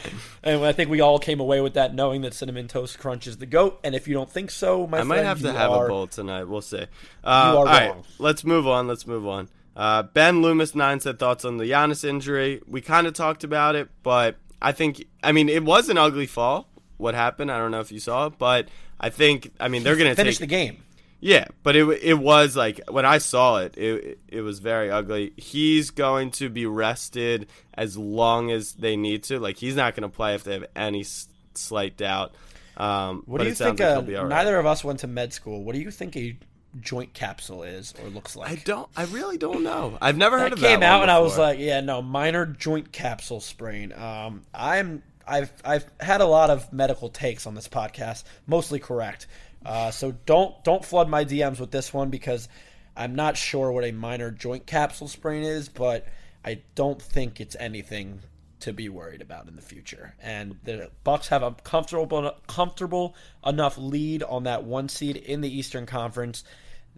and 0.43 0.63
I 0.63 0.71
think 0.71 0.89
we 0.89 1.01
all 1.01 1.19
came 1.19 1.39
away 1.39 1.61
with 1.61 1.73
that 1.75 1.93
knowing 1.93 2.21
that 2.21 2.33
cinnamon 2.33 2.67
toast 2.67 2.97
crunch 2.99 3.27
is 3.27 3.37
the 3.37 3.45
goat. 3.45 3.79
And 3.83 3.95
if 3.95 4.07
you 4.07 4.13
don't 4.13 4.29
think 4.31 4.51
so, 4.51 4.87
my 4.87 4.99
I 4.99 5.03
might 5.03 5.15
friend, 5.15 5.27
have 5.27 5.41
to 5.41 5.51
have 5.51 5.71
are, 5.71 5.85
a 5.85 5.89
bowl 5.89 6.07
tonight. 6.07 6.45
We'll 6.45 6.61
see. 6.61 6.77
Uh, 6.77 6.83
You 6.83 7.27
are 7.27 7.55
all 7.57 7.65
right, 7.65 7.89
wrong. 7.89 8.03
let's 8.17 8.43
move 8.43 8.67
on. 8.67 8.87
Let's 8.87 9.05
move 9.05 9.27
on. 9.27 9.49
Uh, 9.75 10.03
ben 10.03 10.41
Loomis 10.41 10.75
nine 10.75 10.99
said 10.99 11.19
thoughts 11.19 11.45
on 11.45 11.57
the 11.57 11.65
Giannis 11.65 12.03
injury. 12.03 12.61
We 12.67 12.81
kind 12.81 13.07
of 13.07 13.13
talked 13.13 13.43
about 13.43 13.75
it, 13.75 13.89
but 14.03 14.35
I 14.61 14.71
think 14.71 15.05
I 15.23 15.31
mean 15.31 15.47
it 15.49 15.63
was 15.63 15.89
an 15.89 15.97
ugly 15.97 16.27
fall. 16.27 16.67
What 16.97 17.15
happened? 17.15 17.49
I 17.51 17.57
don't 17.57 17.71
know 17.71 17.79
if 17.79 17.91
you 17.91 17.99
saw 17.99 18.25
it, 18.27 18.33
but 18.37 18.67
I 18.99 19.09
think 19.09 19.51
I 19.59 19.69
mean 19.69 19.83
they're 19.83 19.95
gonna 19.95 20.15
finish 20.15 20.35
take 20.37 20.49
the 20.49 20.53
game. 20.55 20.83
Yeah, 21.21 21.45
but 21.63 21.75
it 21.75 21.83
it 22.01 22.13
was 22.13 22.55
like 22.55 22.79
when 22.89 23.05
I 23.05 23.17
saw 23.17 23.57
it, 23.57 23.77
it 23.77 24.19
it 24.29 24.41
was 24.41 24.59
very 24.59 24.89
ugly. 24.89 25.33
He's 25.35 25.89
going 25.89 26.31
to 26.31 26.49
be 26.49 26.65
rested 26.65 27.47
as 27.73 27.97
long 27.97 28.51
as 28.51 28.73
they 28.73 28.95
need 28.95 29.23
to. 29.23 29.39
Like 29.39 29.57
he's 29.57 29.75
not 29.75 29.95
going 29.95 30.09
to 30.09 30.15
play 30.15 30.35
if 30.35 30.43
they 30.45 30.53
have 30.53 30.65
any 30.75 31.01
s- 31.01 31.27
slight 31.55 31.97
doubt. 31.97 32.33
Um, 32.77 33.23
What 33.25 33.41
do 33.41 33.47
you 33.47 33.53
think? 33.53 33.79
like 33.79 33.89
uh, 33.89 33.93
he'll 33.95 34.01
be 34.03 34.15
all 34.15 34.23
right. 34.23 34.29
neither 34.29 34.57
of 34.57 34.65
us 34.65 34.83
went 34.83 34.99
to 34.99 35.07
med 35.07 35.33
school. 35.33 35.61
What 35.63 35.75
do 35.75 35.81
you 35.81 35.91
think 35.91 36.15
a 36.15 36.37
joint 36.79 37.13
capsule 37.13 37.63
is 37.63 37.93
or 38.01 38.07
looks 38.09 38.37
like? 38.37 38.51
I 38.51 38.55
don't. 38.63 38.87
I 38.95 39.03
really 39.05 39.37
don't 39.37 39.63
know. 39.63 39.97
I've 40.01 40.15
never 40.15 40.39
heard 40.39 40.53
of 40.53 40.61
that 40.61 40.67
came 40.69 40.79
that. 40.79 40.85
out 40.85 40.99
one 40.99 41.09
and 41.09 41.11
I 41.11 41.19
was 41.19 41.37
like, 41.37 41.59
yeah, 41.59 41.81
no, 41.81 42.01
minor 42.01 42.45
joint 42.45 42.93
capsule 42.93 43.41
sprain. 43.41 43.91
Um, 43.91 44.43
I'm 44.53 45.03
I've 45.27 45.51
I've 45.65 45.85
had 45.99 46.21
a 46.21 46.25
lot 46.25 46.49
of 46.49 46.71
medical 46.71 47.09
takes 47.09 47.45
on 47.45 47.55
this 47.55 47.67
podcast, 47.67 48.23
mostly 48.47 48.79
correct. 48.79 49.27
Uh, 49.65 49.91
so 49.91 50.11
don't 50.25 50.63
don't 50.63 50.85
flood 50.85 51.09
my 51.09 51.25
DMs 51.25 51.59
with 51.59 51.71
this 51.71 51.93
one 51.93 52.09
because 52.09 52.47
I'm 52.95 53.15
not 53.15 53.37
sure 53.37 53.71
what 53.71 53.83
a 53.83 53.91
minor 53.91 54.31
joint 54.31 54.65
capsule 54.65 55.07
sprain 55.07 55.43
is, 55.43 55.69
but 55.69 56.07
I 56.43 56.61
don't 56.75 57.01
think 57.01 57.39
it's 57.39 57.55
anything 57.59 58.21
to 58.61 58.73
be 58.73 58.89
worried 58.89 59.21
about 59.21 59.47
in 59.47 59.55
the 59.55 59.61
future. 59.61 60.15
And 60.21 60.57
the 60.63 60.91
Bucks 61.03 61.29
have 61.29 61.43
a 61.43 61.51
comfortable 61.63 62.35
comfortable 62.47 63.15
enough 63.45 63.77
lead 63.77 64.23
on 64.23 64.43
that 64.43 64.63
one 64.63 64.89
seed 64.89 65.15
in 65.15 65.41
the 65.41 65.53
Eastern 65.53 65.85
Conference 65.85 66.43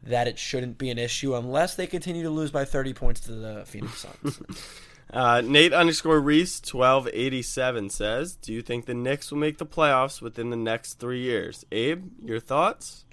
that 0.04 0.28
it 0.28 0.40
shouldn't 0.40 0.78
be 0.78 0.90
an 0.90 0.98
issue 0.98 1.36
unless 1.36 1.76
they 1.76 1.86
continue 1.86 2.24
to 2.24 2.30
lose 2.30 2.50
by 2.50 2.66
30 2.66 2.94
points 2.94 3.22
to 3.22 3.34
the 3.34 3.64
Phoenix 3.66 4.00
Suns. 4.00 4.42
Uh, 5.12 5.42
Nate 5.44 5.74
underscore 5.74 6.20
Reese 6.22 6.62
twelve 6.62 7.08
eighty 7.12 7.42
seven 7.42 7.90
says, 7.90 8.36
"Do 8.36 8.54
you 8.54 8.62
think 8.62 8.86
the 8.86 8.94
Knicks 8.94 9.30
will 9.32 9.40
make 9.40 9.58
the 9.58 9.66
playoffs 9.66 10.22
within 10.22 10.50
the 10.52 10.56
next 10.56 10.96
three 10.96 11.22
years?" 11.22 11.66
Abe, 11.72 12.06
your 12.24 12.40
thoughts? 12.40 13.06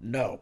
no. 0.00 0.40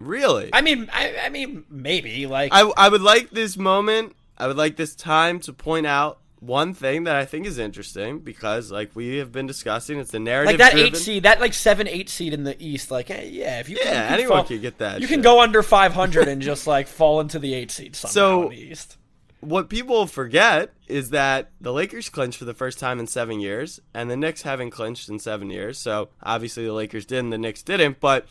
Really? 0.00 0.50
I 0.52 0.60
mean, 0.60 0.88
I, 0.92 1.16
I 1.24 1.28
mean, 1.28 1.64
maybe 1.68 2.26
like 2.28 2.52
I, 2.54 2.60
I 2.76 2.88
would 2.88 3.02
like 3.02 3.30
this 3.30 3.56
moment. 3.56 4.14
I 4.36 4.46
would 4.46 4.56
like 4.56 4.76
this 4.76 4.94
time 4.94 5.40
to 5.40 5.52
point 5.52 5.86
out 5.88 6.20
one 6.38 6.72
thing 6.72 7.02
that 7.04 7.16
I 7.16 7.24
think 7.24 7.46
is 7.46 7.58
interesting 7.58 8.20
because, 8.20 8.70
like 8.70 8.94
we 8.94 9.16
have 9.16 9.32
been 9.32 9.48
discussing, 9.48 9.98
it's 9.98 10.12
the 10.12 10.20
narrative. 10.20 10.52
like 10.52 10.58
that 10.58 10.70
driven. 10.74 10.86
eight 10.94 10.96
seed, 10.96 11.22
that 11.24 11.40
like 11.40 11.52
seven 11.52 11.88
eight 11.88 12.08
seed 12.08 12.32
in 12.32 12.44
the 12.44 12.54
East. 12.64 12.92
Like, 12.92 13.08
hey, 13.08 13.28
yeah, 13.28 13.58
if 13.58 13.68
you 13.68 13.76
Yeah, 13.76 13.82
can, 13.90 13.92
you 14.10 14.14
anyone 14.14 14.36
fall- 14.38 14.44
could 14.44 14.60
get 14.62 14.78
that 14.78 15.00
You 15.00 15.08
shit. 15.08 15.14
can 15.14 15.22
go 15.22 15.40
under 15.40 15.64
500 15.64 16.28
and 16.28 16.40
just 16.40 16.68
like 16.68 16.86
fall 16.86 17.18
into 17.20 17.40
the 17.40 17.52
eight 17.54 17.72
seed 17.72 17.96
somehow 17.96 18.12
So- 18.12 18.42
in 18.44 18.48
the 18.50 18.56
East. 18.70 18.97
What 19.40 19.68
people 19.68 20.06
forget 20.06 20.72
is 20.88 21.10
that 21.10 21.50
the 21.60 21.72
Lakers 21.72 22.08
clinched 22.08 22.38
for 22.38 22.44
the 22.44 22.54
first 22.54 22.78
time 22.78 22.98
in 22.98 23.06
seven 23.06 23.38
years, 23.38 23.80
and 23.94 24.10
the 24.10 24.16
Knicks 24.16 24.42
haven't 24.42 24.70
clinched 24.70 25.08
in 25.08 25.20
seven 25.20 25.48
years. 25.48 25.78
So 25.78 26.08
obviously 26.22 26.64
the 26.64 26.72
Lakers 26.72 27.06
did, 27.06 27.20
and 27.20 27.32
the 27.32 27.38
Knicks 27.38 27.62
didn't. 27.62 28.00
But 28.00 28.26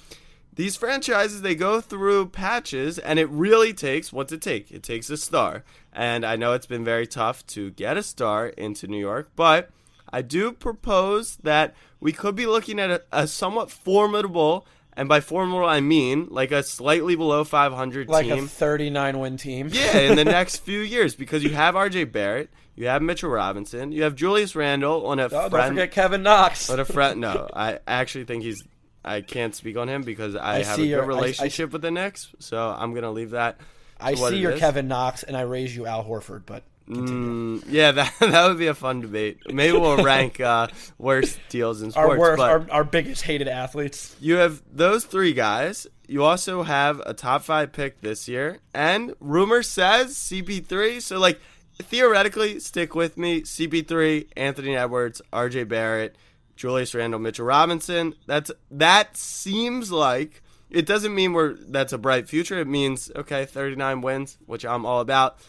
these 0.53 0.75
franchises 0.75 1.43
they 1.43 1.55
go 1.55 1.79
through 1.79 2.29
patches, 2.29 2.97
and 2.99 3.19
it 3.19 3.29
really 3.29 3.73
takes 3.73 4.11
what's 4.11 4.33
it 4.33 4.41
take? 4.41 4.71
It 4.71 4.83
takes 4.83 5.09
a 5.09 5.15
star, 5.15 5.63
and 5.93 6.25
I 6.25 6.35
know 6.35 6.53
it's 6.53 6.65
been 6.65 6.83
very 6.83 7.07
tough 7.07 7.45
to 7.47 7.71
get 7.71 7.95
a 7.95 8.03
star 8.03 8.47
into 8.47 8.87
New 8.87 8.99
York, 8.99 9.29
but 9.35 9.69
I 10.11 10.21
do 10.21 10.51
propose 10.51 11.37
that 11.37 11.75
we 11.99 12.11
could 12.11 12.35
be 12.35 12.45
looking 12.45 12.79
at 12.79 12.89
a, 12.89 13.03
a 13.11 13.27
somewhat 13.27 13.71
formidable. 13.71 14.65
And 14.97 15.07
by 15.07 15.19
formidable, 15.21 15.65
I 15.67 15.79
mean 15.79 16.27
like 16.31 16.51
a 16.51 16.63
slightly 16.63 17.15
below 17.15 17.43
500 17.45 18.09
Like 18.09 18.25
team. 18.25 18.45
a 18.45 18.47
39 18.47 19.19
win 19.19 19.37
team. 19.37 19.69
Yeah, 19.71 19.97
in 19.99 20.15
the 20.17 20.25
next 20.37 20.57
few 20.57 20.79
years 20.81 21.15
because 21.15 21.43
you 21.43 21.51
have 21.51 21.75
RJ 21.75 22.11
Barrett, 22.11 22.49
you 22.75 22.87
have 22.87 23.01
Mitchell 23.03 23.29
Robinson, 23.29 23.91
you 23.91 24.03
have 24.03 24.15
Julius 24.15 24.55
Randle 24.55 25.05
on 25.05 25.19
a 25.19 25.25
Oh, 25.25 25.49
don't 25.49 25.67
forget 25.69 25.91
Kevin 25.91 26.23
Knox. 26.23 26.69
on 26.69 26.79
a 26.79 26.85
friend. 26.85 27.21
No, 27.21 27.47
I 27.53 27.79
actually 27.87 28.25
think 28.25 28.43
he's. 28.43 28.61
I 29.05 29.21
can't 29.21 29.55
speak 29.55 29.77
on 29.77 29.87
him 29.87 30.01
because 30.01 30.35
I, 30.35 30.55
I 30.57 30.63
have 30.63 30.75
see 30.75 30.83
a 30.83 30.85
your- 30.87 31.01
good 31.05 31.11
I- 31.11 31.13
I- 31.13 31.15
relationship 31.21 31.71
with 31.71 31.81
the 31.83 31.91
Knicks, 31.91 32.33
so 32.39 32.57
I'm 32.77 32.93
gonna 32.93 33.11
leave 33.11 33.29
that. 33.31 33.57
I 33.99 34.15
see 34.15 34.37
your 34.39 34.51
is. 34.51 34.59
Kevin 34.59 34.87
Knox, 34.87 35.23
and 35.23 35.37
I 35.37 35.41
raise 35.41 35.75
you 35.75 35.85
Al 35.85 36.03
Horford, 36.03 36.41
but 36.45 36.63
Mm, 36.89 37.63
yeah, 37.67 37.91
that 37.93 38.13
that 38.19 38.47
would 38.47 38.57
be 38.57 38.67
a 38.67 38.73
fun 38.73 39.01
debate. 39.01 39.39
Maybe 39.51 39.77
we'll 39.77 40.03
rank 40.03 40.39
uh, 40.39 40.67
worst 40.97 41.39
deals 41.49 41.81
in 41.81 41.91
sports. 41.91 42.09
our 42.09 42.17
worst, 42.17 42.41
our, 42.41 42.65
our 42.71 42.83
biggest 42.83 43.23
hated 43.23 43.47
athletes. 43.47 44.15
you 44.19 44.35
have 44.35 44.61
those 44.71 45.05
three 45.05 45.33
guys. 45.33 45.87
You 46.07 46.23
also 46.23 46.63
have 46.63 47.01
a 47.05 47.13
top 47.13 47.43
five 47.43 47.73
pick 47.73 47.99
this 47.99 48.27
year, 48.29 48.59
and 48.73 49.13
rumor 49.19 49.61
says 49.61 50.15
CP3. 50.15 51.01
So, 51.01 51.19
like, 51.19 51.41
theoretically, 51.77 52.59
stick 52.61 52.95
with 52.95 53.17
me: 53.17 53.41
CP3, 53.41 54.29
Anthony 54.37 54.77
Edwards, 54.77 55.21
R.J. 55.33 55.65
Barrett, 55.65 56.15
Julius 56.55 56.95
Randle, 56.95 57.19
Mitchell 57.19 57.45
Robinson. 57.45 58.13
That's 58.25 58.51
that 58.71 59.17
seems 59.17 59.91
like 59.91 60.41
it 60.69 60.85
doesn't 60.85 61.13
mean 61.13 61.33
we're 61.33 61.55
that's 61.55 61.91
a 61.91 61.97
bright 61.97 62.29
future. 62.29 62.59
It 62.59 62.67
means 62.67 63.11
okay, 63.15 63.45
39 63.45 64.01
wins, 64.01 64.37
which 64.45 64.65
I'm 64.65 64.85
all 64.85 65.01
about, 65.01 65.39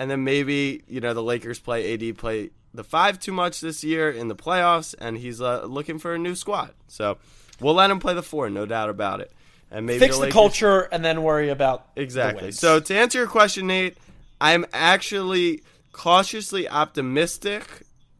and 0.00 0.10
then 0.10 0.24
maybe 0.24 0.82
you 0.88 1.00
know 1.00 1.12
the 1.12 1.22
Lakers 1.22 1.58
play 1.58 1.92
AD 1.94 2.16
play 2.16 2.50
the 2.72 2.82
five 2.84 3.20
too 3.20 3.32
much 3.32 3.60
this 3.60 3.84
year 3.84 4.10
in 4.10 4.28
the 4.28 4.34
playoffs, 4.34 4.94
and 4.98 5.18
he's 5.18 5.40
uh, 5.40 5.64
looking 5.66 5.98
for 5.98 6.14
a 6.14 6.18
new 6.18 6.34
squad. 6.34 6.70
So 6.88 7.18
we'll 7.60 7.74
let 7.74 7.90
him 7.90 7.98
play 8.00 8.14
the 8.14 8.22
four, 8.22 8.48
no 8.48 8.64
doubt 8.64 8.88
about 8.88 9.20
it. 9.20 9.30
And 9.70 9.86
maybe 9.86 9.98
Fix 10.00 10.16
the, 10.16 10.22
Lakers- 10.22 10.32
culture 10.32 10.80
and 10.90 11.04
then 11.04 11.22
worry 11.22 11.50
about 11.50 11.94
the 11.94 12.02
Exactly. 12.02 12.50
So 12.52 12.80
to 12.80 12.96
answer 12.96 13.18
your 13.18 13.26
question, 13.28 13.66
Nate, 13.66 13.96
I'm 14.40 14.64
actually 14.72 15.62
cautiously 15.92 16.68
optimistic 16.68 17.64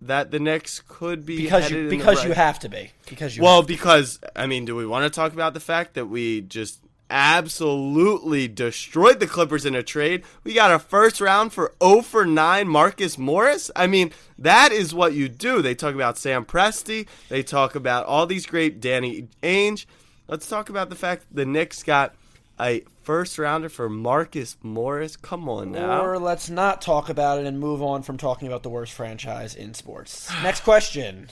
that 0.02 0.30
the 0.30 0.38
Knicks 0.38 0.82
could 0.86 1.24
be 1.26 1.36
because 1.36 1.70
you 1.70 1.88
the 1.88 1.96
because 1.96 2.18
right- 2.18 2.28
you 2.28 2.34
have 2.34 2.58
to 2.60 2.68
be 2.68 2.90
because 3.08 3.36
you 3.36 3.42
Well, 3.42 3.56
have 3.56 3.66
to. 3.66 3.72
because 3.72 4.20
I 4.36 4.46
mean, 4.46 4.64
do 4.64 4.74
we 4.76 4.86
want 4.86 5.04
to 5.04 5.10
talk 5.10 5.32
about 5.32 5.54
the 5.54 5.60
fact 5.60 5.94
that 5.94 6.06
we 6.06 6.40
just 6.42 6.80
absolutely 7.10 8.48
destroyed 8.48 9.20
the 9.20 9.26
Clippers 9.26 9.66
in 9.66 9.74
a 9.74 9.82
trade? 9.82 10.22
We 10.44 10.54
got 10.54 10.72
a 10.72 10.78
first 10.78 11.20
round 11.20 11.52
for 11.52 11.74
0 11.82 12.02
for 12.02 12.24
9 12.24 12.68
Marcus 12.68 13.18
Morris. 13.18 13.70
I 13.76 13.86
mean, 13.86 14.12
that 14.38 14.72
is 14.72 14.94
what 14.94 15.12
you 15.12 15.28
do. 15.28 15.60
They 15.60 15.74
talk 15.74 15.94
about 15.94 16.16
Sam 16.16 16.44
Presti, 16.44 17.06
they 17.28 17.42
talk 17.42 17.74
about 17.74 18.06
all 18.06 18.26
these 18.26 18.46
great 18.46 18.80
Danny 18.80 19.28
Ainge. 19.42 19.86
Let's 20.28 20.48
talk 20.48 20.68
about 20.68 20.90
the 20.90 20.96
fact 20.96 21.26
the 21.32 21.44
Knicks 21.44 21.82
got 21.82 22.14
a 22.60 22.84
first 23.02 23.38
rounder 23.38 23.68
for 23.68 23.88
Marcus 23.88 24.56
Morris. 24.62 25.16
Come 25.16 25.48
on 25.48 25.72
now. 25.72 26.04
Or 26.04 26.18
let's 26.18 26.48
not 26.48 26.80
talk 26.80 27.08
about 27.08 27.40
it 27.40 27.46
and 27.46 27.58
move 27.58 27.82
on 27.82 28.02
from 28.02 28.16
talking 28.16 28.46
about 28.46 28.62
the 28.62 28.68
worst 28.68 28.92
franchise 28.92 29.54
in 29.54 29.74
sports. 29.74 30.30
Next 30.42 30.60
question. 30.60 31.28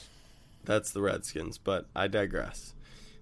That's 0.65 0.91
the 0.91 1.01
Redskins, 1.01 1.57
but 1.59 1.87
I 1.95 2.09
digress. 2.09 2.75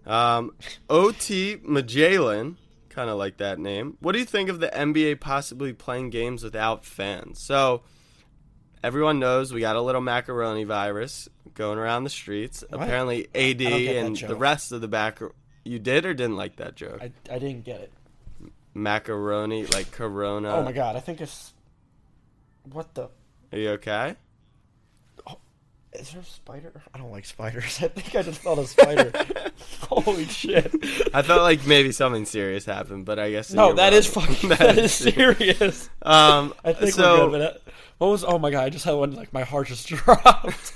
Um, 0.07 0.53
OT 0.89 1.59
Magellan, 1.63 2.59
kind 2.89 3.11
of 3.11 3.19
like 3.19 3.39
that 3.39 3.59
name. 3.59 3.97
What 4.01 4.13
do 4.13 4.19
you 4.19 4.25
think 4.25 4.49
of 4.49 4.61
the 4.61 4.69
NBA 4.69 5.21
possibly 5.21 5.73
playing 5.73 6.11
games 6.11 6.43
without 6.45 6.85
fans? 6.85 7.41
So, 7.41 7.83
everyone 8.83 9.19
knows 9.19 9.53
we 9.53 9.61
got 9.61 9.77
a 9.77 9.83
little 9.83 10.01
macaroni 10.01 10.65
virus 10.65 11.29
going 11.55 11.79
around 11.79 12.05
the 12.05 12.11
streets. 12.11 12.63
Apparently, 12.71 13.27
AD 13.35 13.61
I 13.63 13.71
don't 13.71 13.81
get 13.83 13.95
that 13.95 14.07
and 14.07 14.17
the 14.17 14.37
rest 14.37 14.73
of 14.73 14.81
the 14.81 14.89
back. 14.89 15.21
You 15.65 15.79
did 15.79 16.07
or 16.07 16.15
didn't 16.15 16.37
like 16.37 16.57
that 16.57 16.77
joke? 16.77 17.01
I, 17.03 17.11
I 17.29 17.39
didn't 17.39 17.65
get 17.65 17.81
it. 17.81 17.93
Macaroni, 18.75 19.67
like 19.67 19.91
Corona. 19.91 20.55
oh 20.57 20.63
my 20.63 20.73
god, 20.73 20.97
I 20.97 21.01
think 21.01 21.21
it's 21.21 21.55
what 22.71 22.95
the 22.95 23.09
Are 23.53 23.59
you 23.59 23.71
okay? 23.71 24.17
Is 26.01 26.11
there 26.13 26.21
a 26.21 26.25
spider? 26.25 26.83
I 26.95 26.99
don't 26.99 27.11
like 27.11 27.25
spiders. 27.25 27.65
I 27.83 27.89
think 27.89 28.15
I 28.15 28.23
just 28.23 28.41
felt 28.41 28.59
a 28.59 28.67
spider. 28.67 29.13
Holy 29.89 30.25
shit! 30.27 30.73
I 31.15 31.23
felt 31.23 31.43
like 31.43 31.67
maybe 31.67 31.93
something 31.93 32.25
serious 32.25 32.65
happened, 32.65 33.05
but 33.05 33.19
I 33.19 33.31
guess 33.31 33.53
No, 33.53 33.73
that 33.75 33.93
is 33.93 34.15
wrong. 34.17 34.27
fucking. 34.27 34.51
that 34.51 34.79
is 34.79 34.93
serious. 34.93 35.89
Um, 36.03 36.55
I 36.65 36.73
think 36.73 36.93
so, 36.93 37.31
we're 37.31 37.39
good. 37.39 37.41
But 37.41 37.73
what 37.99 38.09
was? 38.09 38.25
Oh 38.25 38.39
my 38.39 38.51
god! 38.51 38.65
I 38.65 38.71
just 38.71 38.85
had 38.85 38.93
one. 38.93 39.13
Like 39.15 39.33
my 39.33 39.43
heart 39.43 39.69
just 39.69 39.87
dropped. 39.89 40.73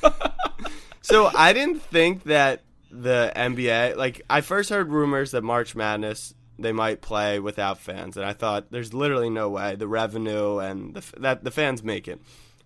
So 1.02 1.30
I 1.34 1.52
didn't 1.52 1.82
think 1.82 2.24
that 2.24 2.62
the 2.90 3.32
NBA, 3.34 3.96
like 3.96 4.22
I 4.28 4.40
first 4.42 4.70
heard 4.70 4.88
rumors 4.90 5.30
that 5.32 5.42
March 5.42 5.74
Madness 5.74 6.34
they 6.58 6.72
might 6.72 7.00
play 7.00 7.40
without 7.40 7.78
fans, 7.78 8.16
and 8.18 8.26
I 8.26 8.32
thought 8.34 8.70
there's 8.70 8.92
literally 8.92 9.30
no 9.30 9.48
way 9.48 9.76
the 9.76 9.88
revenue 9.88 10.58
and 10.58 10.94
the, 10.94 11.02
that 11.20 11.42
the 11.42 11.50
fans 11.50 11.82
make 11.82 12.06
it. 12.06 12.20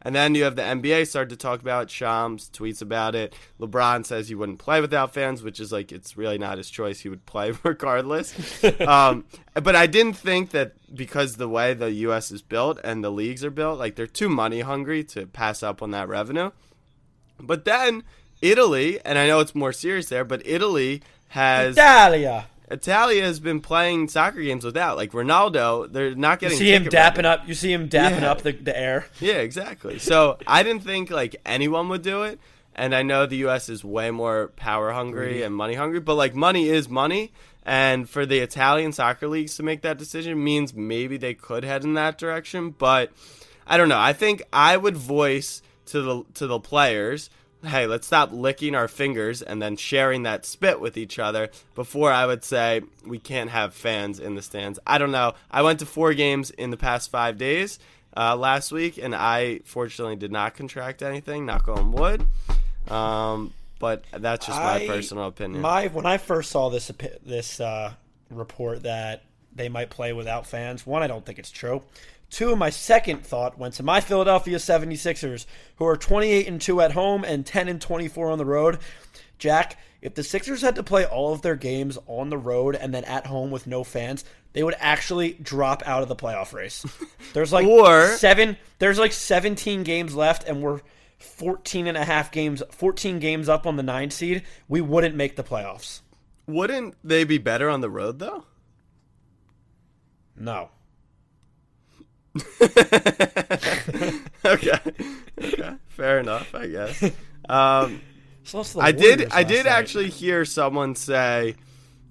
And 0.05 0.15
then 0.15 0.35
you 0.35 0.45
have 0.45 0.55
the 0.55 0.63
NBA 0.63 1.09
start 1.09 1.31
to 1.31 1.37
talk 1.37 1.63
about 1.63 1.85
it. 1.85 1.91
Shams 1.91 2.51
tweets 2.51 2.83
about 2.83 3.15
it. 3.15 3.35
LeBron 3.59 4.05
says 4.05 4.29
he 4.29 4.35
wouldn't 4.35 4.59
play 4.59 4.83
without 4.83 5.15
fans, 5.15 5.43
which 5.43 5.59
is 5.59 5.73
like 5.73 5.93
it's 5.93 6.17
really 6.17 6.37
not 6.37 6.59
his 6.59 6.69
choice. 6.69 7.01
He 7.01 7.09
would 7.09 7.25
play 7.25 7.53
regardless. 7.63 8.63
um, 8.83 9.25
but 9.55 9.75
I 9.75 9.87
didn't 9.87 10.15
think 10.15 10.51
that 10.51 10.75
because 10.95 11.37
the 11.37 11.49
way 11.49 11.73
the 11.73 11.91
U.S. 11.91 12.31
is 12.31 12.43
built 12.43 12.79
and 12.85 13.03
the 13.03 13.11
leagues 13.11 13.43
are 13.43 13.51
built, 13.51 13.79
like 13.79 13.97
they're 13.97 14.07
too 14.07 14.29
money 14.29 14.61
hungry 14.61 15.03
to 15.05 15.27
pass 15.27 15.63
up 15.63 15.83
on 15.83 15.91
that 15.93 16.09
revenue. 16.09 16.51
But 17.41 17.65
then 17.65 18.05
Italy, 18.43 19.01
and 19.05 19.19
I 19.19 19.27
know 19.27 19.41
it's 19.41 19.55
more 19.55 19.73
serious 19.73 20.11
there, 20.11 20.25
but 20.25 20.47
Italy 20.47 21.03
has 21.29 21.77
Dahlia. 21.77 22.47
Italia 22.75 23.23
has 23.23 23.41
been 23.41 23.61
playing 23.61 24.09
soccer 24.09 24.43
games 24.43 24.65
without 24.65 24.97
like 24.97 25.13
Ronaldo. 25.13 25.91
They're 25.93 26.15
not 26.15 26.43
You 26.43 26.49
getting. 26.49 26.59
see 26.59 26.75
him 26.75 26.85
dapping 26.85 27.25
revenue. 27.25 27.29
up. 27.29 27.49
You 27.49 27.55
see 27.55 27.73
him 27.73 27.89
dapping 27.89 28.21
Yeah. 28.23 28.31
up 28.33 28.43
the, 28.43 28.53
the 28.53 28.77
air. 28.79 29.07
Yeah, 29.21 29.35
exactly. 29.35 29.99
So 29.99 30.39
I 30.47 30.63
didn't 30.63 30.83
think 30.83 31.11
like 31.11 31.37
anyone 31.47 31.89
would 31.89 32.03
do 32.03 32.25
it, 32.25 32.39
and 32.75 32.95
I 32.95 33.03
know 33.03 33.27
the 33.27 33.37
U.S. 33.49 33.69
is 33.69 33.85
way 33.85 34.11
more 34.11 34.49
power 34.57 34.93
hungry 34.93 35.35
mm-hmm. 35.37 35.45
and 35.47 35.55
money 35.55 35.75
hungry, 35.75 36.01
but 36.01 36.17
like 36.17 36.35
money 36.35 36.69
is 36.69 36.89
money. 36.89 37.33
And 37.67 38.11
for 38.11 38.27
the 38.27 38.41
Italian 38.41 38.93
soccer 38.93 39.27
leagues 39.27 39.57
to 39.57 39.63
make 39.63 39.81
that 39.83 39.97
decision 39.97 40.43
means 40.45 40.75
maybe 40.75 41.17
they 41.17 41.33
could 41.33 41.65
head 41.65 41.83
in 41.85 41.95
that 41.95 42.19
direction, 42.19 42.75
but 42.77 43.11
I 43.67 43.79
don't 43.79 43.89
know. 43.89 43.99
I 43.99 44.13
think 44.13 44.43
I 44.53 44.77
would 44.77 44.97
voice 44.99 45.63
to 45.87 46.03
the 46.03 46.25
to 46.35 46.47
the 46.47 46.59
players 46.61 47.31
hey, 47.67 47.87
let's 47.87 48.07
stop 48.07 48.31
licking 48.33 48.75
our 48.75 48.89
fingers 48.89 49.43
and 49.43 49.61
then 49.61 49.77
sharing 49.77 50.25
that 50.25 50.45
spit 50.47 50.81
with 50.81 50.97
each 50.97 51.19
other 51.19 51.51
before 51.75 52.11
I 52.11 52.27
would 52.27 52.45
say 52.45 52.83
we 53.07 53.19
can't 53.19 53.51
have 53.51 53.75
fans 53.75 54.21
in 54.21 54.35
the 54.35 54.43
stands. 54.43 54.79
I 54.87 54.99
don't 54.99 55.11
know. 55.11 55.35
I 55.51 55.63
went 55.63 55.81
to 55.81 55.87
four 55.87 56.15
games 56.15 56.51
in 56.51 56.71
the 56.71 56.77
past 56.77 57.11
five 57.11 57.39
days 57.39 57.79
uh, 58.17 58.37
last 58.37 58.73
week, 58.73 58.99
and 58.99 59.15
I 59.15 59.61
fortunately 59.65 60.17
did 60.17 60.33
not 60.33 60.55
contract 60.55 61.03
anything, 61.03 61.47
knock 61.47 61.69
on 61.69 61.93
wood. 61.93 62.27
Um, 62.89 63.53
but 63.79 64.05
that's 64.13 64.47
just 64.47 64.59
my 64.59 64.83
I- 64.83 64.87
personal 64.87 65.27
opinion. 65.27 65.61
My 65.61 65.89
when 65.89 66.07
I 66.07 66.19
first 66.19 66.51
saw 66.51 66.71
this 66.71 66.91
this 67.25 67.61
uh, 67.61 67.93
report 68.31 68.83
that 68.85 69.25
they 69.55 69.69
might 69.69 69.91
play 69.91 70.13
without 70.13 70.47
fans, 70.47 70.87
one, 70.87 71.03
I 71.03 71.07
don't 71.07 71.25
think 71.25 71.39
it's 71.39 71.51
true. 71.51 71.83
Two, 72.31 72.51
of 72.53 72.59
my 72.59 72.71
second 72.71 73.25
thought 73.25 73.59
went 73.59 73.75
to 73.75 73.83
my 73.83 74.01
Philadelphia 74.01 74.57
76ers, 74.57 75.47
who 75.77 75.87
are 75.87 75.97
28 75.97 76.49
and 76.49 76.61
2 76.61 76.81
at 76.81 76.93
home 76.93 77.23
and 77.25 77.47
10 77.47 77.69
and 77.69 77.81
24 77.81 78.31
on 78.31 78.39
the 78.39 78.45
road. 78.45 78.79
Jack, 79.39 79.79
if 80.03 80.15
the 80.15 80.23
Sixers 80.23 80.63
had 80.63 80.75
to 80.77 80.83
play 80.83 81.05
all 81.05 81.33
of 81.33 81.43
their 81.43 81.57
games 81.57 81.99
on 82.07 82.31
the 82.31 82.39
road 82.39 82.75
and 82.77 82.93
then 82.93 83.05
at 83.05 83.27
home 83.27 83.51
with 83.51 83.67
no 83.67 83.85
fans, 83.85 84.25
they 84.53 84.63
would 84.63 84.75
actually 84.79 85.33
drop 85.35 85.83
out 85.87 86.03
of 86.03 86.09
the 86.09 86.17
playoff 86.17 86.53
race. 86.53 86.85
There's 87.35 87.53
like 87.53 87.67
Or- 87.67 88.09
seven 88.17 88.57
there's 88.79 88.99
like 88.99 89.13
17 89.13 89.83
games 89.83 90.15
left 90.15 90.45
and 90.49 90.63
we're 90.63 90.81
14 91.19 91.87
and 91.87 91.97
a 91.97 92.05
half 92.05 92.31
games 92.31 92.63
14 92.71 93.19
games 93.19 93.49
up 93.49 93.67
on 93.67 93.77
the 93.77 93.83
9 93.83 94.11
seed. 94.11 94.43
We 94.69 94.81
wouldn't 94.81 95.15
make 95.17 95.37
the 95.37 95.43
playoffs. 95.45 96.01
Wouldn't 96.47 96.95
they 97.03 97.25
be 97.25 97.39
better 97.39 97.69
on 97.71 97.81
the 97.81 97.91
road 97.91 98.19
though? 98.19 98.45
No. 100.37 100.71
okay. 104.45 104.79
okay. 105.43 105.75
Fair 105.89 106.19
enough, 106.19 106.55
I 106.55 106.67
guess. 106.67 107.03
Um, 107.49 108.01
I 108.79 108.93
did. 108.93 109.33
I 109.33 109.43
did 109.45 109.67
night. 109.67 109.73
actually 109.73 110.11
hear 110.11 110.45
someone 110.45 110.95
say, 110.97 111.55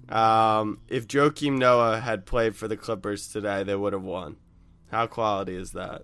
um, 0.08 0.78
if 0.88 1.06
Joakim 1.06 1.58
Noah 1.58 2.00
had 2.00 2.26
played 2.26 2.56
for 2.56 2.68
the 2.68 2.76
Clippers 2.76 3.28
today, 3.28 3.62
they 3.62 3.76
would 3.76 3.92
have 3.92 4.02
won. 4.02 4.36
How 4.90 5.06
quality 5.06 5.56
is 5.56 5.72
that? 5.72 6.02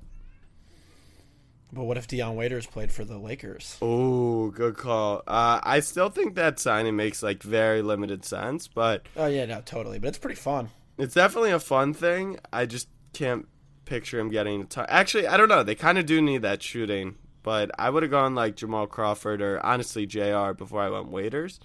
But 1.72 1.84
what 1.84 1.96
if 1.96 2.08
Dion 2.08 2.34
Waiters 2.34 2.66
played 2.66 2.90
for 2.90 3.04
the 3.04 3.16
Lakers? 3.18 3.78
Oh, 3.80 4.50
good 4.50 4.76
call. 4.76 5.22
Uh, 5.26 5.60
I 5.62 5.78
still 5.80 6.08
think 6.08 6.34
that 6.34 6.58
signing 6.58 6.96
makes 6.96 7.22
like 7.22 7.42
very 7.44 7.80
limited 7.80 8.24
sense, 8.24 8.66
but 8.66 9.06
Oh 9.16 9.26
yeah, 9.26 9.46
no, 9.46 9.60
totally. 9.60 10.00
But 10.00 10.08
it's 10.08 10.18
pretty 10.18 10.36
fun. 10.40 10.70
it's 10.98 11.14
definitely 11.14 11.52
a 11.52 11.60
fun 11.60 11.94
thing. 11.94 12.38
I 12.52 12.66
just 12.66 12.88
can't 13.12 13.46
picture 13.90 14.18
him 14.18 14.30
getting. 14.30 14.66
Actually, 14.88 15.26
I 15.26 15.36
don't 15.36 15.48
know. 15.48 15.62
They 15.62 15.74
kind 15.74 15.98
of 15.98 16.06
do 16.06 16.22
need 16.22 16.42
that 16.42 16.62
shooting, 16.62 17.16
but 17.42 17.70
I 17.78 17.90
would 17.90 18.02
have 18.04 18.10
gone 18.10 18.34
like 18.34 18.56
Jamal 18.56 18.86
Crawford 18.86 19.42
or 19.42 19.64
honestly 19.66 20.06
Jr. 20.06 20.52
before 20.52 20.80
I 20.80 20.88
went 20.88 21.08
Waiters. 21.08 21.60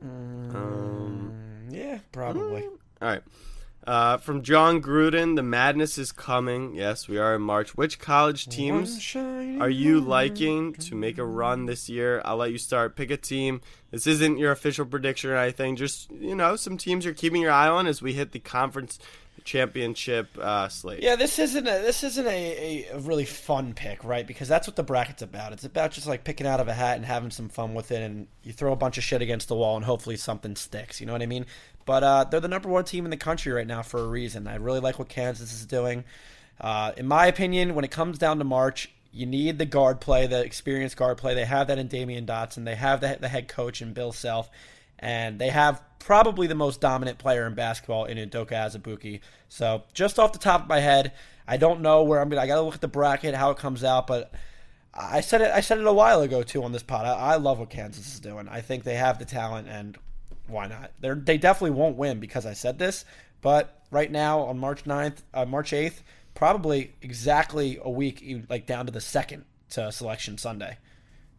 Um, 0.00 1.32
Yeah, 1.70 1.98
probably. 2.12 2.62
All 2.62 3.08
right. 3.08 3.22
Uh, 3.86 4.16
from 4.16 4.42
John 4.42 4.80
Gruden, 4.80 5.36
the 5.36 5.42
madness 5.42 5.98
is 5.98 6.10
coming. 6.10 6.74
Yes, 6.74 7.06
we 7.06 7.18
are 7.18 7.34
in 7.34 7.42
March. 7.42 7.76
Which 7.76 7.98
college 7.98 8.46
teams 8.46 9.14
are 9.60 9.68
you 9.68 10.00
liking 10.00 10.72
to 10.74 10.94
make 10.94 11.18
a 11.18 11.24
run 11.24 11.66
this 11.66 11.86
year? 11.90 12.22
I'll 12.24 12.38
let 12.38 12.50
you 12.52 12.56
start. 12.56 12.96
Pick 12.96 13.10
a 13.10 13.18
team. 13.18 13.60
This 13.90 14.06
isn't 14.06 14.38
your 14.38 14.52
official 14.52 14.86
prediction 14.86 15.28
or 15.30 15.36
anything. 15.36 15.76
Just 15.76 16.10
you 16.12 16.34
know, 16.34 16.56
some 16.56 16.78
teams 16.78 17.04
you're 17.04 17.12
keeping 17.12 17.42
your 17.42 17.50
eye 17.52 17.68
on 17.68 17.86
as 17.86 18.00
we 18.00 18.14
hit 18.14 18.32
the 18.32 18.38
conference 18.38 18.98
championship 19.44 20.36
uh, 20.38 20.68
slate. 20.68 21.02
Yeah, 21.02 21.16
this 21.16 21.38
isn't 21.38 21.66
a, 21.66 21.70
this 21.70 22.02
isn't 22.02 22.26
a, 22.26 22.88
a, 22.90 22.98
really 23.00 23.26
fun 23.26 23.74
pick, 23.74 24.02
right? 24.02 24.26
Because 24.26 24.48
that's 24.48 24.66
what 24.66 24.74
the 24.74 24.82
bracket's 24.82 25.22
about. 25.22 25.52
It's 25.52 25.64
about 25.64 25.92
just 25.92 26.06
like 26.06 26.24
picking 26.24 26.46
out 26.46 26.60
of 26.60 26.68
a 26.68 26.72
hat 26.72 26.96
and 26.96 27.04
having 27.04 27.30
some 27.30 27.48
fun 27.48 27.74
with 27.74 27.92
it, 27.92 28.02
and 28.02 28.26
you 28.42 28.52
throw 28.52 28.72
a 28.72 28.76
bunch 28.76 28.98
of 28.98 29.04
shit 29.04 29.22
against 29.22 29.48
the 29.48 29.54
wall, 29.54 29.76
and 29.76 29.84
hopefully 29.84 30.16
something 30.16 30.56
sticks. 30.56 31.00
You 31.00 31.06
know 31.06 31.12
what 31.12 31.22
I 31.22 31.26
mean? 31.26 31.46
But 31.84 32.02
uh, 32.02 32.24
they're 32.24 32.40
the 32.40 32.48
number 32.48 32.68
one 32.68 32.84
team 32.84 33.04
in 33.04 33.10
the 33.10 33.16
country 33.16 33.52
right 33.52 33.66
now 33.66 33.82
for 33.82 34.00
a 34.00 34.08
reason. 34.08 34.48
I 34.48 34.56
really 34.56 34.80
like 34.80 34.98
what 34.98 35.08
Kansas 35.08 35.52
is 35.52 35.66
doing. 35.66 36.04
Uh, 36.60 36.92
in 36.96 37.06
my 37.06 37.26
opinion, 37.26 37.74
when 37.74 37.84
it 37.84 37.90
comes 37.90 38.18
down 38.18 38.38
to 38.38 38.44
March, 38.44 38.90
you 39.12 39.26
need 39.26 39.58
the 39.58 39.66
guard 39.66 40.00
play, 40.00 40.26
the 40.26 40.42
experienced 40.42 40.96
guard 40.96 41.18
play. 41.18 41.34
They 41.34 41.44
have 41.44 41.68
that 41.68 41.78
in 41.78 41.88
Damian 41.88 42.26
Dotson. 42.26 42.64
They 42.64 42.74
have 42.74 43.00
the, 43.00 43.18
the 43.20 43.28
head 43.28 43.48
coach 43.48 43.82
in 43.82 43.92
Bill 43.92 44.12
Self, 44.12 44.48
and 45.04 45.38
they 45.38 45.48
have 45.48 45.82
probably 45.98 46.46
the 46.46 46.54
most 46.54 46.80
dominant 46.80 47.18
player 47.18 47.46
in 47.46 47.54
basketball 47.54 48.04
in 48.04 48.18
Udoka 48.18 48.52
Azubuike. 48.52 49.20
So 49.48 49.84
just 49.92 50.18
off 50.18 50.32
the 50.32 50.38
top 50.38 50.62
of 50.62 50.68
my 50.68 50.80
head, 50.80 51.12
I 51.46 51.56
don't 51.56 51.80
know 51.80 52.02
where 52.02 52.20
I'm 52.20 52.28
gonna. 52.28 52.42
I 52.42 52.46
got 52.46 52.56
to 52.56 52.62
look 52.62 52.74
at 52.74 52.80
the 52.80 52.88
bracket, 52.88 53.34
how 53.34 53.50
it 53.50 53.58
comes 53.58 53.84
out, 53.84 54.06
but. 54.06 54.32
I 54.96 55.22
said 55.22 55.40
it. 55.40 55.50
I 55.50 55.60
said 55.60 55.78
it 55.78 55.86
a 55.88 55.92
while 55.92 56.20
ago 56.20 56.44
too 56.44 56.62
on 56.62 56.70
this 56.70 56.84
pod. 56.84 57.04
I, 57.04 57.32
I 57.32 57.34
love 57.34 57.58
what 57.58 57.68
Kansas 57.68 58.14
is 58.14 58.20
doing. 58.20 58.46
I 58.48 58.60
think 58.60 58.84
they 58.84 58.94
have 58.94 59.18
the 59.18 59.24
talent, 59.24 59.66
and 59.66 59.98
why 60.46 60.68
not? 60.68 60.92
They 61.00 61.10
they 61.14 61.36
definitely 61.36 61.76
won't 61.76 61.96
win 61.96 62.20
because 62.20 62.46
I 62.46 62.52
said 62.52 62.78
this. 62.78 63.04
But 63.40 63.82
right 63.90 64.10
now 64.10 64.40
on 64.40 64.58
March 64.58 64.84
9th, 64.84 65.18
uh, 65.34 65.44
March 65.44 65.72
eighth, 65.72 66.02
probably 66.34 66.94
exactly 67.02 67.78
a 67.82 67.90
week, 67.90 68.24
like 68.48 68.66
down 68.66 68.86
to 68.86 68.92
the 68.92 69.00
second 69.00 69.44
to 69.70 69.92
Selection 69.92 70.38
Sunday. 70.38 70.78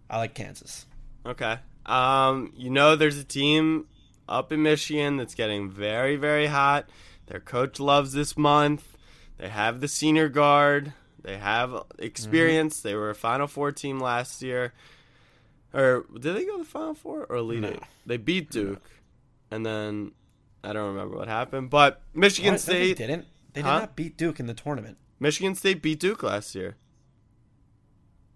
I 0.10 0.18
like 0.18 0.36
Kansas. 0.36 0.86
Okay. 1.26 1.58
Um, 1.86 2.52
you 2.56 2.70
know, 2.70 2.96
there's 2.96 3.18
a 3.18 3.24
team 3.24 3.88
up 4.28 4.52
in 4.52 4.64
Michigan 4.64 5.18
that's 5.18 5.36
getting 5.36 5.70
very, 5.70 6.16
very 6.16 6.48
hot. 6.48 6.90
Their 7.28 7.40
coach 7.40 7.80
loves 7.80 8.14
this 8.14 8.38
month. 8.38 8.98
They 9.38 9.50
have 9.50 9.82
the 9.82 9.88
senior 9.88 10.30
guard. 10.30 10.94
They 11.22 11.38
have 11.38 11.76
experience. 12.00 12.82
They 12.82 12.96
were 12.96 13.10
a 13.10 13.16
Final 13.16 13.48
Four 13.48 13.72
team 13.72 14.00
last 14.00 14.42
year. 14.42 14.74
Or 15.74 16.06
did 16.14 16.36
they 16.36 16.46
go 16.46 16.54
to 16.58 16.64
the 16.64 16.70
Final 16.70 16.94
Four 16.94 17.26
or 17.26 17.38
Elite 17.38 17.66
Eight? 17.66 17.80
They 18.06 18.18
beat 18.18 18.50
Duke, 18.50 18.88
and 19.52 19.66
then 19.66 20.12
I 20.64 20.72
don't 20.74 20.94
remember 20.94 21.18
what 21.18 21.28
happened. 21.28 21.70
But 21.70 22.02
Michigan 22.14 22.54
What? 22.54 22.68
No, 22.68 22.74
they 22.74 22.94
State 22.94 22.98
didn't. 22.98 23.26
They 23.54 23.62
did 23.62 23.68
Huh? 23.68 23.80
not 23.80 23.96
beat 23.96 24.18
Duke 24.18 24.40
in 24.40 24.46
the 24.46 24.54
tournament. 24.54 24.98
Michigan 25.20 25.56
State 25.56 25.82
beat 25.82 26.00
Duke 26.00 26.24
last 26.24 26.56
year. 26.56 26.76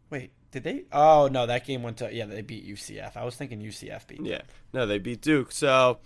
Wait, 0.09 0.31
did 0.51 0.63
they? 0.63 0.83
Oh 0.91 1.29
no, 1.31 1.45
that 1.45 1.65
game 1.65 1.83
went 1.83 1.97
to 1.97 2.13
yeah. 2.13 2.25
They 2.25 2.41
beat 2.41 2.67
UCF. 2.67 3.15
I 3.15 3.23
was 3.23 3.35
thinking 3.35 3.61
UCF 3.61 4.07
beat. 4.07 4.21
Yeah. 4.21 4.41
No, 4.73 4.85
they 4.85 4.97
beat 4.97 5.21
Duke. 5.21 5.51
So 5.51 5.99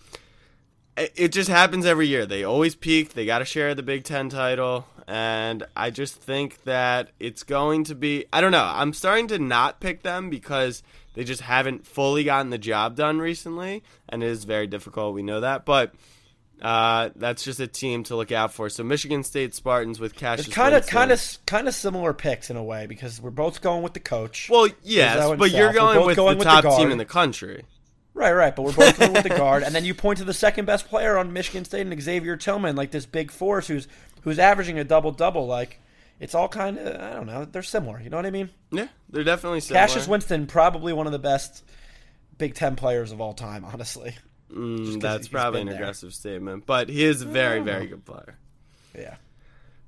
it, 0.98 1.14
it 1.16 1.32
just 1.32 1.50
happens 1.50 1.86
every 1.86 2.08
year. 2.08 2.26
They 2.26 2.44
always 2.44 2.76
peak. 2.76 3.14
They 3.14 3.26
got 3.26 3.40
to 3.40 3.46
share 3.46 3.74
the 3.76 3.84
Big 3.84 4.04
Ten 4.04 4.30
title. 4.30 4.88
And 5.08 5.66
I 5.76 5.90
just 5.90 6.16
think 6.16 6.64
that 6.64 7.12
it's 7.20 7.44
going 7.44 7.84
to 7.86 7.96
be. 7.96 8.26
I 8.32 8.42
don't 8.42 8.52
know. 8.52 8.64
I'm 8.64 8.94
starting 8.94 9.28
to 9.30 9.40
not 9.40 9.80
pick 9.80 10.04
them 10.04 10.30
because 10.30 10.84
they 11.14 11.24
just 11.24 11.42
haven't 11.42 11.86
fully 11.86 12.24
gotten 12.24 12.50
the 12.50 12.58
job 12.58 12.96
done 12.96 13.20
recently. 13.20 13.84
And 14.10 14.24
it 14.24 14.28
is 14.28 14.44
very 14.44 14.68
difficult. 14.68 15.14
We 15.14 15.24
know 15.24 15.40
that. 15.42 15.66
But. 15.66 15.94
Uh, 16.64 17.10
that's 17.18 17.44
just 17.44 17.60
a 17.60 17.68
team 17.68 18.04
to 18.06 18.16
look 18.16 18.32
out 18.32 18.54
for. 18.54 18.70
So 18.70 18.84
Michigan 18.84 19.24
State 19.24 19.54
Spartans 19.54 20.00
with 20.00 20.16
Cassius 20.16 20.48
It's 20.48 20.56
kind 20.56 20.74
of 20.74 20.88
kind 20.88 21.12
of 21.12 21.38
kind 21.46 21.68
of 21.68 21.76
similar 21.76 22.14
picks 22.14 22.50
in 22.50 22.56
a 22.56 22.64
way 22.64 22.88
because 22.88 23.22
we're 23.22 23.32
both 23.32 23.62
going 23.62 23.84
with 23.84 23.94
the 23.94 24.00
coach. 24.00 24.50
Well, 24.50 24.70
yes, 24.82 25.36
but 25.38 25.52
you're 25.52 25.74
going 25.74 26.06
with 26.06 26.16
going 26.16 26.36
the 26.36 26.40
with 26.40 26.48
top 26.48 26.64
the 26.64 26.70
team 26.78 26.90
in 26.90 26.98
the 26.98 27.06
country. 27.06 27.66
Right, 28.14 28.32
right. 28.32 28.56
But 28.56 28.62
we're 28.62 28.74
both 28.74 28.98
going 28.98 29.12
with 29.12 29.24
the 29.24 29.30
guard, 29.30 29.64
and 29.66 29.76
then 29.76 29.84
you 29.84 29.94
point 29.94 30.20
to 30.20 30.24
the 30.24 30.34
second 30.34 30.66
best 30.66 30.88
player 30.88 31.18
on 31.18 31.34
Michigan 31.34 31.66
State, 31.66 31.86
and 31.86 32.02
Xavier 32.02 32.38
Tillman, 32.38 32.78
like 32.78 32.92
this 32.92 33.06
big 33.06 33.30
force 33.30 33.68
who's 33.68 33.90
who's 34.22 34.40
averaging 34.40 34.80
a 34.80 34.86
double 34.86 35.12
double. 35.12 35.46
Like 35.46 35.82
it's 36.22 36.34
all 36.34 36.48
kind 36.48 36.78
of 36.78 37.02
I 37.02 37.14
don't 37.14 37.28
know. 37.28 37.44
They're 37.44 37.62
similar. 37.62 38.00
You 38.00 38.10
know 38.10 38.18
what 38.18 38.26
I 38.26 38.32
mean? 38.32 38.50
Yeah, 38.72 38.88
they're 39.10 39.26
definitely 39.26 39.60
similar. 39.60 39.86
Cassius 39.86 40.08
Winston, 40.08 40.48
probably 40.48 40.94
one 40.94 41.08
of 41.08 41.12
the 41.12 41.20
best 41.20 41.64
Big 42.38 42.54
Ten 42.54 42.78
players 42.78 43.12
of 43.12 43.20
all 43.20 43.34
time. 43.34 43.66
Honestly, 43.66 44.16
Mm, 44.54 44.86
'cause 44.86 44.98
that's 45.00 45.28
probably 45.28 45.62
an 45.62 45.68
there. 45.68 45.76
aggressive 45.78 46.14
statement, 46.14 46.66
but 46.66 46.90
he 46.90 47.04
is 47.04 47.22
a 47.22 47.26
very, 47.26 47.60
very 47.62 47.88
good 47.88 48.06
player. 48.06 48.38
yeah. 48.98 49.16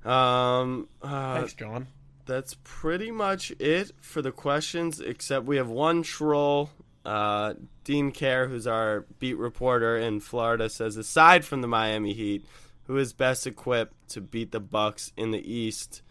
Um, 0.04 0.88
uh, 1.02 1.36
Thanks, 1.38 1.54
John. 1.54 1.88
that's 2.26 2.56
pretty 2.64 3.10
much 3.10 3.50
it 3.58 3.92
for 4.00 4.22
the 4.22 4.32
questions, 4.32 5.00
except 5.00 5.46
we 5.46 5.56
have 5.56 5.68
one 5.68 6.02
troll. 6.02 6.70
Uh, 7.04 7.54
Dean 7.84 8.10
Kerr, 8.12 8.48
who's 8.48 8.66
our 8.66 9.06
beat 9.20 9.34
reporter 9.34 9.96
in 9.96 10.18
Florida, 10.20 10.68
says 10.68 10.96
aside 10.96 11.44
from 11.44 11.60
the 11.60 11.68
Miami 11.68 12.12
Heat, 12.12 12.44
who 12.88 12.96
is 12.98 13.12
best 13.12 13.46
equipped 13.46 14.08
to 14.10 14.20
beat 14.20 14.50
the 14.52 14.60
Bucks 14.60 15.12
in 15.16 15.30
the 15.30 15.38
East? 15.52 16.02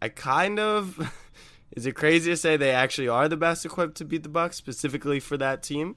I 0.00 0.08
kind 0.08 0.58
of 0.58 1.12
is 1.72 1.84
it 1.86 1.92
crazy 1.92 2.30
to 2.30 2.36
say 2.38 2.56
they 2.56 2.70
actually 2.72 3.08
are 3.08 3.28
the 3.28 3.36
best 3.36 3.64
equipped 3.66 3.96
to 3.98 4.04
beat 4.06 4.22
the 4.22 4.28
Bucks 4.30 4.56
specifically 4.56 5.20
for 5.20 5.36
that 5.38 5.62
team? 5.62 5.96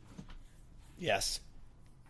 Yes, 0.98 1.40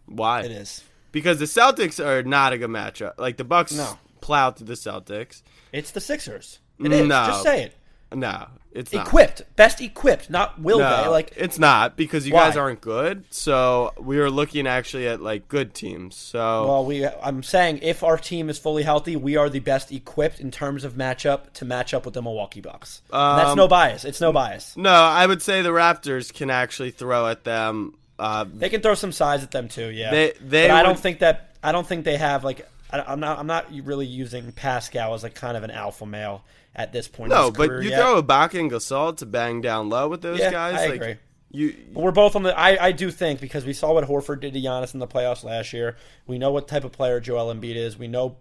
Why? 0.08 0.42
it 0.42 0.52
is. 0.52 0.84
because 1.12 1.40
the 1.40 1.46
Celtics 1.46 2.04
are 2.04 2.24
not 2.24 2.54
a 2.54 2.58
good 2.58 2.70
matchup. 2.70 3.14
Like 3.18 3.38
the 3.38 3.44
Bucks 3.44 3.74
No. 3.74 3.98
plow 4.22 4.52
through 4.52 4.68
the 4.68 4.74
Celtics. 4.74 5.42
It's 5.72 5.92
the 5.92 6.02
Sixers. 6.02 6.60
It 6.80 6.92
is. 6.92 7.08
No. 7.08 7.26
Just 7.28 7.44
say 7.44 7.64
it. 7.64 7.74
No, 8.14 8.48
it's 8.72 8.94
not. 8.94 9.06
Equipped, 9.06 9.42
best 9.58 9.82
equipped, 9.82 10.30
not 10.30 10.62
will 10.62 10.80
No, 10.80 11.04
they? 11.04 11.10
Like 11.10 11.34
it's 11.36 11.60
not 11.60 11.98
because 11.98 12.26
you 12.26 12.34
Why? 12.34 12.48
guys 12.48 12.56
aren't 12.56 12.80
good. 12.80 13.26
So 13.32 13.92
we 14.00 14.20
are 14.20 14.30
looking 14.30 14.66
actually 14.66 15.08
at 15.10 15.22
like 15.22 15.50
good 15.50 15.74
teams. 15.74 16.16
So 16.16 16.40
Well, 16.68 16.86
we 16.86 17.06
I'm 17.06 17.44
saying 17.44 17.80
if 17.82 18.04
our 18.04 18.18
team 18.18 18.50
is 18.50 18.58
fully 18.58 18.84
healthy, 18.84 19.18
we 19.18 19.36
are 19.36 19.50
the 19.50 19.60
best 19.60 19.92
equipped 19.92 20.40
in 20.40 20.52
terms 20.52 20.86
of 20.86 20.94
matchup 20.94 21.52
to 21.56 21.66
match 21.66 21.94
up 21.94 22.06
with 22.06 22.14
the 22.14 22.22
Milwaukee 22.22 22.62
Bucks. 22.62 23.02
And 23.12 23.38
that's 23.40 23.50
Um, 23.50 23.58
no 23.58 23.68
bias. 23.68 24.06
It's 24.06 24.22
no 24.22 24.32
bias. 24.32 24.78
no, 24.78 24.94
I 24.94 25.26
would 25.26 25.42
say 25.42 25.62
the 25.62 25.72
Raptors 25.72 26.34
can 26.34 26.50
actually 26.50 26.92
throw 26.92 27.28
at 27.28 27.44
them. 27.44 27.96
Uh, 28.20 28.46
They 28.52 28.70
can 28.70 28.82
throw 28.82 28.96
some 28.96 29.12
size 29.12 29.44
at 29.44 29.52
them 29.52 29.68
too. 29.68 29.88
Yeah, 29.90 30.12
They- 30.12 30.34
they 30.42 30.68
but 30.68 30.76
I 30.78 30.84
don't 30.84 31.00
think 31.00 31.20
that 31.20 31.56
I 31.64 31.72
don't 31.72 31.86
think 31.88 32.06
they 32.06 32.18
have 32.18 32.44
like 32.44 32.68
I, 32.92 33.02
I'm 33.02 33.20
not 33.20 33.40
I'm 33.40 33.48
not 33.48 33.66
really 33.84 34.06
using 34.06 34.52
Pascal 34.52 35.14
as 35.14 35.24
like 35.24 35.36
kind 35.36 35.58
of 35.58 35.64
an 35.64 35.72
alpha 35.72 36.06
male 36.06 36.44
at 36.76 36.94
this 36.94 37.08
point. 37.08 37.32
in 37.32 37.38
no, 37.38 37.52
but 37.52 37.70
you 37.84 37.90
yet. 37.90 38.00
throw 38.00 38.22
Ibaka 38.22 38.60
and 38.60 38.72
Gasol 38.72 39.16
to 39.18 39.26
bang 39.26 39.62
down 39.62 39.90
low 39.90 40.08
with 40.08 40.22
those 40.22 40.40
Yeah, 40.40 40.52
guys. 40.52 40.76
I 40.80 40.86
like, 40.88 40.96
agree. 40.96 41.16
You 41.50 41.76
But 41.94 42.02
we're 42.04 42.12
both 42.12 42.36
on 42.36 42.44
the. 42.44 42.58
I, 42.58 42.88
I 42.88 42.92
do 42.92 43.10
think 43.10 43.40
because 43.40 43.66
we 43.66 43.72
saw 43.74 43.94
what 43.94 44.04
Horford 44.06 44.42
did 44.42 44.54
to 44.54 44.62
Giannis 44.62 44.94
in 44.94 45.00
the 45.00 45.08
playoffs 45.08 45.44
last 45.44 45.72
year. 45.74 45.96
We 46.28 46.38
know 46.38 46.52
what 46.52 46.68
type 46.68 46.84
of 46.84 46.92
player 46.92 47.20
Joel 47.20 47.54
Embiid 47.54 47.76
is. 47.76 47.98
We 47.98 48.08
know 48.08 48.36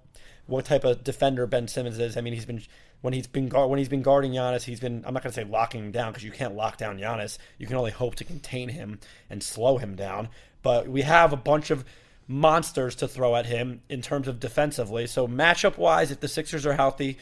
what 0.46 0.64
type 0.64 0.84
of 0.84 1.04
defender 1.04 1.46
Ben 1.46 1.68
Simmons 1.68 1.98
is. 1.98 2.16
I 2.16 2.20
mean, 2.20 2.32
he's 2.34 2.44
been 2.46 2.62
when 3.02 3.12
he's 3.12 3.26
been 3.26 3.48
guard, 3.48 3.70
when 3.70 3.78
he's 3.78 3.88
been 3.88 4.02
guarding 4.02 4.32
Giannis, 4.32 4.62
he's 4.64 4.80
been. 4.80 5.04
I'm 5.06 5.14
not 5.14 5.22
going 5.22 5.32
to 5.32 5.40
say 5.40 5.44
locking 5.44 5.84
him 5.84 5.90
down 5.92 6.12
because 6.12 6.24
you 6.24 6.30
can't 6.32 6.54
lock 6.56 6.76
down 6.76 6.98
Giannis. 6.98 7.38
You 7.58 7.66
can 7.66 7.76
only 7.76 7.90
hope 7.92 8.14
to 8.16 8.24
contain 8.24 8.68
him 8.70 8.98
and 9.30 9.42
slow 9.42 9.78
him 9.78 9.94
down. 9.96 10.28
But 10.62 10.88
we 10.88 11.02
have 11.02 11.32
a 11.32 11.36
bunch 11.36 11.70
of 11.70 11.84
monsters 12.28 12.96
to 12.96 13.06
throw 13.08 13.36
at 13.36 13.46
him 13.46 13.80
in 13.88 14.02
terms 14.02 14.26
of 14.28 14.40
defensively. 14.40 15.06
So 15.06 15.28
matchup 15.28 15.78
wise, 15.78 16.10
if 16.10 16.20
the 16.20 16.28
Sixers 16.28 16.66
are 16.66 16.74
healthy. 16.74 17.18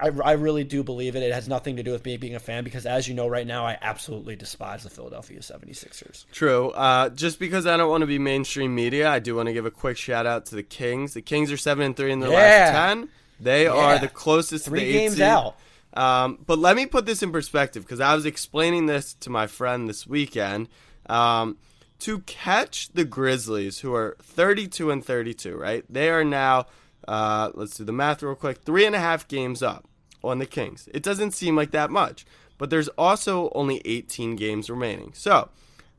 I, 0.00 0.12
I 0.24 0.32
really 0.34 0.62
do 0.62 0.84
believe 0.84 1.16
it. 1.16 1.22
It 1.24 1.32
has 1.34 1.48
nothing 1.48 1.74
to 1.76 1.82
do 1.82 1.90
with 1.90 2.04
me 2.04 2.16
being 2.16 2.36
a 2.36 2.38
fan 2.38 2.62
because, 2.62 2.86
as 2.86 3.08
you 3.08 3.14
know, 3.14 3.26
right 3.26 3.44
now, 3.46 3.66
I 3.66 3.76
absolutely 3.82 4.36
despise 4.36 4.84
the 4.84 4.88
Philadelphia 4.90 5.40
76ers. 5.40 6.26
True. 6.30 6.70
Uh, 6.70 7.08
just 7.08 7.40
because 7.40 7.66
I 7.66 7.76
don't 7.76 7.90
want 7.90 8.02
to 8.02 8.06
be 8.06 8.16
mainstream 8.18 8.72
media, 8.72 9.08
I 9.10 9.18
do 9.18 9.34
want 9.34 9.48
to 9.48 9.52
give 9.52 9.66
a 9.66 9.70
quick 9.70 9.96
shout 9.96 10.26
out 10.26 10.46
to 10.46 10.54
the 10.54 10.62
Kings. 10.62 11.14
The 11.14 11.22
Kings 11.22 11.50
are 11.50 11.56
seven 11.56 11.84
and 11.84 11.96
three 11.96 12.12
in 12.12 12.20
their 12.20 12.30
Yeah. 12.30 12.36
last 12.36 12.70
ten. 12.72 13.08
They 13.40 13.66
are 13.66 13.98
the 13.98 14.08
closest 14.08 14.66
Three 14.66 14.80
to 14.80 14.84
the 14.84 14.90
eight 14.90 14.92
games 14.92 15.12
seed. 15.14 15.22
out. 15.22 15.56
Um, 15.94 16.38
but 16.46 16.58
let 16.58 16.76
me 16.76 16.86
put 16.86 17.06
this 17.06 17.22
in 17.22 17.32
perspective 17.32 17.82
because 17.84 18.00
I 18.00 18.14
was 18.14 18.26
explaining 18.26 18.86
this 18.86 19.14
to 19.14 19.30
my 19.30 19.46
friend 19.46 19.88
this 19.88 20.06
weekend. 20.06 20.68
Um, 21.08 21.56
to 22.00 22.20
catch 22.20 22.92
the 22.92 23.04
Grizzlies, 23.04 23.80
who 23.80 23.94
are 23.94 24.16
32 24.22 24.90
and 24.90 25.04
32, 25.04 25.56
right? 25.56 25.84
They 25.88 26.08
are 26.08 26.24
now, 26.24 26.66
uh, 27.06 27.50
let's 27.54 27.76
do 27.76 27.84
the 27.84 27.92
math 27.92 28.22
real 28.22 28.34
quick, 28.34 28.58
three 28.58 28.86
and 28.86 28.94
a 28.94 29.00
half 29.00 29.28
games 29.28 29.62
up 29.62 29.86
on 30.24 30.38
the 30.38 30.46
Kings. 30.46 30.88
It 30.94 31.02
doesn't 31.02 31.32
seem 31.32 31.56
like 31.56 31.72
that 31.72 31.90
much, 31.90 32.24
but 32.56 32.70
there's 32.70 32.88
also 32.90 33.50
only 33.54 33.82
18 33.84 34.36
games 34.36 34.70
remaining. 34.70 35.12
So 35.14 35.50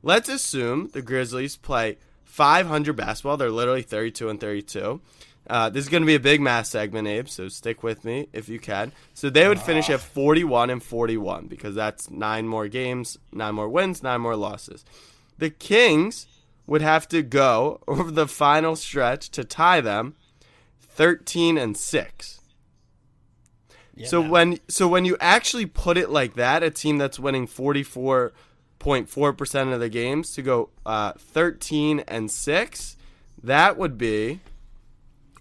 let's 0.01 0.29
assume 0.29 0.89
the 0.91 1.01
Grizzlies 1.03 1.55
play 1.55 1.97
500 2.23 2.95
basketball. 2.95 3.37
They're 3.37 3.51
literally 3.51 3.81
32 3.83 4.29
and 4.29 4.39
32. 4.39 5.01
Uh, 5.51 5.69
this 5.69 5.83
is 5.83 5.89
going 5.89 6.01
to 6.01 6.07
be 6.07 6.15
a 6.15 6.19
big 6.19 6.39
math 6.39 6.67
segment, 6.67 7.09
Abe, 7.09 7.27
so 7.27 7.49
stick 7.49 7.83
with 7.83 8.05
me 8.05 8.29
if 8.31 8.47
you 8.47 8.57
can. 8.57 8.93
So 9.13 9.29
they 9.29 9.49
would 9.49 9.59
finish 9.59 9.89
at 9.89 9.99
41 9.99 10.69
and 10.69 10.81
41 10.81 11.47
because 11.47 11.75
that's 11.75 12.09
nine 12.09 12.47
more 12.47 12.69
games, 12.69 13.17
nine 13.33 13.55
more 13.55 13.67
wins, 13.67 14.01
nine 14.01 14.21
more 14.21 14.37
losses. 14.37 14.85
The 15.39 15.49
Kings 15.49 16.25
would 16.67 16.81
have 16.81 17.05
to 17.09 17.21
go 17.21 17.81
over 17.87 18.11
the 18.11 18.29
final 18.29 18.77
stretch 18.77 19.29
to 19.31 19.43
tie 19.43 19.81
them 19.81 20.15
13 20.79 21.57
and 21.57 21.75
6. 21.75 22.39
so 24.05 24.21
when 24.21 24.57
so 24.69 24.87
when 24.87 25.03
you 25.03 25.17
actually 25.19 25.65
put 25.65 25.97
it 25.97 26.09
like 26.09 26.35
that, 26.35 26.63
a 26.63 26.71
team 26.71 26.97
that's 26.97 27.19
winning 27.19 27.45
44.4% 27.45 29.73
of 29.73 29.81
the 29.81 29.89
games 29.89 30.31
to 30.31 30.41
go 30.41 30.69
uh, 30.85 31.11
13 31.17 32.05
and 32.07 32.31
6, 32.31 32.95
that 33.43 33.77
would 33.77 33.97
be 33.97 34.39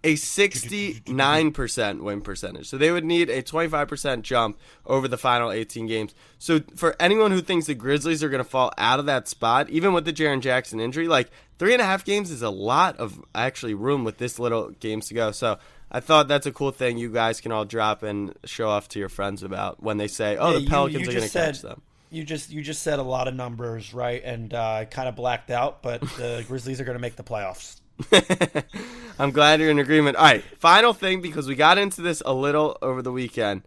a 0.02 0.14
69% 0.14 2.00
win 2.00 2.20
percentage. 2.20 2.68
So 2.68 2.78
they 2.78 2.90
would 2.90 3.04
need 3.04 3.28
a 3.28 3.42
25% 3.42 4.22
jump 4.22 4.58
over 4.86 5.06
the 5.08 5.18
final 5.18 5.52
18 5.52 5.86
games. 5.86 6.14
So 6.38 6.60
for 6.74 6.96
anyone 6.98 7.32
who 7.32 7.42
thinks 7.42 7.66
the 7.66 7.74
Grizzlies 7.74 8.22
are 8.22 8.28
going 8.28 8.42
to 8.42 8.48
fall 8.48 8.72
out 8.78 8.98
of 8.98 9.06
that 9.06 9.28
spot, 9.28 9.68
even 9.68 9.92
with 9.92 10.04
the 10.04 10.12
Jaren 10.12 10.40
Jackson 10.40 10.80
injury, 10.80 11.06
like 11.06 11.30
three 11.58 11.72
and 11.72 11.82
a 11.82 11.84
half 11.84 12.04
games 12.04 12.30
is 12.30 12.42
a 12.42 12.50
lot 12.50 12.96
of 12.96 13.22
actually 13.34 13.74
room 13.74 14.04
with 14.04 14.18
this 14.18 14.38
little 14.38 14.70
games 14.70 15.08
to 15.08 15.14
go. 15.14 15.32
So 15.32 15.58
I 15.90 16.00
thought 16.00 16.28
that's 16.28 16.46
a 16.46 16.52
cool 16.52 16.70
thing 16.70 16.98
you 16.98 17.10
guys 17.10 17.40
can 17.40 17.52
all 17.52 17.64
drop 17.64 18.02
and 18.02 18.34
show 18.44 18.68
off 18.68 18.88
to 18.90 18.98
your 18.98 19.08
friends 19.08 19.42
about 19.42 19.82
when 19.82 19.96
they 19.96 20.08
say, 20.08 20.36
"Oh, 20.36 20.52
Yeah, 20.52 20.60
the 20.60 20.66
Pelicans 20.66 21.02
you 21.02 21.10
are 21.10 21.12
going 21.12 21.28
to 21.28 21.32
catch 21.32 21.62
them." 21.62 21.82
You 22.12 22.24
just 22.24 22.50
you 22.50 22.62
just 22.62 22.82
said 22.82 22.98
a 22.98 23.02
lot 23.02 23.28
of 23.28 23.34
numbers, 23.34 23.92
right? 23.92 24.22
And 24.24 24.52
uh, 24.54 24.84
kind 24.86 25.08
of 25.08 25.16
blacked 25.16 25.50
out, 25.50 25.82
but 25.82 26.00
the 26.00 26.44
Grizzlies 26.48 26.80
are 26.80 26.84
going 26.84 26.96
to 26.96 27.00
make 27.00 27.16
the 27.16 27.24
playoffs. 27.24 27.79
I'm 29.18 29.30
glad 29.30 29.60
you're 29.60 29.70
in 29.70 29.78
agreement. 29.78 30.16
All 30.16 30.24
right, 30.24 30.44
final 30.58 30.92
thing 30.92 31.20
because 31.20 31.46
we 31.46 31.54
got 31.54 31.78
into 31.78 32.00
this 32.02 32.22
a 32.24 32.32
little 32.32 32.78
over 32.80 33.02
the 33.02 33.12
weekend. 33.12 33.62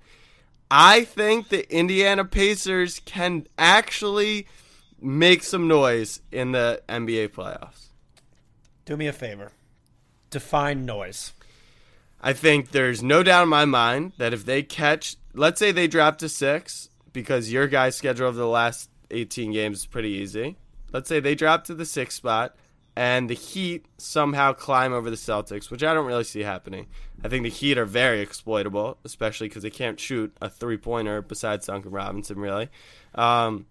I 0.72 1.04
think 1.04 1.50
the 1.50 1.72
Indiana 1.72 2.26
Pacers 2.26 3.00
can 3.06 3.48
actually 3.58 4.48
make 5.00 5.44
some 5.44 5.68
noise 5.68 6.22
in 6.32 6.52
the 6.52 6.82
NBA 6.90 7.30
playoffs. 7.30 7.90
Do 8.86 8.98
me 8.98 9.08
a 9.08 9.14
favor. 9.14 9.52
Define 10.30 10.86
noise. 10.86 11.34
I 12.22 12.34
think 12.34 12.72
there's 12.72 13.04
no 13.04 13.22
doubt 13.22 13.44
in 13.44 13.50
my 13.50 13.66
mind 13.66 14.14
that 14.18 14.34
if 14.34 14.46
they 14.46 14.64
catch, 14.64 15.18
let's 15.34 15.60
say 15.60 15.72
they 15.72 15.88
drop 15.88 16.18
to 16.20 16.30
six, 16.30 16.90
because 17.12 17.52
your 17.52 17.68
guys' 17.68 17.96
schedule 17.96 18.28
over 18.28 18.38
the 18.38 18.48
last 18.48 18.90
18 19.12 19.52
games 19.52 19.80
is 19.80 19.86
pretty 19.86 20.10
easy. 20.10 20.58
Let's 20.92 21.10
say 21.10 21.20
they 21.20 21.36
drop 21.36 21.66
to 21.66 21.76
the 21.76 21.86
sixth 21.86 22.18
spot, 22.18 22.56
and 22.96 23.30
the 23.30 23.34
Heat 23.34 23.86
somehow 23.98 24.54
climb 24.54 24.94
over 24.94 25.10
the 25.10 25.16
Celtics, 25.16 25.72
which 25.72 25.84
I 25.84 25.94
don't 25.94 26.06
really 26.06 26.24
see 26.24 26.42
happening. 26.42 26.88
I 27.24 27.28
think 27.28 27.44
the 27.44 27.50
Heat 27.50 27.78
are 27.78 27.86
very 27.86 28.22
exploitable, 28.22 28.98
especially 29.04 29.48
because 29.48 29.64
they 29.64 29.70
can't 29.70 30.00
shoot 30.00 30.36
a 30.42 30.50
three 30.50 30.78
pointer 30.78 31.22
besides 31.22 31.66
Duncan 31.66 31.92
Robinson, 31.92 32.40
really. 32.40 32.70
Um, 33.16 33.66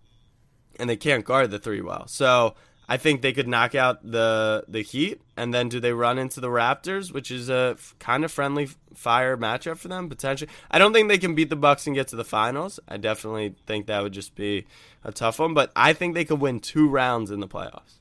and 0.78 0.90
they 0.90 0.96
can't 0.96 1.24
guard 1.24 1.50
the 1.50 1.58
three 1.58 1.80
well. 1.80 2.08
So 2.08 2.54
I 2.88 2.96
think 2.96 3.22
they 3.22 3.32
could 3.32 3.46
knock 3.46 3.74
out 3.74 4.02
the 4.02 4.64
the 4.66 4.82
Heat, 4.82 5.20
and 5.36 5.54
then 5.54 5.68
do 5.68 5.78
they 5.78 5.92
run 5.92 6.18
into 6.18 6.40
the 6.40 6.48
Raptors, 6.48 7.12
which 7.12 7.30
is 7.30 7.48
a 7.48 7.76
f- 7.78 7.94
kind 8.00 8.24
of 8.24 8.32
friendly 8.32 8.68
fire 8.94 9.36
matchup 9.36 9.78
for 9.78 9.88
them 9.88 10.08
potentially. 10.08 10.50
I 10.70 10.78
don't 10.78 10.92
think 10.92 11.08
they 11.08 11.18
can 11.18 11.34
beat 11.34 11.48
the 11.48 11.56
Bucks 11.56 11.86
and 11.86 11.94
get 11.94 12.08
to 12.08 12.16
the 12.16 12.24
finals. 12.24 12.80
I 12.88 12.96
definitely 12.96 13.54
think 13.66 13.86
that 13.86 14.02
would 14.02 14.12
just 14.12 14.34
be 14.34 14.66
a 15.04 15.12
tough 15.12 15.38
one, 15.38 15.54
but 15.54 15.70
I 15.76 15.92
think 15.92 16.14
they 16.14 16.24
could 16.24 16.40
win 16.40 16.58
two 16.58 16.88
rounds 16.88 17.30
in 17.30 17.40
the 17.40 17.48
playoffs. 17.48 17.98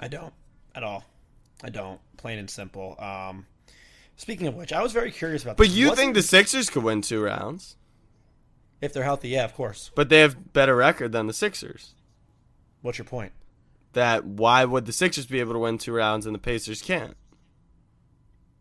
I 0.00 0.08
don't 0.08 0.32
at 0.78 0.84
all. 0.84 1.04
I 1.62 1.68
don't. 1.70 2.00
Plain 2.16 2.38
and 2.38 2.48
simple. 2.48 2.96
Um, 3.00 3.46
speaking 4.16 4.46
of 4.46 4.54
which, 4.54 4.72
I 4.72 4.82
was 4.82 4.92
very 4.92 5.10
curious 5.10 5.42
about. 5.42 5.56
But 5.58 5.66
this. 5.66 5.76
you 5.76 5.88
Wasn't- 5.88 5.98
think 5.98 6.14
the 6.14 6.22
Sixers 6.22 6.70
could 6.70 6.82
win 6.84 7.02
two 7.02 7.22
rounds? 7.22 7.74
if 8.80 8.92
they're 8.92 9.02
healthy? 9.04 9.30
Yeah, 9.30 9.44
of 9.44 9.54
course. 9.54 9.90
But 9.96 10.08
they 10.08 10.20
have 10.20 10.52
better 10.52 10.76
record 10.76 11.10
than 11.12 11.26
the 11.26 11.32
Sixers. 11.32 11.94
What's 12.80 12.96
your 12.96 13.04
point? 13.06 13.32
That 13.94 14.24
why 14.24 14.64
would 14.64 14.86
the 14.86 14.92
Sixers 14.92 15.26
be 15.26 15.40
able 15.40 15.54
to 15.54 15.58
win 15.58 15.78
two 15.78 15.92
rounds 15.92 16.26
and 16.26 16.34
the 16.34 16.38
Pacers 16.38 16.80
can't? 16.80 17.16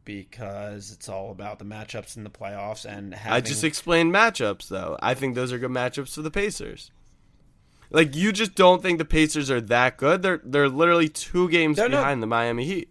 Because 0.05 0.91
it's 0.91 1.09
all 1.09 1.31
about 1.31 1.59
the 1.59 1.65
matchups 1.65 2.15
in 2.15 2.23
the 2.23 2.29
playoffs 2.29 2.85
and 2.85 3.13
having. 3.13 3.33
I 3.33 3.41
just 3.41 3.63
explained 3.63 4.13
matchups 4.13 4.69
though. 4.69 4.97
I 5.01 5.13
think 5.13 5.35
those 5.35 5.51
are 5.51 5.59
good 5.59 5.69
matchups 5.69 6.15
for 6.15 6.21
the 6.21 6.31
Pacers. 6.31 6.91
Like 7.89 8.15
you 8.15 8.31
just 8.31 8.55
don't 8.55 8.81
think 8.81 8.97
the 8.97 9.05
Pacers 9.05 9.49
are 9.49 9.61
that 9.61 9.97
good. 9.97 10.21
They're 10.21 10.41
they're 10.43 10.69
literally 10.69 11.07
two 11.09 11.49
games 11.49 11.77
They're 11.77 11.87
not- 11.89 11.99
behind 12.01 12.21
the 12.21 12.27
Miami 12.27 12.65
Heat. 12.65 12.89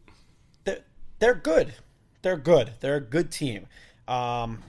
they're, 0.64 0.80
they're 1.18 1.34
good. 1.34 1.74
They're 2.22 2.36
good. 2.38 2.72
They're 2.80 2.96
a 2.96 3.00
good 3.00 3.30
team. 3.30 3.66
Um, 4.08 4.62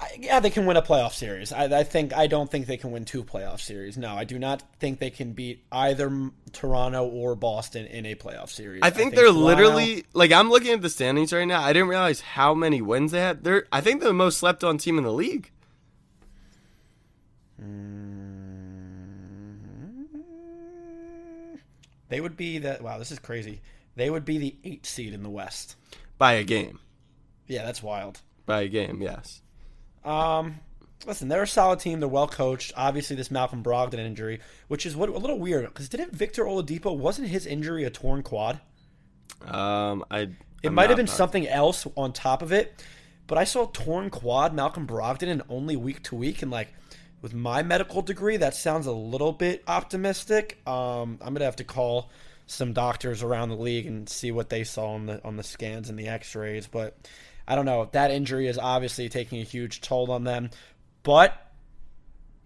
I, 0.00 0.16
yeah, 0.18 0.40
they 0.40 0.48
can 0.48 0.64
win 0.64 0.78
a 0.78 0.82
playoff 0.82 1.12
series. 1.12 1.52
I, 1.52 1.64
I 1.80 1.84
think. 1.84 2.16
I 2.16 2.26
don't 2.26 2.50
think 2.50 2.66
they 2.66 2.78
can 2.78 2.90
win 2.90 3.04
two 3.04 3.22
playoff 3.22 3.60
series. 3.60 3.98
No, 3.98 4.14
I 4.14 4.24
do 4.24 4.38
not 4.38 4.62
think 4.78 4.98
they 4.98 5.10
can 5.10 5.32
beat 5.34 5.62
either 5.70 6.30
Toronto 6.52 7.04
or 7.06 7.34
Boston 7.36 7.84
in 7.86 8.06
a 8.06 8.14
playoff 8.14 8.48
series. 8.48 8.80
I 8.82 8.88
think, 8.88 9.14
they're 9.14 9.24
Toronto- 9.26 9.40
literally 9.44 10.04
like 10.14 10.32
I'm 10.32 10.48
looking 10.48 10.72
at 10.72 10.80
the 10.80 10.88
standings 10.88 11.32
right 11.34 11.44
now. 11.44 11.60
I 11.62 11.74
didn't 11.74 11.88
realize 11.88 12.20
how 12.22 12.54
many 12.54 12.80
wins 12.80 13.12
they 13.12 13.20
had. 13.20 13.44
They're 13.44 13.66
I 13.70 13.82
think 13.82 14.00
they're 14.00 14.08
the 14.08 14.14
most 14.14 14.38
slept 14.38 14.64
on 14.64 14.78
team 14.78 14.96
in 14.96 15.04
the 15.04 15.12
league. 15.12 15.50
They 22.10 22.20
would 22.20 22.36
be 22.36 22.58
the 22.58 22.78
Wow, 22.82 22.98
this 22.98 23.10
is 23.10 23.18
crazy. 23.18 23.62
They 23.96 24.10
would 24.10 24.24
be 24.26 24.36
the 24.38 24.56
eight 24.64 24.84
seed 24.84 25.14
in 25.14 25.22
the 25.22 25.30
West. 25.30 25.76
By 26.18 26.34
a 26.34 26.44
game. 26.44 26.78
Yeah, 27.46 27.64
that's 27.64 27.82
wild. 27.82 28.20
By 28.46 28.60
a 28.62 28.68
game, 28.68 29.00
yes. 29.00 29.40
Um, 30.04 30.60
listen, 31.06 31.28
they're 31.28 31.42
a 31.42 31.46
solid 31.48 31.80
team. 31.80 32.00
They're 32.00 32.08
well 32.08 32.28
coached. 32.28 32.72
Obviously, 32.76 33.16
this 33.16 33.30
Malcolm 33.30 33.62
Brogdon 33.62 33.98
injury, 33.98 34.40
which 34.68 34.84
is 34.86 34.94
what 34.96 35.08
a 35.08 35.12
little 35.18 35.38
weird 35.38 35.64
because 35.66 35.88
didn't 35.88 36.12
Victor 36.14 36.44
Oladipo 36.44 36.96
wasn't 36.96 37.28
his 37.28 37.46
injury 37.46 37.84
a 37.84 37.90
torn 37.90 38.22
quad? 38.22 38.60
Um 39.46 40.04
I 40.10 40.30
It 40.62 40.72
I'm 40.72 40.74
might 40.74 40.90
have 40.90 40.96
been 40.96 41.06
positive. 41.06 41.08
something 41.08 41.48
else 41.48 41.86
on 41.96 42.12
top 42.12 42.42
of 42.42 42.52
it, 42.52 42.82
but 43.26 43.38
I 43.38 43.44
saw 43.44 43.66
torn 43.72 44.10
quad 44.10 44.54
Malcolm 44.54 44.86
Brogdon 44.86 45.28
and 45.28 45.42
only 45.48 45.76
week 45.76 46.02
to 46.04 46.14
week, 46.14 46.42
and 46.42 46.50
like 46.50 46.74
with 47.22 47.34
my 47.34 47.62
medical 47.62 48.02
degree, 48.02 48.36
that 48.38 48.54
sounds 48.54 48.86
a 48.86 48.92
little 48.92 49.32
bit 49.32 49.62
optimistic. 49.66 50.60
Um, 50.66 51.18
I'm 51.20 51.34
gonna 51.34 51.44
have 51.44 51.56
to 51.56 51.64
call 51.64 52.10
some 52.46 52.72
doctors 52.72 53.22
around 53.22 53.50
the 53.50 53.56
league 53.56 53.86
and 53.86 54.08
see 54.08 54.32
what 54.32 54.48
they 54.48 54.64
saw 54.64 54.94
on 54.94 55.06
the 55.06 55.24
on 55.24 55.36
the 55.36 55.42
scans 55.42 55.88
and 55.88 55.98
the 55.98 56.08
X-rays. 56.08 56.66
But 56.66 56.96
I 57.46 57.56
don't 57.56 57.64
know. 57.64 57.88
That 57.92 58.10
injury 58.10 58.48
is 58.48 58.58
obviously 58.58 59.08
taking 59.08 59.40
a 59.40 59.44
huge 59.44 59.80
toll 59.80 60.10
on 60.10 60.24
them. 60.24 60.50
But 61.02 61.34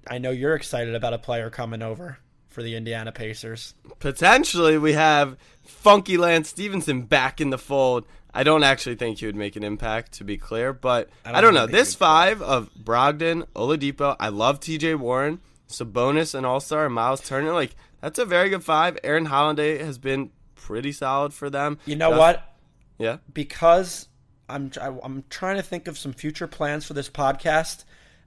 I 0.07 0.19
know 0.19 0.31
you're 0.31 0.55
excited 0.55 0.95
about 0.95 1.15
a 1.15 1.19
player 1.19 1.51
coming 1.51 1.83
over 1.83 2.19
for 2.49 2.63
the 2.63 2.77
Indiana 2.77 3.13
Pacers. 3.13 3.75
Potentially, 3.99 4.79
we 4.79 4.93
have 4.93 5.37
Funky 5.63 6.17
Lance 6.17 6.49
Stephenson 6.49 7.03
back 7.03 7.41
in 7.41 7.51
the 7.51 7.59
fold. 7.59 8.07
I 8.35 8.43
don't 8.43 8.65
actually 8.65 8.97
think 8.97 9.19
he 9.19 9.27
would 9.27 9.37
make 9.37 9.55
an 9.57 9.63
impact, 9.65 10.13
to 10.15 10.25
be 10.25 10.37
clear, 10.37 10.73
but 10.73 11.09
I 11.25 11.29
don't, 11.29 11.37
I 11.37 11.41
don't 11.41 11.55
know. 11.55 11.67
This 11.67 11.95
five 11.95 12.43
of 12.43 12.69
Brogdon, 12.75 13.47
Oladipo, 13.55 14.17
I 14.19 14.29
love 14.29 14.59
T.J. 14.61 14.97
Warren, 14.97 15.41
Sabonis, 15.69 16.35
and 16.35 16.45
All 16.45 16.61
Star, 16.61 16.89
Myles 16.89 17.21
Turner. 17.21 17.53
Like 17.53 17.77
that's 18.01 18.19
a 18.19 18.25
very 18.25 18.49
good 18.51 18.65
five. 18.65 18.99
Aaron 19.05 19.27
Holiday 19.27 19.79
has 19.83 19.99
been 19.99 20.31
pretty 20.57 20.93
solid 20.93 21.33
for 21.33 21.49
them. 21.49 21.79
You 21.87 21.97
know 21.97 22.11
Just- 22.11 22.19
what? 22.19 22.51
Yeah. 22.99 23.17
because 23.33 24.09
I'm 24.49 24.71
I- 24.81 24.99
I'm 25.03 25.25
trying 25.31 25.57
to 25.57 25.63
think 25.63 25.89
of 25.89 25.97
some 25.99 26.13
future 26.13 26.47
plans 26.47 26.85
for 26.85 26.95
this 26.95 27.09
podcast. 27.09 27.85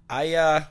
I 0.10 0.34
uh 0.36 0.64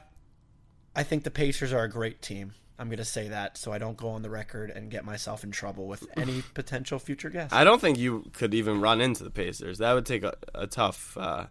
I 0.94 1.02
think 1.02 1.24
the 1.24 1.30
Pacers 1.30 1.72
are 1.72 1.84
a 1.84 1.90
great 1.90 2.22
team. 2.22 2.54
I'm 2.78 2.88
going 2.88 2.98
to 2.98 3.04
say 3.04 3.28
that 3.28 3.56
so 3.56 3.72
I 3.72 3.78
don't 3.78 3.96
go 3.96 4.08
on 4.10 4.22
the 4.22 4.28
record 4.30 4.70
and 4.70 4.90
get 4.90 5.04
myself 5.04 5.44
in 5.44 5.50
trouble 5.50 5.86
with 5.86 6.06
any 6.16 6.42
potential 6.54 6.98
future 6.98 7.30
guests. 7.30 7.54
I 7.54 7.64
don't 7.64 7.80
think 7.80 7.98
you 7.98 8.24
could 8.34 8.52
even 8.54 8.80
run 8.80 9.00
into 9.00 9.24
the 9.24 9.30
Pacers. 9.30 9.78
That 9.78 9.92
would 9.94 10.04
take 10.06 10.22
a, 10.22 10.34
a 10.54 10.66
tough 10.66 11.16
uh, 11.16 11.46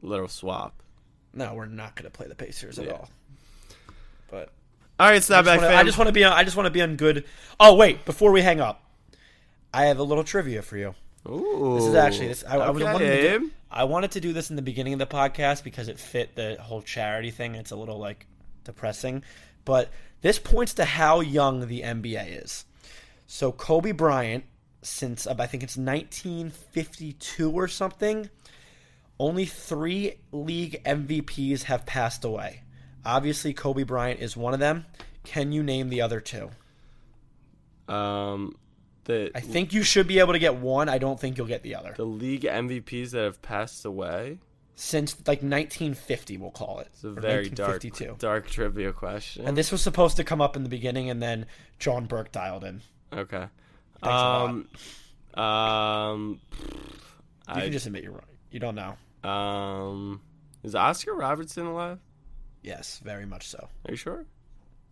little 0.00 0.28
swap. 0.28 0.80
no, 1.34 1.54
we're 1.54 1.66
not 1.66 1.96
going 1.96 2.04
to 2.04 2.10
play 2.16 2.28
the 2.28 2.34
Pacers 2.36 2.78
at 2.78 2.86
Yeah. 2.86 2.92
all. 2.92 3.08
But 4.30 4.50
All 5.00 5.08
right, 5.10 5.30
I 5.30 5.42
back 5.42 5.60
wanna- 5.60 5.74
I 5.74 5.82
just 5.84 5.98
want 5.98 6.08
to 6.08 6.12
be 6.12 6.24
on, 6.24 6.32
I 6.32 6.44
just 6.44 6.56
want 6.56 6.66
to 6.66 6.70
be 6.70 6.80
on 6.82 6.96
good. 6.96 7.24
Oh 7.60 7.74
wait, 7.74 8.04
before 8.04 8.30
we 8.32 8.40
hang 8.42 8.60
up, 8.60 8.82
I 9.74 9.86
have 9.86 9.98
a 9.98 10.02
little 10.02 10.24
trivia 10.24 10.62
for 10.62 10.76
you. 10.76 10.94
Ooh. 11.28 11.74
This 11.76 11.86
is 11.86 11.94
actually 11.94 12.28
this. 12.28 12.44
I, 12.48 12.56
I 12.56 12.70
was 12.70 12.82
Okay, 12.82 12.92
wanted 12.92 13.20
to 13.20 13.38
do, 13.38 13.50
I 13.70 13.84
wanted 13.84 14.10
to 14.12 14.20
do 14.20 14.32
this 14.32 14.50
in 14.50 14.56
the 14.56 14.62
beginning 14.62 14.92
of 14.94 14.98
the 14.98 15.06
podcast 15.06 15.64
because 15.64 15.88
it 15.88 15.98
fit 15.98 16.34
the 16.34 16.56
whole 16.60 16.82
charity 16.82 17.30
thing. 17.30 17.54
It's 17.54 17.70
a 17.70 17.76
little 17.76 17.98
like 17.98 18.26
depressing, 18.64 19.22
but 19.64 19.90
this 20.22 20.38
points 20.38 20.74
to 20.74 20.84
how 20.84 21.20
young 21.20 21.68
the 21.68 21.82
NBA 21.82 22.42
is. 22.42 22.64
So 23.26 23.52
Kobe 23.52 23.92
Bryant, 23.92 24.44
since 24.82 25.26
uh, 25.26 25.34
I 25.38 25.46
think 25.46 25.62
it's 25.62 25.76
1952 25.76 27.50
or 27.50 27.68
something, 27.68 28.30
only 29.18 29.44
three 29.44 30.14
league 30.32 30.82
MVPs 30.84 31.64
have 31.64 31.86
passed 31.86 32.24
away. 32.24 32.62
Obviously, 33.04 33.52
Kobe 33.52 33.82
Bryant 33.82 34.20
is 34.20 34.36
one 34.36 34.54
of 34.54 34.60
them. 34.60 34.86
Can 35.24 35.52
you 35.52 35.62
name 35.62 35.88
the 35.88 36.00
other 36.02 36.20
two? 36.20 36.50
Um, 37.88 38.56
the 39.04 39.30
I 39.34 39.40
think 39.40 39.72
you 39.72 39.82
should 39.82 40.06
be 40.06 40.20
able 40.20 40.32
to 40.32 40.38
get 40.38 40.56
one. 40.56 40.88
I 40.88 40.98
don't 40.98 41.18
think 41.18 41.36
you'll 41.36 41.46
get 41.46 41.62
the 41.62 41.74
other. 41.74 41.94
the 41.96 42.06
league 42.06 42.42
MVPs 42.42 43.10
that 43.10 43.24
have 43.24 43.42
passed 43.42 43.84
away. 43.84 44.38
Since 44.82 45.16
like 45.28 45.42
1950, 45.42 46.38
we'll 46.38 46.50
call 46.50 46.80
it. 46.80 46.88
It's 46.92 47.04
a 47.04 47.12
very 47.12 47.48
dark, 47.48 47.82
dark 48.18 48.50
trivia 48.50 48.92
question. 48.92 49.46
And 49.46 49.56
this 49.56 49.70
was 49.70 49.80
supposed 49.80 50.16
to 50.16 50.24
come 50.24 50.40
up 50.40 50.56
in 50.56 50.64
the 50.64 50.68
beginning, 50.68 51.08
and 51.08 51.22
then 51.22 51.46
John 51.78 52.06
Burke 52.06 52.32
dialed 52.32 52.64
in. 52.64 52.82
okay. 53.12 53.46
Um, 54.02 54.66
um, 55.34 56.40
You 56.50 56.76
I 57.46 57.60
can 57.62 57.72
just 57.72 57.86
admit 57.86 58.02
you're 58.02 58.12
wrong. 58.12 58.22
You 58.50 58.58
don't 58.58 58.74
know. 58.74 58.96
um, 59.28 60.20
is 60.64 60.74
Oscar 60.74 61.14
Robertson 61.14 61.66
alive? 61.66 62.00
Yes, 62.62 63.00
very 63.04 63.24
much 63.24 63.48
so. 63.48 63.68
Are 63.86 63.90
you 63.92 63.96
sure? 63.96 64.26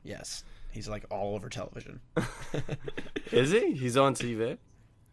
Yes, 0.04 0.44
he's 0.70 0.88
like 0.88 1.04
all 1.10 1.34
over 1.34 1.48
television. 1.48 2.00
Is 3.32 3.50
he? 3.50 3.72
He's 3.72 3.96
on 3.96 4.14
TV. 4.14 4.56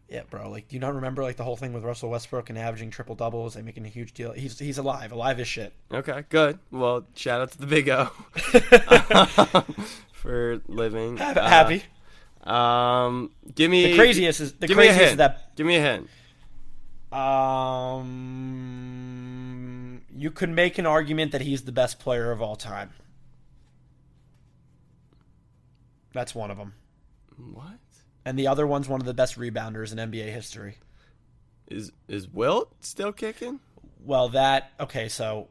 Yeah, 0.08 0.22
bro. 0.30 0.48
Like, 0.50 0.68
do 0.68 0.76
you 0.76 0.80
not 0.80 0.94
remember 0.94 1.22
like 1.22 1.36
the 1.36 1.44
whole 1.44 1.56
thing 1.56 1.72
with 1.72 1.84
Russell 1.84 2.10
Westbrook 2.10 2.48
and 2.50 2.58
averaging 2.58 2.90
triple 2.90 3.14
doubles 3.14 3.56
and 3.56 3.64
making 3.64 3.84
a 3.84 3.88
huge 3.88 4.12
deal? 4.14 4.32
He's 4.32 4.58
he's 4.58 4.78
alive, 4.78 5.12
alive 5.12 5.38
as 5.40 5.48
shit. 5.48 5.72
Okay, 5.92 6.24
good. 6.30 6.58
Well, 6.70 7.06
shout 7.14 7.40
out 7.42 7.50
to 7.52 7.58
the 7.58 7.66
Big 7.66 7.88
O 7.90 8.06
for 10.12 10.60
living. 10.66 11.20
Uh, 11.20 11.48
Happy. 11.48 11.82
Um, 12.44 13.30
give 13.54 13.70
me 13.70 13.90
The 13.92 13.96
craziest 13.96 14.40
is 14.40 14.52
the 14.54 14.66
give 14.68 14.76
me 14.78 14.84
a 14.84 14.86
craziest 14.86 15.00
hint. 15.00 15.10
is 15.12 15.16
that 15.18 15.56
Give 15.56 15.66
me 15.66 15.76
a 15.76 15.80
hint. 15.82 16.08
um 18.18 20.02
you 20.16 20.30
could 20.30 20.50
make 20.50 20.78
an 20.78 20.86
argument 20.86 21.32
that 21.32 21.42
he's 21.42 21.62
the 21.62 21.72
best 21.72 21.98
player 22.00 22.30
of 22.32 22.40
all 22.42 22.56
time. 22.56 22.90
That's 26.12 26.34
one 26.34 26.50
of 26.50 26.56
them. 26.56 26.74
What 27.52 27.78
And 28.28 28.38
the 28.38 28.46
other 28.48 28.66
one's 28.66 28.88
one 28.88 29.00
of 29.00 29.06
the 29.06 29.14
best 29.14 29.38
rebounders 29.38 29.90
in 29.90 29.98
NBA 30.10 30.30
history. 30.30 30.76
is 31.66 31.92
is 32.08 32.28
Wilt 32.28 32.70
still 32.80 33.10
kicking? 33.12 33.58
Well, 34.04 34.28
that 34.30 34.70
okay. 34.78 35.08
So 35.08 35.48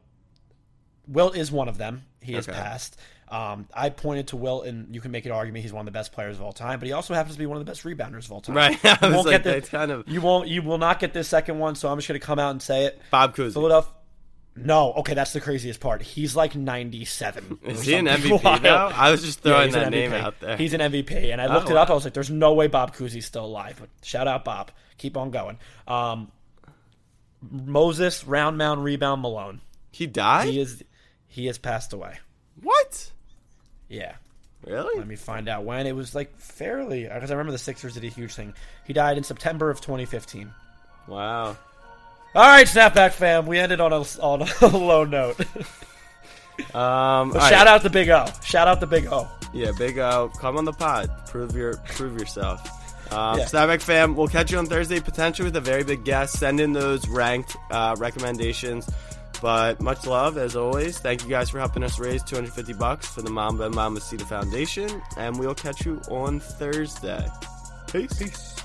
Wilt 1.08 1.36
is 1.36 1.50
one 1.50 1.68
of 1.68 1.76
them. 1.76 2.04
He 2.20 2.34
has 2.34 2.48
Okay. 2.48 2.56
passed. 2.56 2.96
Um, 3.30 3.66
I 3.74 3.90
pointed 3.90 4.28
to 4.28 4.36
Wilt, 4.36 4.64
and 4.66 4.94
you 4.94 5.00
can 5.00 5.10
make 5.10 5.26
an 5.26 5.32
argument 5.32 5.62
he's 5.62 5.72
one 5.72 5.80
of 5.82 5.92
the 5.92 5.98
best 5.98 6.12
players 6.12 6.36
of 6.36 6.42
all 6.42 6.52
time, 6.52 6.78
but 6.78 6.86
he 6.86 6.92
also 6.92 7.14
happens 7.14 7.34
to 7.34 7.38
be 7.38 7.46
one 7.46 7.58
of 7.58 7.66
the 7.66 7.70
best 7.70 7.82
rebounders 7.84 8.24
of 8.26 8.32
all 8.32 8.40
time. 8.40 8.56
Right. 8.56 8.78
You 8.84 8.90
I 9.02 9.06
was 9.08 9.14
won't 9.16 9.26
like, 9.26 9.42
get 9.44 9.68
kind 9.70 9.90
of 9.90 10.08
You 10.08 10.20
won't. 10.20 10.46
You 10.48 10.62
will 10.62 10.78
not 10.78 11.00
get 11.00 11.12
this 11.12 11.26
second 11.28 11.58
one. 11.58 11.74
So 11.74 11.88
I'm 11.90 11.98
just 11.98 12.06
going 12.08 12.20
to 12.20 12.24
come 12.26 12.38
out 12.38 12.52
and 12.52 12.62
say 12.62 12.84
it. 12.84 13.00
Bob 13.10 13.34
Cousy. 13.34 13.54
Philadelphia. 13.54 13.92
No, 14.56 14.92
okay, 14.94 15.14
that's 15.14 15.32
the 15.32 15.40
craziest 15.40 15.78
part. 15.78 16.02
He's 16.02 16.34
like 16.34 16.56
97. 16.56 17.58
Is 17.64 17.82
he 17.84 17.94
an 17.94 18.06
MVP 18.06 18.42
wild. 18.44 18.62
though? 18.62 18.74
I 18.92 19.10
was 19.12 19.22
just 19.22 19.40
throwing 19.40 19.68
an 19.74 19.80
that 19.80 19.90
name 19.90 20.10
MVP. 20.10 20.20
out 20.20 20.40
there. 20.40 20.56
He's 20.56 20.74
an 20.74 20.80
MVP, 20.80 21.32
and 21.32 21.40
I 21.40 21.46
looked 21.52 21.68
Oh, 21.68 21.72
it 21.72 21.76
up. 21.76 21.88
wow. 21.88 21.94
I 21.94 21.96
was 21.96 22.04
like, 22.04 22.14
"There's 22.14 22.30
no 22.30 22.54
way 22.54 22.66
Bob 22.66 22.92
Cousy's 22.94 23.24
still 23.26 23.44
alive." 23.44 23.76
But 23.78 23.88
shout 24.02 24.26
out 24.26 24.44
Bob. 24.44 24.72
Keep 24.96 25.16
on 25.16 25.30
going. 25.30 25.58
Um, 25.86 26.32
Moses 27.40 28.24
round 28.24 28.58
mound 28.58 28.82
rebound 28.82 29.22
Malone. 29.22 29.60
he 29.92 30.06
died. 30.06 30.48
He 30.48 30.60
is. 30.60 30.82
He 31.28 31.46
has 31.46 31.58
passed 31.58 31.92
away. 31.92 32.18
what? 32.62 33.12
Yeah. 33.88 34.14
Really? 34.66 34.98
Let 34.98 35.06
me 35.06 35.14
find 35.14 35.48
out 35.48 35.64
when. 35.64 35.86
It 35.86 35.94
was 35.94 36.14
like 36.16 36.36
fairly 36.36 37.04
because 37.04 37.30
I 37.30 37.34
remember 37.34 37.52
the 37.52 37.58
Sixers 37.58 37.94
did 37.94 38.02
a 38.04 38.08
huge 38.08 38.34
thing. 38.34 38.54
He 38.86 38.92
died 38.92 39.16
in 39.16 39.22
September 39.22 39.70
of 39.70 39.80
2015. 39.80 40.52
Wow. 41.06 41.56
All 42.38 42.46
right, 42.46 42.66
snapback 42.68 43.10
fam. 43.12 43.46
We 43.46 43.58
ended 43.58 43.80
on 43.80 43.92
a 43.92 44.04
on 44.20 44.42
a 44.42 44.66
low 44.76 45.02
note. 45.04 45.40
Um, 46.72 47.30
But 47.32 47.40
shout 47.48 47.52
right. 47.52 47.66
out 47.66 47.82
to 47.82 47.90
Big 47.90 48.08
O. 48.10 48.26
Shout 48.44 48.68
out 48.68 48.78
to 48.80 48.86
Big 48.86 49.06
O. 49.06 49.28
Yeah, 49.52 49.72
Big 49.76 49.98
O, 49.98 50.30
come 50.38 50.56
on 50.56 50.64
the 50.64 50.72
pod. 50.72 51.10
Prove 51.26 51.56
your 51.56 51.76
prove 51.78 52.16
yourself. 52.18 52.60
Um, 53.12 53.38
Yeah. 53.40 53.44
Snapback 53.46 53.80
fam, 53.82 54.14
we'll 54.14 54.28
catch 54.28 54.52
you 54.52 54.58
on 54.58 54.66
Thursday, 54.66 55.00
potentially 55.00 55.46
with 55.46 55.56
a 55.56 55.60
very 55.60 55.82
big 55.82 56.04
guest. 56.04 56.38
Send 56.38 56.60
in 56.60 56.72
those 56.72 57.08
ranked 57.08 57.56
uh, 57.72 57.96
recommendations. 57.98 58.88
But 59.42 59.80
much 59.80 60.06
love 60.06 60.36
as 60.38 60.54
always. 60.54 60.98
Thank 60.98 61.22
you 61.24 61.28
guys 61.30 61.50
for 61.50 61.58
helping 61.58 61.82
us 61.82 61.98
raise 61.98 62.22
250 62.22 62.72
bucks 62.74 63.06
for 63.08 63.22
the 63.22 63.30
Mamba 63.30 63.64
and 63.66 63.74
Mambacita 63.74 64.22
Foundation, 64.28 65.02
and 65.16 65.38
we'll 65.38 65.54
catch 65.54 65.84
you 65.86 66.00
on 66.10 66.38
Thursday. 66.40 67.26
Peace. 67.90 68.12
Peace. 68.14 68.57